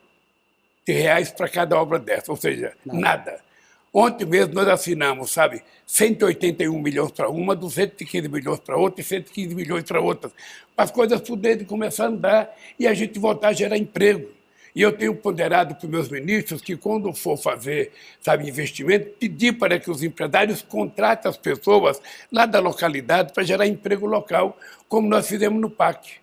de 0.86 0.94
reais 0.94 1.32
para 1.32 1.50
cada 1.50 1.80
obra 1.80 2.00
dessa, 2.00 2.32
ou 2.32 2.38
seja, 2.38 2.74
nada. 2.86 3.00
nada. 3.00 3.51
Ontem 3.94 4.26
mesmo 4.26 4.54
nós 4.54 4.68
assinamos, 4.70 5.32
sabe, 5.32 5.62
181 5.86 6.80
milhões 6.82 7.12
para 7.12 7.30
uma, 7.30 7.54
215 7.54 8.30
milhões 8.30 8.60
para 8.60 8.78
outra 8.78 9.02
e 9.02 9.04
115 9.04 9.54
milhões 9.54 9.84
para 9.84 10.00
outra. 10.00 10.32
Para 10.74 10.86
as 10.86 10.92
coisas 10.92 11.20
poderem 11.20 11.66
começar 11.66 12.06
a 12.06 12.08
andar 12.08 12.58
e 12.80 12.88
a 12.88 12.94
gente 12.94 13.20
voltar 13.20 13.50
a 13.50 13.54
gerar 13.54 13.78
emprego. 13.78 14.30
E 14.74 14.82
eu 14.82 14.94
tenho 14.94 15.14
ponderado 15.14 15.76
para 15.76 15.86
os 15.86 15.92
meus 15.92 16.08
ministros 16.08 16.62
que, 16.62 16.78
quando 16.78 17.14
for 17.14 17.36
fazer 17.36 17.92
sabe, 18.22 18.48
investimento, 18.48 19.10
pedir 19.20 19.58
para 19.58 19.78
que 19.78 19.92
os 19.92 20.02
empresários 20.02 20.62
contratem 20.62 21.30
as 21.30 21.36
pessoas 21.36 22.02
lá 22.32 22.46
da 22.46 22.62
localidade 22.62 23.34
para 23.34 23.44
gerar 23.44 23.68
emprego 23.68 24.06
local, 24.06 24.58
como 24.88 25.10
nós 25.10 25.28
fizemos 25.28 25.60
no 25.60 25.70
PAC. 25.70 26.14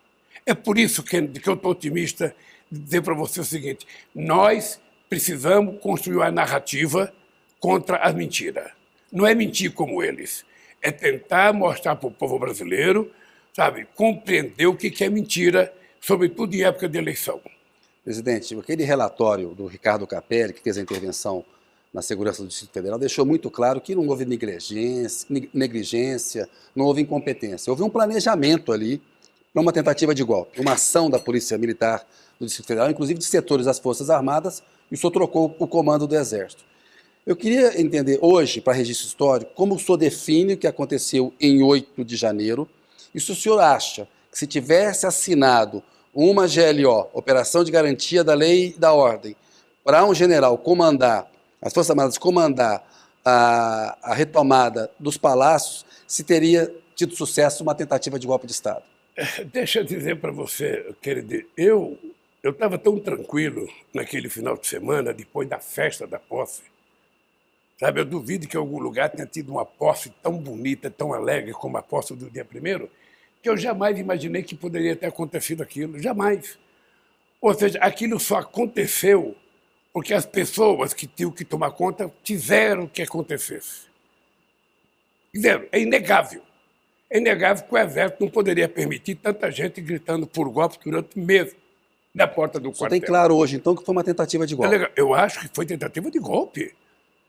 É 0.46 0.54
por 0.54 0.78
isso 0.78 1.02
que, 1.02 1.20
que 1.28 1.46
eu 1.46 1.52
estou 1.52 1.72
otimista 1.72 2.34
de 2.72 2.80
dizer 2.80 3.02
para 3.02 3.12
você 3.12 3.40
o 3.40 3.44
seguinte: 3.44 3.86
nós 4.14 4.80
precisamos 5.10 5.78
construir 5.82 6.16
uma 6.16 6.30
narrativa 6.30 7.12
contra 7.60 7.96
as 7.98 8.14
mentiras. 8.14 8.70
Não 9.10 9.26
é 9.26 9.34
mentir 9.34 9.72
como 9.72 10.02
eles, 10.02 10.44
é 10.82 10.90
tentar 10.90 11.52
mostrar 11.52 11.96
para 11.96 12.08
o 12.08 12.10
povo 12.10 12.38
brasileiro, 12.38 13.10
sabe, 13.54 13.86
compreender 13.94 14.66
o 14.66 14.76
que 14.76 15.02
é 15.02 15.08
mentira, 15.08 15.72
sobretudo 16.00 16.54
em 16.54 16.62
época 16.62 16.88
de 16.88 16.98
eleição. 16.98 17.40
Presidente, 18.04 18.58
aquele 18.58 18.84
relatório 18.84 19.48
do 19.50 19.66
Ricardo 19.66 20.06
Capelli, 20.06 20.52
que 20.52 20.62
fez 20.62 20.78
a 20.78 20.80
intervenção 20.80 21.44
na 21.92 22.00
segurança 22.00 22.42
do 22.42 22.48
Distrito 22.48 22.72
Federal, 22.72 22.98
deixou 22.98 23.26
muito 23.26 23.50
claro 23.50 23.80
que 23.80 23.94
não 23.94 24.06
houve 24.06 24.24
negligência, 24.24 25.26
negligência 25.52 26.48
não 26.74 26.84
houve 26.86 27.02
incompetência. 27.02 27.70
Houve 27.70 27.82
um 27.82 27.90
planejamento 27.90 28.72
ali 28.72 29.02
para 29.52 29.62
uma 29.62 29.72
tentativa 29.72 30.14
de 30.14 30.22
golpe, 30.22 30.60
uma 30.60 30.72
ação 30.72 31.10
da 31.10 31.18
Polícia 31.18 31.58
Militar 31.58 32.06
do 32.38 32.46
Distrito 32.46 32.66
Federal, 32.66 32.90
inclusive 32.90 33.18
de 33.18 33.24
setores 33.24 33.66
das 33.66 33.78
Forças 33.78 34.10
Armadas, 34.10 34.62
e 34.90 34.94
o 34.94 34.96
senhor 34.96 35.10
trocou 35.10 35.54
o 35.58 35.66
comando 35.66 36.06
do 36.06 36.14
Exército. 36.14 36.64
Eu 37.28 37.36
queria 37.36 37.78
entender 37.78 38.18
hoje, 38.22 38.58
para 38.58 38.72
registro 38.72 39.06
histórico, 39.06 39.52
como 39.54 39.74
o 39.74 39.78
senhor 39.78 39.98
define 39.98 40.54
o 40.54 40.56
que 40.56 40.66
aconteceu 40.66 41.30
em 41.38 41.62
8 41.62 42.02
de 42.02 42.16
janeiro 42.16 42.66
e 43.14 43.20
se 43.20 43.30
o 43.30 43.34
senhor 43.34 43.58
acha 43.58 44.08
que 44.32 44.38
se 44.38 44.46
tivesse 44.46 45.06
assinado 45.06 45.82
uma 46.14 46.46
GLO, 46.46 47.06
Operação 47.12 47.62
de 47.62 47.70
Garantia 47.70 48.24
da 48.24 48.32
Lei 48.32 48.68
e 48.68 48.78
da 48.78 48.94
Ordem, 48.94 49.36
para 49.84 50.06
um 50.06 50.14
general 50.14 50.56
comandar, 50.56 51.30
as 51.60 51.74
Forças 51.74 51.90
Armadas 51.90 52.16
comandar 52.16 52.82
a, 53.22 53.98
a 54.00 54.14
retomada 54.14 54.90
dos 54.98 55.18
palácios, 55.18 55.84
se 56.06 56.24
teria 56.24 56.74
tido 56.96 57.14
sucesso 57.14 57.62
uma 57.62 57.74
tentativa 57.74 58.18
de 58.18 58.26
golpe 58.26 58.46
de 58.46 58.52
Estado? 58.52 58.84
Deixa 59.52 59.80
eu 59.80 59.84
dizer 59.84 60.18
para 60.18 60.32
você, 60.32 60.94
querido, 61.02 61.44
eu 61.54 61.98
eu 62.42 62.52
estava 62.52 62.78
tão 62.78 62.98
tranquilo 62.98 63.68
naquele 63.92 64.30
final 64.30 64.56
de 64.56 64.66
semana, 64.66 65.12
depois 65.12 65.46
da 65.46 65.58
festa 65.58 66.06
da 66.06 66.18
posse, 66.18 66.62
Sabe, 67.78 68.00
eu 68.00 68.04
duvido 68.04 68.48
que 68.48 68.56
em 68.56 68.60
algum 68.60 68.80
lugar 68.80 69.08
tenha 69.08 69.26
tido 69.26 69.50
uma 69.50 69.64
posse 69.64 70.10
tão 70.22 70.36
bonita, 70.36 70.90
tão 70.90 71.14
alegre 71.14 71.52
como 71.52 71.76
a 71.76 71.82
posse 71.82 72.14
do 72.14 72.28
dia 72.28 72.44
primeiro, 72.44 72.90
que 73.40 73.48
eu 73.48 73.56
jamais 73.56 73.98
imaginei 73.98 74.42
que 74.42 74.56
poderia 74.56 74.96
ter 74.96 75.06
acontecido 75.06 75.62
aquilo, 75.62 75.98
jamais. 76.00 76.58
Ou 77.40 77.54
seja, 77.54 77.78
aquilo 77.78 78.18
só 78.18 78.38
aconteceu 78.38 79.36
porque 79.92 80.12
as 80.12 80.26
pessoas 80.26 80.92
que 80.92 81.06
tinham 81.06 81.30
que 81.30 81.44
tomar 81.44 81.70
conta 81.70 82.12
quiseram 82.24 82.88
que 82.88 83.00
acontecesse. 83.00 83.86
Quiseram, 85.32 85.66
é 85.70 85.80
inegável. 85.80 86.42
É 87.08 87.18
inegável 87.18 87.64
que 87.64 87.74
o 87.74 87.78
Exército 87.78 88.24
não 88.24 88.30
poderia 88.30 88.68
permitir 88.68 89.14
tanta 89.14 89.50
gente 89.52 89.80
gritando 89.80 90.26
por 90.26 90.50
golpe 90.50 90.78
durante 90.84 91.16
meses 91.18 91.56
na 92.12 92.26
porta 92.26 92.58
do 92.58 92.70
quartel. 92.70 92.90
tem 92.90 93.00
claro 93.00 93.36
hoje, 93.36 93.56
então, 93.56 93.76
que 93.76 93.84
foi 93.84 93.92
uma 93.92 94.04
tentativa 94.04 94.44
de 94.46 94.54
golpe. 94.56 94.74
É 94.74 94.92
eu 94.96 95.14
acho 95.14 95.40
que 95.40 95.50
foi 95.54 95.64
tentativa 95.64 96.10
de 96.10 96.18
golpe. 96.18 96.74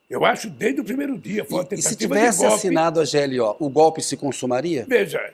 Eu 0.10 0.26
acho 0.26 0.50
desde 0.50 0.82
o 0.82 0.84
primeiro 0.84 1.18
dia. 1.18 1.46
Foi 1.46 1.66
e, 1.72 1.76
e 1.76 1.82
se 1.82 1.96
tivesse 1.96 2.44
assinado 2.46 3.00
a 3.00 3.04
GLO, 3.04 3.56
o 3.60 3.70
golpe 3.70 4.02
se 4.02 4.18
consumaria? 4.18 4.86
Veja, 4.88 5.34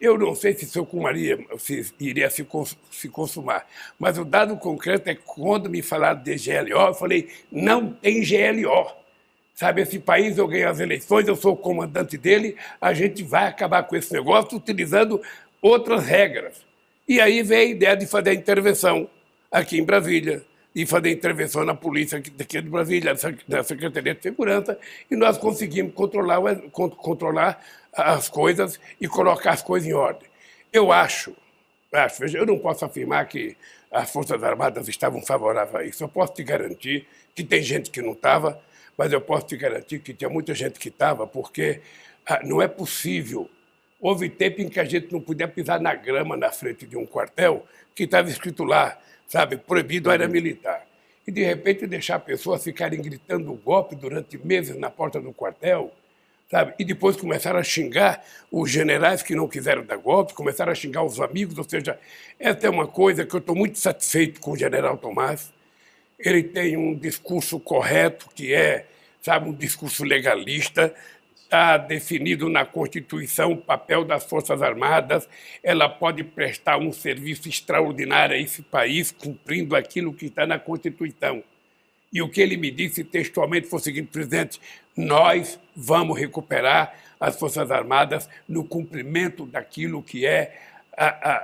eu 0.00 0.16
não 0.16 0.34
sei 0.34 0.54
se 0.54 0.66
consumaria, 0.78 1.38
se 1.58 1.92
iria 1.98 2.30
se, 2.30 2.46
se 2.90 3.08
consumar, 3.08 3.66
mas 3.98 4.18
o 4.18 4.24
dado 4.24 4.56
concreto 4.56 5.08
é 5.08 5.14
que 5.14 5.22
quando 5.24 5.68
me 5.68 5.82
falaram 5.82 6.22
de 6.22 6.36
GLO, 6.36 6.88
eu 6.88 6.94
falei, 6.94 7.28
não 7.50 7.92
tem 7.92 8.22
GLO. 8.22 9.02
Sabe, 9.54 9.82
esse 9.82 9.98
país 9.98 10.38
eu 10.38 10.48
ganho 10.48 10.68
as 10.68 10.80
eleições, 10.80 11.28
eu 11.28 11.36
sou 11.36 11.52
o 11.52 11.56
comandante 11.56 12.16
dele, 12.16 12.56
a 12.80 12.94
gente 12.94 13.22
vai 13.22 13.46
acabar 13.46 13.82
com 13.82 13.94
esse 13.94 14.12
negócio 14.12 14.56
utilizando 14.56 15.20
outras 15.60 16.04
regras. 16.04 16.64
E 17.06 17.20
aí 17.20 17.42
veio 17.42 17.68
a 17.68 17.70
ideia 17.70 17.96
de 17.96 18.06
fazer 18.06 18.30
a 18.30 18.34
intervenção 18.34 19.08
aqui 19.50 19.78
em 19.78 19.84
Brasília, 19.84 20.42
e 20.74 20.86
fazer 20.86 21.10
intervenção 21.10 21.64
na 21.64 21.74
polícia 21.74 22.18
aqui 22.18 22.30
de 22.30 22.68
Brasília, 22.68 23.14
da 23.46 23.62
Secretaria 23.62 24.14
de 24.14 24.22
Segurança, 24.22 24.78
e 25.10 25.16
nós 25.16 25.36
conseguimos 25.36 25.92
controlar, 25.94 26.40
controlar 26.70 27.62
as 27.92 28.28
coisas 28.28 28.80
e 29.00 29.06
colocar 29.06 29.52
as 29.52 29.62
coisas 29.62 29.88
em 29.88 29.92
ordem. 29.92 30.28
Eu 30.72 30.90
acho, 30.90 31.36
acho, 31.92 32.24
eu 32.24 32.46
não 32.46 32.58
posso 32.58 32.84
afirmar 32.84 33.26
que 33.28 33.56
as 33.90 34.10
Forças 34.10 34.42
Armadas 34.42 34.88
estavam 34.88 35.20
favoráveis 35.20 35.74
a 35.74 35.84
isso. 35.84 36.02
Eu 36.02 36.08
posso 36.08 36.32
te 36.32 36.42
garantir 36.42 37.06
que 37.34 37.44
tem 37.44 37.62
gente 37.62 37.90
que 37.90 38.00
não 38.00 38.12
estava, 38.12 38.58
mas 38.96 39.12
eu 39.12 39.20
posso 39.20 39.46
te 39.46 39.56
garantir 39.56 39.98
que 39.98 40.14
tinha 40.14 40.30
muita 40.30 40.54
gente 40.54 40.78
que 40.78 40.88
estava, 40.88 41.26
porque 41.26 41.80
ah, 42.26 42.40
não 42.42 42.62
é 42.62 42.68
possível. 42.68 43.50
Houve 44.00 44.30
tempo 44.30 44.62
em 44.62 44.68
que 44.68 44.80
a 44.80 44.84
gente 44.84 45.12
não 45.12 45.20
podia 45.20 45.46
pisar 45.46 45.78
na 45.78 45.94
grama 45.94 46.36
na 46.36 46.50
frente 46.50 46.86
de 46.86 46.96
um 46.96 47.04
quartel 47.04 47.66
que 47.94 48.04
estava 48.04 48.30
escrito 48.30 48.64
lá 48.64 48.98
sabe, 49.32 49.56
proibido 49.56 50.10
a 50.10 50.12
área 50.12 50.28
militar. 50.28 50.86
e 51.26 51.30
de 51.30 51.42
repente 51.42 51.86
deixar 51.86 52.18
pessoas 52.18 52.62
ficarem 52.62 53.00
gritando 53.00 53.54
golpe 53.54 53.94
durante 53.96 54.36
meses 54.44 54.76
na 54.76 54.90
porta 54.90 55.20
do 55.20 55.32
quartel, 55.32 55.90
sabe? 56.50 56.74
E 56.78 56.84
depois 56.84 57.16
começaram 57.16 57.58
a 57.60 57.62
xingar 57.62 58.22
os 58.50 58.68
generais 58.68 59.22
que 59.22 59.34
não 59.34 59.48
quiseram 59.48 59.86
dar 59.86 59.96
golpe, 59.96 60.34
começaram 60.34 60.70
a 60.72 60.74
xingar 60.74 61.02
os 61.04 61.18
amigos, 61.18 61.56
ou 61.56 61.64
seja, 61.64 61.98
essa 62.38 62.66
é 62.66 62.68
uma 62.68 62.86
coisa 62.86 63.24
que 63.24 63.34
eu 63.34 63.38
estou 63.38 63.54
muito 63.54 63.78
satisfeito 63.78 64.38
com 64.38 64.50
o 64.50 64.56
general 64.56 64.98
Tomás. 64.98 65.50
Ele 66.18 66.42
tem 66.42 66.76
um 66.76 66.94
discurso 66.94 67.58
correto, 67.58 68.28
que 68.34 68.52
é, 68.52 68.84
sabe, 69.22 69.48
um 69.48 69.54
discurso 69.54 70.04
legalista, 70.04 70.92
está 71.52 71.76
definido 71.76 72.48
na 72.48 72.64
Constituição 72.64 73.52
o 73.52 73.56
papel 73.58 74.06
das 74.06 74.24
Forças 74.24 74.62
Armadas, 74.62 75.28
ela 75.62 75.86
pode 75.86 76.24
prestar 76.24 76.78
um 76.78 76.90
serviço 76.90 77.46
extraordinário 77.46 78.34
a 78.34 78.38
esse 78.38 78.62
país, 78.62 79.12
cumprindo 79.12 79.76
aquilo 79.76 80.14
que 80.14 80.26
está 80.26 80.46
na 80.46 80.58
Constituição. 80.58 81.44
E 82.10 82.22
o 82.22 82.28
que 82.30 82.40
ele 82.40 82.56
me 82.56 82.70
disse 82.70 83.04
textualmente 83.04 83.68
foi 83.68 83.78
o 83.78 83.82
seguinte, 83.82 84.08
presidente: 84.10 84.58
nós 84.96 85.60
vamos 85.76 86.18
recuperar 86.18 86.94
as 87.20 87.38
Forças 87.38 87.70
Armadas 87.70 88.30
no 88.48 88.64
cumprimento 88.64 89.44
daquilo 89.44 90.02
que 90.02 90.24
é 90.24 90.58
a, 90.96 91.06
a, 91.06 91.34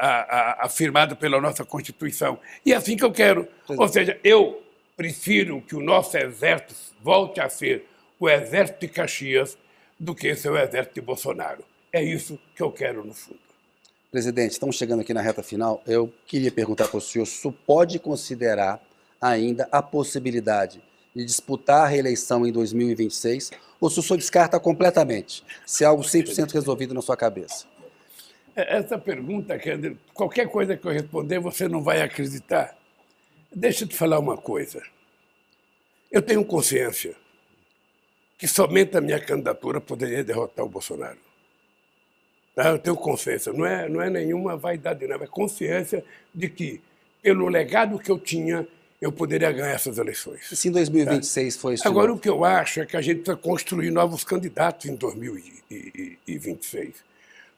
a, 0.62 0.64
afirmado 0.64 1.16
pela 1.16 1.38
nossa 1.38 1.66
Constituição. 1.66 2.38
E 2.64 2.72
é 2.72 2.76
assim 2.76 2.96
que 2.96 3.04
eu 3.04 3.12
quero. 3.12 3.46
Ou 3.68 3.88
seja, 3.88 4.18
eu 4.24 4.62
prefiro 4.96 5.60
que 5.60 5.76
o 5.76 5.82
nosso 5.82 6.16
exército 6.16 6.74
volte 7.02 7.42
a 7.42 7.48
ser 7.50 7.84
o 8.18 8.28
exército 8.28 8.80
de 8.80 8.88
Caxias 8.88 9.56
do 9.98 10.14
que 10.14 10.28
esse 10.28 10.46
é 10.46 10.50
o 10.50 10.56
exército 10.56 10.94
de 10.94 11.00
Bolsonaro. 11.00 11.64
É 11.92 12.02
isso 12.02 12.38
que 12.54 12.62
eu 12.62 12.70
quero 12.70 13.04
no 13.04 13.14
fundo. 13.14 13.40
Presidente, 14.10 14.52
estamos 14.52 14.76
chegando 14.76 15.00
aqui 15.00 15.12
na 15.12 15.20
reta 15.20 15.42
final. 15.42 15.82
Eu 15.86 16.12
queria 16.26 16.50
perguntar 16.50 16.88
para 16.88 16.98
o 16.98 17.00
senhor 17.00 17.26
se 17.26 17.50
pode 17.66 17.98
considerar 17.98 18.80
ainda 19.20 19.68
a 19.72 19.82
possibilidade 19.82 20.82
de 21.14 21.24
disputar 21.24 21.84
a 21.84 21.86
reeleição 21.86 22.46
em 22.46 22.52
2026 22.52 23.50
ou 23.80 23.90
se 23.90 24.00
o 24.00 24.02
senhor 24.02 24.18
descarta 24.18 24.58
completamente, 24.58 25.44
se 25.66 25.84
é 25.84 25.86
algo 25.86 26.02
100% 26.02 26.52
resolvido 26.52 26.94
na 26.94 27.02
sua 27.02 27.16
cabeça? 27.16 27.66
É, 28.56 28.78
essa 28.78 28.98
pergunta, 28.98 29.58
qualquer 30.12 30.48
coisa 30.48 30.76
que 30.76 30.86
eu 30.86 30.92
responder, 30.92 31.38
você 31.38 31.68
não 31.68 31.82
vai 31.82 32.02
acreditar. 32.02 32.76
Deixa 33.54 33.84
eu 33.84 33.88
te 33.88 33.96
falar 33.96 34.18
uma 34.18 34.36
coisa. 34.36 34.82
Eu 36.10 36.22
tenho 36.22 36.44
consciência 36.44 37.14
que 38.38 38.46
somente 38.46 38.96
a 38.96 39.00
minha 39.00 39.18
candidatura 39.18 39.80
poderia 39.80 40.22
derrotar 40.22 40.64
o 40.64 40.68
Bolsonaro. 40.68 41.18
Tá? 42.54 42.68
Eu 42.68 42.78
tenho 42.78 42.96
consciência, 42.96 43.52
não 43.52 43.66
é, 43.66 43.88
não 43.88 44.00
é 44.00 44.08
nenhuma 44.08 44.56
vaidade, 44.56 45.06
não, 45.06 45.16
é 45.16 45.26
consciência 45.26 46.04
de 46.32 46.48
que, 46.48 46.80
pelo 47.20 47.48
legado 47.48 47.98
que 47.98 48.10
eu 48.10 48.18
tinha, 48.18 48.66
eu 49.00 49.10
poderia 49.10 49.50
ganhar 49.50 49.72
essas 49.72 49.98
eleições. 49.98 50.50
E 50.50 50.56
se 50.56 50.68
em 50.68 50.72
2026 50.72 51.54
tá? 51.54 51.60
foi 51.60 51.74
isso? 51.74 51.86
Agora, 51.86 52.12
o 52.12 52.18
que 52.18 52.28
eu 52.28 52.44
acho 52.44 52.80
é 52.80 52.86
que 52.86 52.96
a 52.96 53.00
gente 53.00 53.18
precisa 53.18 53.36
construir 53.36 53.90
novos 53.90 54.22
candidatos 54.22 54.86
em 54.86 54.94
2026. 54.94 57.08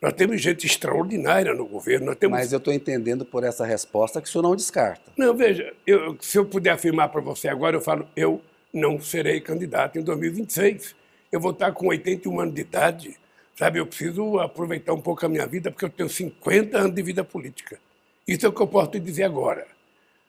Nós 0.01 0.14
temos 0.14 0.41
gente 0.41 0.66
extraordinária 0.66 1.53
no 1.53 1.66
governo. 1.66 2.14
Temos... 2.14 2.39
Mas 2.39 2.53
eu 2.53 2.59
estou 2.59 2.72
entendendo 2.72 3.24
por 3.24 3.45
essa 3.45 3.66
resposta 3.66 4.20
que 4.20 4.28
o 4.28 4.33
senhor 4.33 4.43
não 4.43 4.57
descarta. 4.57 5.12
Não, 5.16 5.35
veja, 5.35 5.74
eu, 5.87 6.16
se 6.20 6.39
eu 6.39 6.47
puder 6.47 6.70
afirmar 6.70 7.11
para 7.11 7.20
você 7.20 7.49
agora, 7.49 7.76
eu 7.76 7.83
falo, 7.83 8.09
eu 8.16 8.41
não 8.73 9.01
serei 9.01 9.41
candidato 9.41 9.99
em 9.99 10.03
2026. 10.03 10.95
Eu 11.31 11.41
vou 11.41 11.53
estar 11.53 11.73
com 11.73 11.89
81 11.89 12.41
anos 12.41 12.55
de 12.55 12.61
idade, 12.61 13.16
sabe? 13.57 13.79
Eu 13.79 13.87
preciso 13.87 14.39
aproveitar 14.39 14.93
um 14.93 15.01
pouco 15.01 15.25
a 15.25 15.29
minha 15.29 15.47
vida, 15.47 15.71
porque 15.71 15.85
eu 15.85 15.91
tenho 15.91 16.09
50 16.09 16.79
anos 16.79 16.95
de 16.95 17.03
vida 17.03 17.23
política. 17.23 17.79
Isso 18.27 18.47
é 18.47 18.49
o 18.49 18.53
que 18.53 18.61
eu 18.61 18.66
posso 18.66 18.91
te 18.93 19.01
dizer 19.01 19.25
agora, 19.25 19.66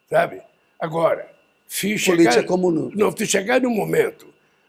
sabe? 0.09 0.41
Agora, 0.79 1.29
se 1.67 1.87
Política 2.03 2.31
chegar, 2.31 2.45
como 2.45 2.71
não, 2.71 3.15
se 3.15 3.25
chegar 3.25 3.61
num 3.61 3.69
momento, 3.69 4.27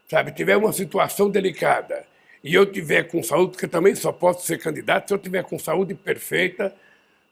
sabe, 0.09 0.31
tiver 0.31 0.55
uma 0.55 0.71
situação 0.71 1.29
delicada 1.29 2.05
e 2.43 2.53
eu 2.53 2.65
tiver 2.65 3.03
com 3.03 3.21
saúde, 3.23 3.51
porque 3.51 3.67
também 3.67 3.95
só 3.95 4.11
posso 4.11 4.45
ser 4.45 4.57
candidato 4.57 5.07
se 5.07 5.13
eu 5.13 5.17
tiver 5.17 5.43
com 5.43 5.57
saúde 5.59 5.93
perfeita, 5.95 6.73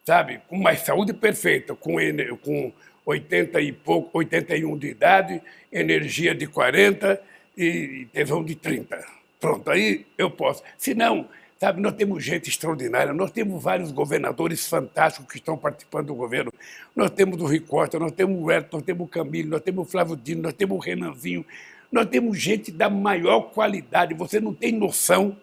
sabe, 0.06 0.42
com 0.48 0.58
mais 0.58 0.82
saúde 0.82 1.14
perfeita, 1.14 1.76
com, 1.76 1.96
com 2.42 2.74
80 3.06 3.62
e 3.62 3.72
pouco, 3.72 4.18
81 4.18 4.78
de 4.78 4.88
idade, 4.88 5.41
energia 5.72 6.36
de 6.36 6.47
40 6.47 7.22
e 7.58 8.08
tesão 8.14 8.43
de 8.43 8.56
30. 8.56 9.04
Pronto, 9.39 9.70
aí 9.72 10.06
eu 10.18 10.30
posso. 10.30 10.64
Se 10.78 10.93
não, 10.93 11.28
sabe, 11.60 11.82
nós 11.82 11.93
temos 11.93 12.24
gente 12.24 12.49
extraordinária, 12.49 13.14
nós 13.14 13.32
temos 13.32 13.62
vários 13.62 13.91
governadores 13.91 14.68
fantásticos 14.68 15.32
que 15.32 15.38
estão 15.38 15.58
participando 15.58 16.08
do 16.08 16.16
governo. 16.16 16.54
Nós 16.95 17.10
temos 17.10 17.41
o 17.41 17.45
Rui 17.45 17.60
Costa, 17.60 17.99
nós 17.99 18.12
temos 18.12 18.41
o 18.41 18.52
Herto, 18.52 18.78
nós 18.78 18.86
temos 18.86 19.06
o 19.06 19.10
Camilo, 19.10 19.49
nós 19.49 19.62
temos 19.62 19.88
o 19.88 19.89
Flávio 19.89 20.16
Dino, 20.16 20.43
nós 20.43 20.54
temos 20.54 20.78
o 20.78 20.80
Renanzinho. 20.80 21.45
Nós 21.91 22.06
temos 22.06 22.39
gente 22.39 22.72
da 22.72 22.89
maior 22.89 23.52
qualidade, 23.52 24.14
você 24.14 24.39
não 24.39 24.54
tem 24.54 24.72
noção. 24.72 25.36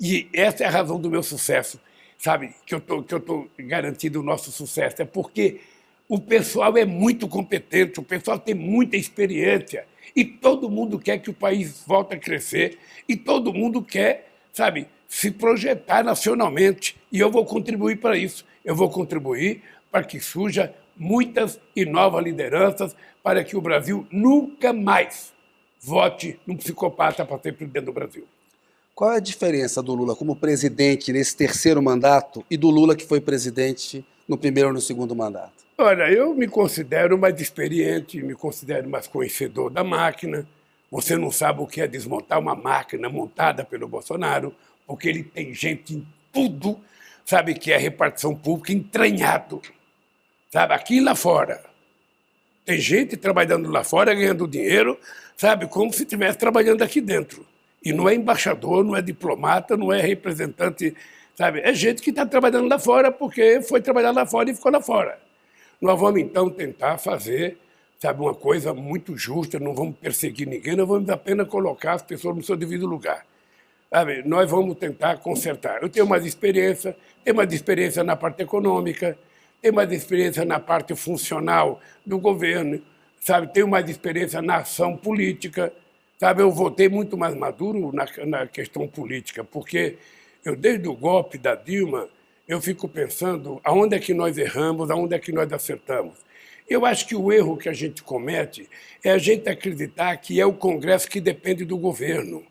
E 0.00 0.28
essa 0.32 0.64
é 0.64 0.66
a 0.66 0.70
razão 0.70 1.00
do 1.00 1.10
meu 1.10 1.22
sucesso, 1.22 1.80
sabe? 2.18 2.54
Que 2.66 2.74
eu 2.74 2.78
estou 2.78 3.48
garantindo 3.58 4.20
o 4.20 4.22
nosso 4.22 4.52
sucesso. 4.52 5.00
É 5.00 5.04
porque 5.04 5.60
o 6.08 6.18
pessoal 6.18 6.76
é 6.76 6.84
muito 6.84 7.28
competente, 7.28 8.00
o 8.00 8.02
pessoal 8.02 8.38
tem 8.38 8.54
muita 8.54 8.96
experiência 8.96 9.84
e 10.16 10.24
todo 10.24 10.70
mundo 10.70 10.98
quer 10.98 11.18
que 11.18 11.28
o 11.28 11.34
país 11.34 11.84
volte 11.86 12.14
a 12.14 12.18
crescer 12.18 12.78
e 13.06 13.14
todo 13.14 13.52
mundo 13.52 13.82
quer, 13.82 14.32
sabe, 14.52 14.88
se 15.06 15.30
projetar 15.30 16.02
nacionalmente. 16.02 16.96
E 17.12 17.20
eu 17.20 17.30
vou 17.30 17.44
contribuir 17.44 17.96
para 17.96 18.16
isso. 18.16 18.44
Eu 18.64 18.74
vou 18.74 18.88
contribuir 18.88 19.62
para 19.90 20.02
que 20.02 20.18
surja 20.18 20.74
muitas 20.96 21.60
e 21.76 21.84
novas 21.84 22.24
lideranças 22.24 22.96
para 23.22 23.44
que 23.44 23.56
o 23.56 23.60
Brasil 23.60 24.06
nunca 24.10 24.72
mais 24.72 25.32
vote 25.80 26.40
num 26.46 26.56
psicopata 26.56 27.24
para 27.24 27.38
ser 27.38 27.52
presidente 27.52 27.84
do 27.84 27.92
Brasil. 27.92 28.26
Qual 28.94 29.12
é 29.12 29.16
a 29.16 29.20
diferença 29.20 29.80
do 29.82 29.94
Lula 29.94 30.16
como 30.16 30.34
presidente 30.34 31.12
nesse 31.12 31.36
terceiro 31.36 31.80
mandato 31.80 32.44
e 32.50 32.56
do 32.56 32.68
Lula 32.68 32.96
que 32.96 33.06
foi 33.06 33.20
presidente 33.20 34.04
no 34.26 34.36
primeiro 34.36 34.70
ou 34.70 34.74
no 34.74 34.80
segundo 34.80 35.14
mandato? 35.14 35.67
Olha, 35.80 36.10
eu 36.12 36.34
me 36.34 36.48
considero 36.48 37.16
mais 37.16 37.40
experiente, 37.40 38.20
me 38.20 38.34
considero 38.34 38.90
mais 38.90 39.06
conhecedor 39.06 39.70
da 39.70 39.84
máquina. 39.84 40.44
Você 40.90 41.16
não 41.16 41.30
sabe 41.30 41.62
o 41.62 41.68
que 41.68 41.80
é 41.80 41.86
desmontar 41.86 42.40
uma 42.40 42.56
máquina 42.56 43.08
montada 43.08 43.64
pelo 43.64 43.86
Bolsonaro, 43.86 44.52
porque 44.84 45.08
ele 45.08 45.22
tem 45.22 45.54
gente 45.54 45.94
em 45.94 46.08
tudo, 46.32 46.80
sabe, 47.24 47.54
que 47.54 47.70
é 47.70 47.76
repartição 47.76 48.34
pública 48.34 48.72
entranhado. 48.72 49.62
Sabe, 50.50 50.74
aqui 50.74 51.00
lá 51.00 51.14
fora. 51.14 51.64
Tem 52.64 52.80
gente 52.80 53.16
trabalhando 53.16 53.70
lá 53.70 53.84
fora, 53.84 54.12
ganhando 54.12 54.48
dinheiro, 54.48 54.98
sabe, 55.36 55.68
como 55.68 55.92
se 55.92 56.02
estivesse 56.02 56.38
trabalhando 56.38 56.82
aqui 56.82 57.00
dentro. 57.00 57.46
E 57.84 57.92
não 57.92 58.08
é 58.08 58.16
embaixador, 58.16 58.82
não 58.82 58.96
é 58.96 59.00
diplomata, 59.00 59.76
não 59.76 59.92
é 59.92 60.00
representante, 60.00 60.92
sabe? 61.36 61.60
É 61.60 61.72
gente 61.72 62.02
que 62.02 62.10
está 62.10 62.26
trabalhando 62.26 62.68
lá 62.68 62.80
fora 62.80 63.12
porque 63.12 63.62
foi 63.62 63.80
trabalhar 63.80 64.10
lá 64.10 64.26
fora 64.26 64.50
e 64.50 64.56
ficou 64.56 64.72
lá 64.72 64.80
fora. 64.80 65.27
Nós 65.80 65.98
vamos 65.98 66.20
então 66.20 66.50
tentar 66.50 66.98
fazer, 66.98 67.56
sabe, 68.00 68.20
uma 68.20 68.34
coisa 68.34 68.74
muito 68.74 69.16
justa, 69.16 69.60
não 69.60 69.74
vamos 69.74 69.96
perseguir 69.96 70.48
ninguém, 70.48 70.74
nós 70.74 70.88
vamos 70.88 71.08
apenas 71.08 71.46
colocar 71.46 71.92
as 71.92 72.02
pessoas 72.02 72.36
no 72.36 72.42
seu 72.42 72.56
devido 72.56 72.84
lugar. 72.84 73.24
Sabe, 73.88 74.22
nós 74.26 74.50
vamos 74.50 74.76
tentar 74.76 75.18
consertar. 75.18 75.80
Eu 75.80 75.88
tenho 75.88 76.06
mais 76.06 76.26
experiência, 76.26 76.96
tenho 77.24 77.36
mais 77.36 77.52
experiência 77.52 78.02
na 78.02 78.16
parte 78.16 78.42
econômica, 78.42 79.16
tenho 79.62 79.72
mais 79.72 79.90
experiência 79.92 80.44
na 80.44 80.58
parte 80.58 80.96
funcional 80.96 81.80
do 82.04 82.18
governo, 82.18 82.82
sabe, 83.20 83.46
tenho 83.52 83.68
mais 83.68 83.88
experiência 83.88 84.42
na 84.42 84.56
ação 84.56 84.96
política, 84.96 85.72
sabe, 86.18 86.42
eu 86.42 86.50
votei 86.50 86.88
muito 86.88 87.16
mais 87.16 87.36
maduro 87.36 87.92
na, 87.92 88.04
na 88.26 88.46
questão 88.48 88.86
política, 88.88 89.44
porque 89.44 89.96
eu 90.44 90.56
desde 90.56 90.88
o 90.88 90.94
golpe 90.94 91.38
da 91.38 91.54
Dilma 91.54 92.08
eu 92.48 92.62
fico 92.62 92.88
pensando 92.88 93.60
aonde 93.62 93.94
é 93.94 93.98
que 93.98 94.14
nós 94.14 94.38
erramos, 94.38 94.90
aonde 94.90 95.14
é 95.14 95.18
que 95.18 95.30
nós 95.30 95.52
acertamos. 95.52 96.14
Eu 96.68 96.86
acho 96.86 97.06
que 97.06 97.14
o 97.14 97.30
erro 97.30 97.58
que 97.58 97.68
a 97.68 97.72
gente 97.74 98.02
comete 98.02 98.68
é 99.04 99.10
a 99.10 99.18
gente 99.18 99.48
acreditar 99.48 100.16
que 100.16 100.40
é 100.40 100.46
o 100.46 100.52
Congresso 100.52 101.08
que 101.08 101.20
depende 101.20 101.64
do 101.64 101.76
governo. 101.76 102.42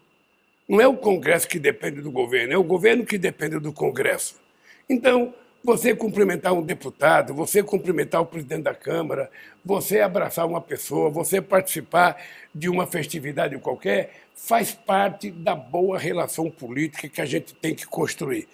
Não 0.69 0.79
é 0.79 0.87
o 0.87 0.95
Congresso 0.95 1.47
que 1.47 1.57
depende 1.57 2.01
do 2.01 2.11
governo, 2.11 2.53
é 2.53 2.57
o 2.57 2.63
governo 2.63 3.05
que 3.05 3.17
depende 3.17 3.59
do 3.59 3.73
Congresso. 3.73 4.39
Então, 4.87 5.33
você 5.63 5.95
cumprimentar 5.95 6.53
um 6.53 6.61
deputado, 6.61 7.33
você 7.33 7.63
cumprimentar 7.63 8.21
o 8.21 8.25
presidente 8.25 8.63
da 8.63 8.75
Câmara, 8.75 9.29
você 9.65 9.99
abraçar 9.99 10.45
uma 10.45 10.61
pessoa, 10.61 11.09
você 11.09 11.41
participar 11.41 12.21
de 12.53 12.69
uma 12.69 12.85
festividade 12.85 13.57
qualquer, 13.59 14.13
faz 14.35 14.71
parte 14.71 15.31
da 15.31 15.55
boa 15.55 15.97
relação 15.97 16.49
política 16.49 17.09
que 17.09 17.21
a 17.21 17.25
gente 17.25 17.53
tem 17.55 17.73
que 17.73 17.85
construir. 17.85 18.47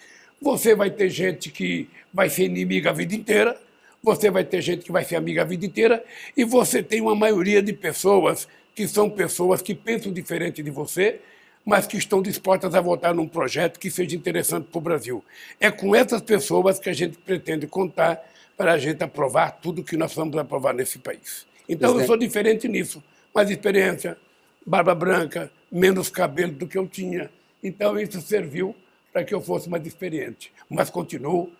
Você 0.44 0.74
vai 0.74 0.90
ter 0.90 1.08
gente 1.08 1.50
que 1.50 1.88
vai 2.12 2.28
ser 2.28 2.44
inimiga 2.44 2.90
a 2.90 2.92
vida 2.92 3.14
inteira, 3.14 3.58
você 4.02 4.30
vai 4.30 4.44
ter 4.44 4.60
gente 4.60 4.84
que 4.84 4.92
vai 4.92 5.02
ser 5.02 5.16
amiga 5.16 5.40
a 5.40 5.44
vida 5.46 5.64
inteira, 5.64 6.04
e 6.36 6.44
você 6.44 6.82
tem 6.82 7.00
uma 7.00 7.14
maioria 7.14 7.62
de 7.62 7.72
pessoas 7.72 8.46
que 8.74 8.86
são 8.86 9.08
pessoas 9.08 9.62
que 9.62 9.74
pensam 9.74 10.12
diferente 10.12 10.62
de 10.62 10.70
você, 10.70 11.18
mas 11.64 11.86
que 11.86 11.96
estão 11.96 12.20
dispostas 12.20 12.74
a 12.74 12.80
votar 12.82 13.14
num 13.14 13.26
projeto 13.26 13.80
que 13.80 13.90
seja 13.90 14.14
interessante 14.14 14.66
para 14.70 14.78
o 14.78 14.82
Brasil. 14.82 15.24
É 15.58 15.70
com 15.70 15.96
essas 15.96 16.20
pessoas 16.20 16.78
que 16.78 16.90
a 16.90 16.92
gente 16.92 17.16
pretende 17.16 17.66
contar 17.66 18.22
para 18.54 18.74
a 18.74 18.78
gente 18.78 19.02
aprovar 19.02 19.52
tudo 19.62 19.82
que 19.82 19.96
nós 19.96 20.12
vamos 20.12 20.36
aprovar 20.36 20.74
nesse 20.74 20.98
país. 20.98 21.46
Então 21.66 21.94
Presidente. 21.94 22.02
eu 22.02 22.06
sou 22.06 22.16
diferente 22.18 22.68
nisso. 22.68 23.02
Mais 23.34 23.48
experiência, 23.48 24.18
barba 24.66 24.94
branca, 24.94 25.50
menos 25.72 26.10
cabelo 26.10 26.52
do 26.52 26.66
que 26.66 26.76
eu 26.76 26.86
tinha. 26.86 27.30
Então 27.62 27.98
isso 27.98 28.20
serviu 28.20 28.76
para 29.14 29.22
que 29.22 29.32
eu 29.32 29.40
fosse 29.40 29.70
mais 29.70 29.86
experiente. 29.86 30.52
Mas 30.68 30.90
continuo 30.90 31.52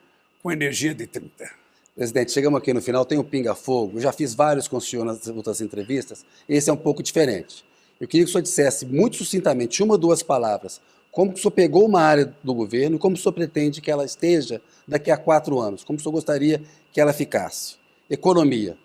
com 0.42 0.50
energia 0.50 0.92
de 0.92 1.06
30. 1.06 1.48
Presidente, 1.94 2.32
chegamos 2.32 2.58
aqui 2.58 2.74
no 2.74 2.82
final, 2.82 3.04
tem 3.04 3.16
o 3.16 3.22
pinga-fogo. 3.22 4.00
Já 4.00 4.12
fiz 4.12 4.34
vários 4.34 4.66
com 4.66 4.76
o 4.76 4.80
senhor 4.80 5.04
nas 5.04 5.28
outras 5.28 5.60
entrevistas. 5.60 6.26
Esse 6.48 6.68
é 6.68 6.72
um 6.72 6.76
pouco 6.76 7.00
diferente. 7.00 7.64
Eu 8.00 8.08
queria 8.08 8.24
que 8.24 8.28
o 8.28 8.32
senhor 8.32 8.42
dissesse 8.42 8.84
muito 8.84 9.16
sucintamente, 9.16 9.84
uma 9.84 9.94
ou 9.94 9.98
duas 9.98 10.20
palavras, 10.20 10.80
como 11.12 11.32
o 11.32 11.36
senhor 11.36 11.52
pegou 11.52 11.86
uma 11.86 12.00
área 12.00 12.34
do 12.42 12.52
governo 12.52 12.96
e 12.96 12.98
como 12.98 13.14
o 13.14 13.18
senhor 13.18 13.32
pretende 13.32 13.80
que 13.80 13.88
ela 13.88 14.04
esteja 14.04 14.60
daqui 14.86 15.12
a 15.12 15.16
quatro 15.16 15.60
anos, 15.60 15.84
como 15.84 15.96
o 15.96 16.02
senhor 16.02 16.12
gostaria 16.12 16.60
que 16.92 17.00
ela 17.00 17.12
ficasse. 17.12 17.76
Economia. 18.10 18.76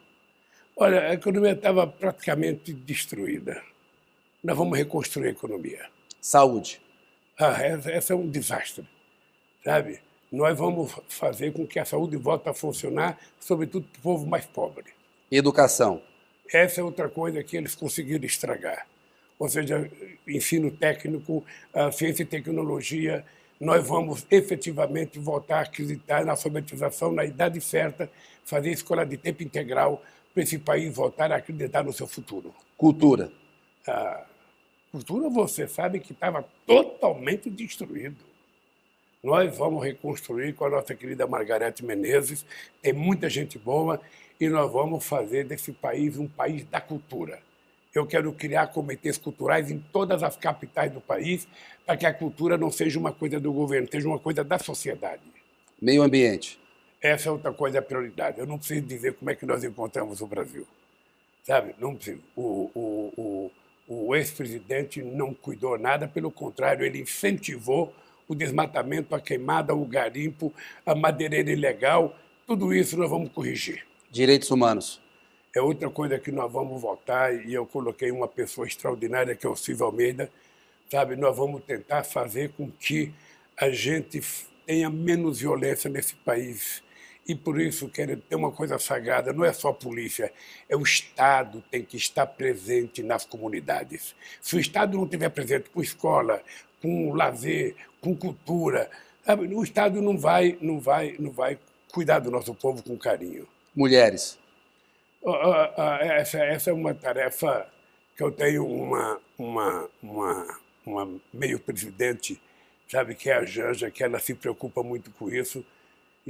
Olha, 0.78 1.10
a 1.10 1.14
economia 1.16 1.54
estava 1.54 1.88
praticamente 1.88 2.72
destruída. 2.72 3.60
Nós 4.44 4.56
vamos 4.56 4.78
reconstruir 4.78 5.30
a 5.30 5.32
economia. 5.32 5.88
Saúde. 6.22 6.80
Ah, 7.42 7.56
essa, 7.64 8.12
é 8.12 8.16
um 8.18 8.28
desastre, 8.28 8.86
sabe? 9.64 10.02
Nós 10.30 10.58
vamos 10.58 10.94
fazer 11.08 11.54
com 11.54 11.66
que 11.66 11.80
a 11.80 11.86
saúde 11.86 12.18
volte 12.18 12.50
a 12.50 12.54
funcionar, 12.54 13.18
sobretudo 13.40 13.88
para 13.88 14.00
o 14.00 14.02
povo 14.02 14.28
mais 14.28 14.46
pobre. 14.46 14.88
Educação. 15.32 16.02
Essa 16.52 16.82
é 16.82 16.84
outra 16.84 17.08
coisa 17.08 17.42
que 17.42 17.56
eles 17.56 17.76
conseguiram 17.76 18.26
estragar. 18.26 18.86
Ou 19.40 19.48
seja, 19.48 19.90
ensino 20.28 20.70
técnico, 20.70 21.46
ciência 21.94 22.24
e 22.24 22.26
tecnologia, 22.26 23.24
nós 23.58 23.88
vamos 23.88 24.28
efetivamente 24.30 25.18
voltar 25.18 25.60
a 25.60 25.62
acreditar 25.62 26.26
na 26.26 26.32
alfabetização 26.32 27.14
na 27.14 27.24
idade 27.24 27.62
certa, 27.62 28.12
fazer 28.44 28.72
escola 28.72 29.06
de 29.06 29.16
tempo 29.16 29.44
integral 29.44 30.04
para 30.34 30.44
esse 30.44 30.60
país 30.60 30.94
voltar 30.94 31.32
a 31.32 31.38
acreditar 31.38 31.84
no 31.84 31.94
seu 31.94 32.06
futuro. 32.06 32.54
Cultura. 32.78 33.32
A 33.88 34.26
cultura, 34.92 35.30
você 35.30 35.68
sabe 35.68 36.00
que 36.00 36.12
estava 36.12 36.46
totalmente 36.66 37.50
destruído. 37.50 38.18
Nós 39.24 39.58
vamos 39.58 39.84
reconstruir 39.84 40.54
com 40.54 40.66
a 40.66 40.70
nossa 40.70 40.96
querida 40.96 41.28
Margarete 41.28 41.84
Menezes, 41.84 42.46
tem 42.82 42.94
muita 42.94 43.30
gente 43.30 43.58
boa, 43.58 44.00
e 44.40 44.48
nós 44.48 44.72
vamos 44.72 45.06
fazer 45.06 45.44
desse 45.44 45.74
país 45.74 46.18
um 46.18 46.28
país 46.28 46.64
da 46.66 46.80
cultura. 46.80 47.40
Eu 47.94 48.06
quero 48.06 48.32
criar 48.32 48.68
comitês 48.68 49.18
culturais 49.18 49.70
em 49.70 49.80
todas 49.92 50.24
as 50.24 50.38
capitais 50.38 50.92
do 50.92 51.02
país, 51.02 51.48
para 51.86 51.98
que 51.98 52.06
a 52.06 52.14
cultura 52.14 52.58
não 52.58 52.72
seja 52.72 53.00
uma 53.00 53.12
coisa 53.12 53.40
do 53.40 53.52
governo, 53.52 53.88
seja 53.92 54.08
uma 54.08 54.20
coisa 54.20 54.44
da 54.44 54.58
sociedade. 54.58 55.24
Meio 55.82 56.04
ambiente. 56.04 56.60
Essa 57.02 57.30
é 57.30 57.32
outra 57.32 57.52
coisa 57.52 57.82
prioridade. 57.82 58.40
Eu 58.40 58.46
não 58.46 58.58
preciso 58.58 58.82
dizer 58.82 59.14
como 59.16 59.32
é 59.32 59.36
que 59.36 59.46
nós 59.46 59.64
encontramos 59.64 60.22
o 60.22 60.28
Brasil. 60.28 60.68
Sabe? 61.44 61.74
Não 61.80 61.96
preciso. 61.96 62.22
O, 62.36 62.70
o, 62.74 63.14
o, 63.18 63.52
o 63.90 64.16
ex-presidente 64.16 65.02
não 65.02 65.34
cuidou 65.34 65.78
nada, 65.80 66.08
pelo 66.08 66.30
contrário, 66.30 66.86
ele 66.86 67.02
incentivou 67.02 67.92
o 68.28 68.36
desmatamento, 68.36 69.16
a 69.16 69.20
queimada, 69.20 69.74
o 69.74 69.84
garimpo, 69.84 70.54
a 70.86 70.94
madeireira 70.94 71.52
ilegal. 71.52 72.16
Tudo 72.46 72.72
isso 72.72 72.96
nós 72.96 73.10
vamos 73.10 73.32
corrigir. 73.32 73.84
Direitos 74.12 74.52
humanos 74.52 75.02
é 75.56 75.60
outra 75.60 75.90
coisa 75.90 76.20
que 76.20 76.32
nós 76.32 76.52
vamos 76.52 76.80
votar, 76.80 77.34
e 77.34 77.52
eu 77.52 77.66
coloquei 77.66 78.12
uma 78.12 78.28
pessoa 78.28 78.68
extraordinária, 78.68 79.36
que 79.36 79.48
é 79.48 79.50
o 79.50 79.56
Silvio 79.56 79.88
Almeida, 79.88 80.30
sabe? 80.92 81.16
Nós 81.16 81.36
vamos 81.36 81.64
tentar 81.64 82.04
fazer 82.04 82.52
com 82.52 82.70
que 82.70 83.12
a 83.58 83.72
gente 83.72 84.22
tenha 84.68 84.90
menos 84.92 85.40
violência 85.40 85.90
nesse 85.90 86.14
país. 86.14 86.84
E 87.30 87.36
por 87.36 87.62
isso, 87.62 87.88
quero 87.88 88.18
ter 88.18 88.36
uma 88.36 88.52
coisa 88.52 88.80
sagrada, 88.80 89.32
não 89.32 89.46
é 89.46 89.54
só 89.54 89.70
a 89.70 89.74
polícia, 89.74 90.34
é 90.68 90.76
o 90.76 90.82
Estado 90.82 91.64
tem 91.70 91.86
que 91.86 91.96
estar 91.96 92.26
presente 92.26 93.04
nas 93.04 93.24
comunidades. 93.24 94.16
Se 94.42 94.56
o 94.56 94.60
Estado 94.60 94.98
não 94.98 95.04
estiver 95.04 95.30
presente 95.30 95.70
com 95.70 95.80
escola, 95.80 96.42
com 96.82 97.14
lazer, 97.14 97.76
com 98.02 98.16
cultura, 98.16 98.90
sabe? 99.24 99.46
o 99.54 99.64
Estado 99.64 100.02
não 100.02 100.18
vai, 100.18 100.58
não 100.60 100.80
vai, 100.80 101.18
não 101.20 101.30
vai 101.30 101.60
cuidar 101.94 102.18
do 102.18 102.32
nosso 102.32 102.56
povo 102.56 102.82
com 102.82 102.98
carinho. 102.98 103.48
Mulheres. 103.76 104.40
Essa, 106.02 106.40
essa 106.40 106.72
é 106.72 106.74
uma 106.74 106.96
tarefa 106.96 107.72
que 108.18 108.24
eu 108.24 108.32
tenho 108.32 108.66
uma, 108.66 109.22
uma, 109.38 109.90
uma, 110.02 110.60
uma 110.84 111.22
meio-presidente, 111.32 112.42
sabe, 112.88 113.14
que 113.14 113.30
é 113.30 113.36
a 113.36 113.46
Janja, 113.46 113.92
que 113.92 114.04
ela 114.04 114.18
se 114.18 114.34
preocupa 114.34 114.82
muito 114.82 115.12
com 115.12 115.30
isso. 115.30 115.64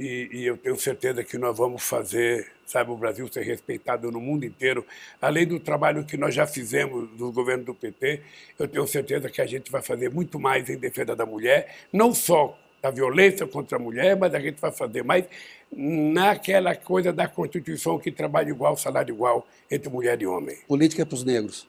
E, 0.00 0.30
e, 0.32 0.46
eu 0.46 0.56
tenho 0.56 0.78
certeza 0.78 1.22
que 1.22 1.36
nós 1.36 1.58
vamos 1.58 1.82
fazer, 1.82 2.50
sabe, 2.64 2.90
o 2.90 2.96
Brasil 2.96 3.28
ser 3.30 3.42
respeitado 3.42 4.10
no 4.10 4.18
mundo 4.18 4.46
inteiro. 4.46 4.82
Além 5.20 5.46
do 5.46 5.60
trabalho 5.60 6.06
que 6.06 6.16
nós 6.16 6.34
já 6.34 6.46
fizemos 6.46 7.10
no 7.18 7.30
governo 7.30 7.64
do 7.64 7.74
PT, 7.74 8.22
eu 8.58 8.66
tenho 8.66 8.86
certeza 8.86 9.28
que 9.28 9.42
a 9.42 9.46
gente 9.46 9.70
vai 9.70 9.82
fazer 9.82 10.10
muito 10.10 10.40
mais 10.40 10.70
em 10.70 10.78
defesa 10.78 11.14
da 11.14 11.26
mulher, 11.26 11.76
não 11.92 12.14
só 12.14 12.58
da 12.80 12.90
violência 12.90 13.46
contra 13.46 13.76
a 13.76 13.78
mulher, 13.78 14.16
mas 14.16 14.34
a 14.34 14.40
gente 14.40 14.58
vai 14.58 14.72
fazer 14.72 15.04
mais 15.04 15.26
naquela 15.70 16.74
coisa 16.74 17.12
da 17.12 17.28
Constituição 17.28 17.98
que 17.98 18.10
trabalha 18.10 18.48
igual, 18.48 18.78
salário 18.78 19.14
igual 19.14 19.46
entre 19.70 19.90
mulher 19.90 20.22
e 20.22 20.26
homem. 20.26 20.56
Política 20.66 21.04
para 21.04 21.14
os 21.14 21.24
negros. 21.24 21.68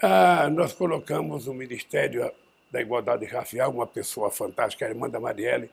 Ah, 0.00 0.48
nós 0.52 0.72
colocamos 0.72 1.46
no 1.46 1.54
Ministério 1.54 2.30
da 2.70 2.80
Igualdade 2.80 3.24
Racial 3.24 3.72
uma 3.72 3.88
pessoa 3.88 4.30
fantástica, 4.30 4.86
a 4.86 4.88
irmã 4.88 5.10
da 5.10 5.18
Marielle, 5.18 5.68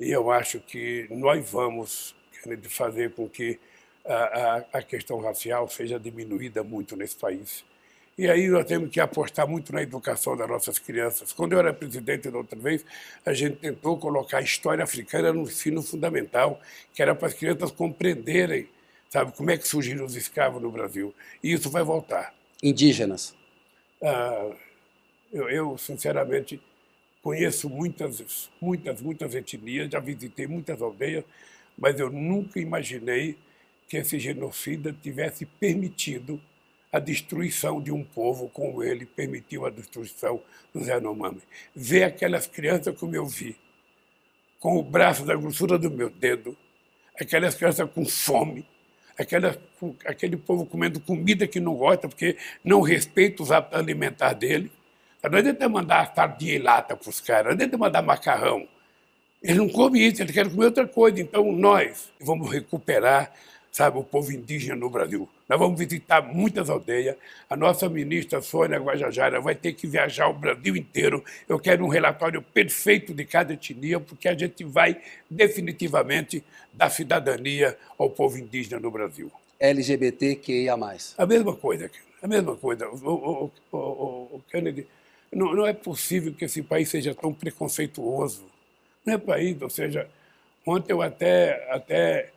e 0.00 0.10
eu 0.10 0.30
acho 0.30 0.58
que 0.60 1.06
nós 1.10 1.48
vamos 1.50 2.16
fazer 2.70 3.12
com 3.12 3.28
que 3.28 3.60
a, 4.04 4.14
a, 4.14 4.56
a 4.78 4.82
questão 4.82 5.20
racial 5.20 5.68
seja 5.68 6.00
diminuída 6.00 6.64
muito 6.64 6.96
nesse 6.96 7.16
país. 7.16 7.62
E 8.16 8.28
aí 8.28 8.48
nós 8.48 8.64
temos 8.64 8.90
que 8.90 8.98
apostar 8.98 9.46
muito 9.46 9.72
na 9.72 9.82
educação 9.82 10.36
das 10.36 10.48
nossas 10.48 10.78
crianças. 10.78 11.32
Quando 11.32 11.52
eu 11.52 11.58
era 11.58 11.72
presidente 11.72 12.30
da 12.30 12.38
outra 12.38 12.58
vez, 12.58 12.84
a 13.24 13.32
gente 13.32 13.56
tentou 13.56 13.98
colocar 13.98 14.38
a 14.38 14.42
história 14.42 14.82
africana 14.84 15.32
no 15.32 15.42
ensino 15.42 15.82
fundamental, 15.82 16.60
que 16.92 17.02
era 17.02 17.14
para 17.14 17.28
as 17.28 17.34
crianças 17.34 17.70
compreenderem, 17.70 18.68
sabe, 19.08 19.32
como 19.32 19.50
é 19.50 19.56
que 19.56 19.66
surgiram 19.66 20.04
os 20.04 20.16
escravos 20.16 20.60
no 20.60 20.70
Brasil. 20.70 21.14
E 21.42 21.52
isso 21.52 21.70
vai 21.70 21.82
voltar. 21.82 22.34
Indígenas. 22.62 23.34
Ah, 24.02 24.50
eu, 25.32 25.48
eu, 25.48 25.78
sinceramente, 25.78 26.60
conheço 27.22 27.68
muitas, 27.68 28.50
muitas, 28.60 29.00
muitas 29.00 29.34
etnias, 29.34 29.90
já 29.90 30.00
visitei 30.00 30.46
muitas 30.46 30.80
aldeias, 30.80 31.24
mas 31.76 31.98
eu 31.98 32.10
nunca 32.10 32.58
imaginei 32.60 33.36
que 33.88 33.96
esse 33.96 34.18
genocida 34.18 34.94
tivesse 35.02 35.44
permitido 35.44 36.40
a 36.92 36.98
destruição 36.98 37.80
de 37.80 37.92
um 37.92 38.02
povo 38.02 38.48
como 38.48 38.82
ele 38.82 39.06
permitiu 39.06 39.64
a 39.66 39.70
destruição 39.70 40.42
dos 40.74 40.86
Yanomami. 40.86 41.40
Ver 41.74 42.04
aquelas 42.04 42.46
crianças 42.46 42.96
como 42.98 43.14
eu 43.14 43.26
vi, 43.26 43.56
com 44.58 44.76
o 44.76 44.82
braço 44.82 45.24
da 45.24 45.34
grossura 45.34 45.78
do 45.78 45.90
meu 45.90 46.10
dedo, 46.10 46.56
aquelas 47.18 47.54
crianças 47.54 47.88
com 47.90 48.04
fome, 48.04 48.66
aquelas, 49.18 49.58
aquele 50.04 50.36
povo 50.36 50.66
comendo 50.66 51.00
comida 51.00 51.46
que 51.46 51.60
não 51.60 51.74
gosta 51.74 52.08
porque 52.08 52.36
não 52.64 52.80
respeita 52.80 53.42
os 53.42 53.52
hábitos 53.52 53.78
alimentares 53.78 54.38
dele. 54.38 54.72
Não 55.28 55.38
adianta 55.38 55.68
mandar 55.68 56.12
sardinha 56.14 56.54
e 56.54 56.58
lata 56.58 56.96
para 56.96 57.10
os 57.10 57.20
caras, 57.20 57.46
não 57.46 57.52
adianta 57.52 57.76
mandar 57.76 58.02
macarrão. 58.02 58.66
Eles 59.42 59.56
não 59.56 59.68
comem 59.68 60.06
isso, 60.06 60.22
eles 60.22 60.32
querem 60.32 60.50
comer 60.50 60.66
outra 60.66 60.86
coisa. 60.86 61.20
Então, 61.20 61.50
nós 61.52 62.10
vamos 62.20 62.50
recuperar 62.50 63.32
sabe, 63.70 63.98
o 63.98 64.04
povo 64.04 64.32
indígena 64.32 64.74
no 64.74 64.90
Brasil. 64.90 65.28
Nós 65.48 65.58
vamos 65.58 65.78
visitar 65.78 66.22
muitas 66.22 66.68
aldeias. 66.68 67.16
A 67.48 67.56
nossa 67.56 67.88
ministra 67.88 68.42
Sônia 68.42 68.78
Guajajara 68.78 69.40
vai 69.40 69.54
ter 69.54 69.72
que 69.74 69.86
viajar 69.86 70.28
o 70.28 70.34
Brasil 70.34 70.76
inteiro. 70.76 71.24
Eu 71.48 71.58
quero 71.58 71.84
um 71.84 71.88
relatório 71.88 72.42
perfeito 72.42 73.14
de 73.14 73.24
cada 73.24 73.52
etnia, 73.52 74.00
porque 74.00 74.28
a 74.28 74.36
gente 74.36 74.64
vai 74.64 75.00
definitivamente 75.30 76.44
dar 76.72 76.90
cidadania 76.90 77.76
ao 77.98 78.10
povo 78.10 78.38
indígena 78.38 78.80
no 78.80 78.90
Brasil. 78.90 79.30
LGBTQIA+. 79.58 80.76
A 81.18 81.26
mesma 81.26 81.54
coisa, 81.54 81.90
a 82.22 82.26
mesma 82.26 82.56
coisa. 82.56 82.88
O, 82.88 82.96
o, 82.96 83.50
o, 83.72 83.78
o 83.78 84.42
Kennedy, 84.50 84.86
não, 85.32 85.54
não 85.54 85.66
é 85.66 85.72
possível 85.72 86.32
que 86.34 86.44
esse 86.44 86.62
país 86.62 86.88
seja 86.88 87.14
tão 87.14 87.32
preconceituoso. 87.32 88.44
Não 89.04 89.14
é 89.14 89.18
país, 89.18 89.60
ou 89.62 89.70
seja, 89.70 90.08
ontem 90.66 90.92
eu 90.92 91.00
até, 91.00 91.70
até 91.70 92.30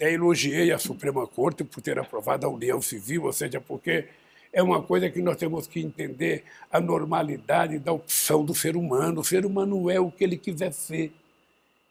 até 0.00 0.14
elogiei 0.14 0.72
a 0.72 0.78
Suprema 0.78 1.26
Corte 1.26 1.62
por 1.62 1.82
ter 1.82 1.98
aprovado 1.98 2.46
a 2.46 2.48
união 2.48 2.80
civil, 2.80 3.24
ou 3.24 3.32
seja, 3.34 3.60
porque 3.60 4.06
é 4.50 4.62
uma 4.62 4.82
coisa 4.82 5.10
que 5.10 5.20
nós 5.20 5.36
temos 5.36 5.66
que 5.66 5.78
entender 5.78 6.42
a 6.72 6.80
normalidade 6.80 7.78
da 7.78 7.92
opção 7.92 8.42
do 8.42 8.54
ser 8.54 8.76
humano. 8.76 9.20
O 9.20 9.24
ser 9.24 9.44
humano 9.44 9.90
é 9.90 10.00
o 10.00 10.10
que 10.10 10.24
ele 10.24 10.38
quiser 10.38 10.72
ser. 10.72 11.12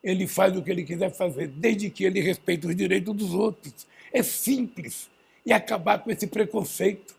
Ele 0.03 0.25
faz 0.25 0.57
o 0.57 0.63
que 0.63 0.71
ele 0.71 0.83
quiser 0.83 1.11
fazer, 1.11 1.47
desde 1.49 1.91
que 1.91 2.03
ele 2.03 2.19
respeite 2.19 2.65
os 2.65 2.75
direitos 2.75 3.15
dos 3.15 3.33
outros. 3.35 3.85
É 4.11 4.23
simples. 4.23 5.07
E 5.45 5.53
acabar 5.53 5.99
com 5.99 6.09
esse 6.09 6.25
preconceito. 6.25 7.15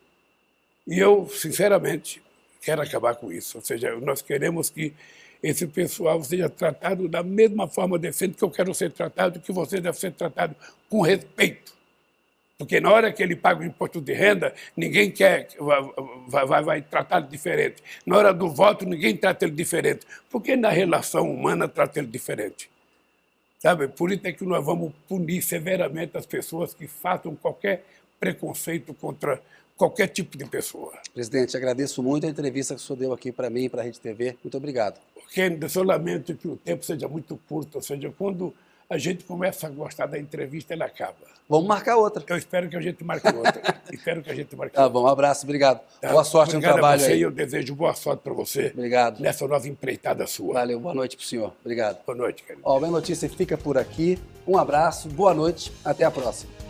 E 0.85 0.99
eu, 0.99 1.25
sinceramente, 1.29 2.21
quero 2.61 2.81
acabar 2.81 3.15
com 3.15 3.31
isso. 3.31 3.57
Ou 3.57 3.63
seja, 3.63 3.95
nós 3.99 4.21
queremos 4.21 4.69
que 4.69 4.93
esse 5.41 5.65
pessoal 5.65 6.23
seja 6.23 6.49
tratado 6.49 7.07
da 7.07 7.23
mesma 7.23 7.67
forma 7.67 7.97
decente 7.97 8.37
que 8.37 8.43
eu 8.43 8.51
quero 8.51 8.73
ser 8.73 8.91
tratado, 8.91 9.39
que 9.39 9.51
você 9.51 9.81
deve 9.81 9.97
ser 9.97 10.11
tratado 10.11 10.55
com 10.89 11.01
respeito. 11.01 11.73
Porque 12.57 12.79
na 12.79 12.91
hora 12.91 13.11
que 13.11 13.23
ele 13.23 13.35
paga 13.35 13.61
o 13.61 13.65
imposto 13.65 13.99
de 13.99 14.13
renda, 14.13 14.53
ninguém 14.77 15.09
quer, 15.09 15.47
vai, 16.27 16.45
vai, 16.45 16.63
vai 16.63 16.81
tratar 16.83 17.21
diferente. 17.21 17.81
Na 18.05 18.17
hora 18.17 18.31
do 18.31 18.49
voto, 18.51 18.85
ninguém 18.85 19.17
trata 19.17 19.45
ele 19.45 19.55
diferente. 19.55 20.05
Porque 20.29 20.55
na 20.55 20.69
relação 20.69 21.27
humana 21.27 21.67
trata 21.67 21.97
ele 21.97 22.07
diferente. 22.07 22.69
Sabe? 23.57 23.87
Por 23.87 24.11
isso 24.11 24.21
é 24.25 24.31
que 24.31 24.43
nós 24.43 24.63
vamos 24.63 24.93
punir 25.07 25.41
severamente 25.41 26.15
as 26.15 26.27
pessoas 26.27 26.71
que 26.71 26.87
façam 26.87 27.35
qualquer 27.35 27.83
preconceito 28.19 28.93
contra 28.93 29.41
qualquer 29.81 30.07
tipo 30.07 30.37
de 30.37 30.45
pessoa. 30.45 30.93
Presidente, 31.11 31.57
agradeço 31.57 32.03
muito 32.03 32.27
a 32.27 32.29
entrevista 32.29 32.75
que 32.75 32.81
o 32.81 32.83
senhor 32.83 32.99
deu 32.99 33.13
aqui 33.13 33.31
para 33.31 33.49
mim 33.49 33.63
e 33.63 33.69
para 33.69 33.81
a 33.81 33.83
Rede 33.83 33.99
TV. 33.99 34.37
Muito 34.43 34.55
obrigado. 34.55 34.99
Porque 35.15 35.41
eu 35.41 35.83
lamento 35.83 36.35
que 36.35 36.47
o 36.47 36.55
tempo 36.55 36.85
seja 36.85 37.07
muito 37.07 37.35
curto, 37.49 37.75
ou 37.75 37.81
seja, 37.81 38.13
quando 38.15 38.53
a 38.87 38.97
gente 38.99 39.23
começa 39.23 39.65
a 39.65 39.69
gostar 39.71 40.05
da 40.05 40.19
entrevista, 40.19 40.75
ela 40.75 40.85
acaba. 40.85 41.15
Vamos 41.49 41.67
marcar 41.67 41.97
outra. 41.97 42.23
Eu 42.27 42.37
espero 42.37 42.69
que 42.69 42.77
a 42.77 42.81
gente 42.81 43.03
marque 43.03 43.27
outra. 43.27 43.81
espero 43.91 44.21
que 44.21 44.29
a 44.29 44.35
gente 44.35 44.55
marque 44.55 44.75
tá 44.75 44.83
outra. 44.83 44.93
Tá 44.93 44.99
bom, 44.99 45.05
um 45.05 45.07
abraço, 45.07 45.45
obrigado. 45.45 45.81
Tá. 45.99 46.09
Boa 46.11 46.23
sorte 46.23 46.55
obrigado 46.55 46.75
no 46.75 46.79
trabalho 46.79 47.01
a 47.01 47.05
você 47.05 47.13
aí. 47.13 47.21
eu 47.21 47.31
desejo 47.31 47.73
boa 47.73 47.95
sorte 47.95 48.21
para 48.21 48.33
você. 48.33 48.67
Obrigado. 48.67 49.19
Nessa 49.19 49.47
nova 49.47 49.67
empreitada 49.67 50.27
sua. 50.27 50.53
Valeu, 50.53 50.79
boa 50.79 50.93
noite 50.93 51.17
para 51.17 51.23
o 51.23 51.27
senhor. 51.27 51.53
Obrigado. 51.61 52.05
Boa 52.05 52.17
noite, 52.17 52.43
querido. 52.43 52.61
Ó, 52.63 52.77
minha 52.77 52.91
notícia 52.91 53.27
fica 53.27 53.57
por 53.57 53.79
aqui. 53.79 54.19
Um 54.45 54.57
abraço, 54.57 55.09
boa 55.09 55.33
noite, 55.33 55.71
até 55.83 56.03
a 56.03 56.11
próxima. 56.11 56.60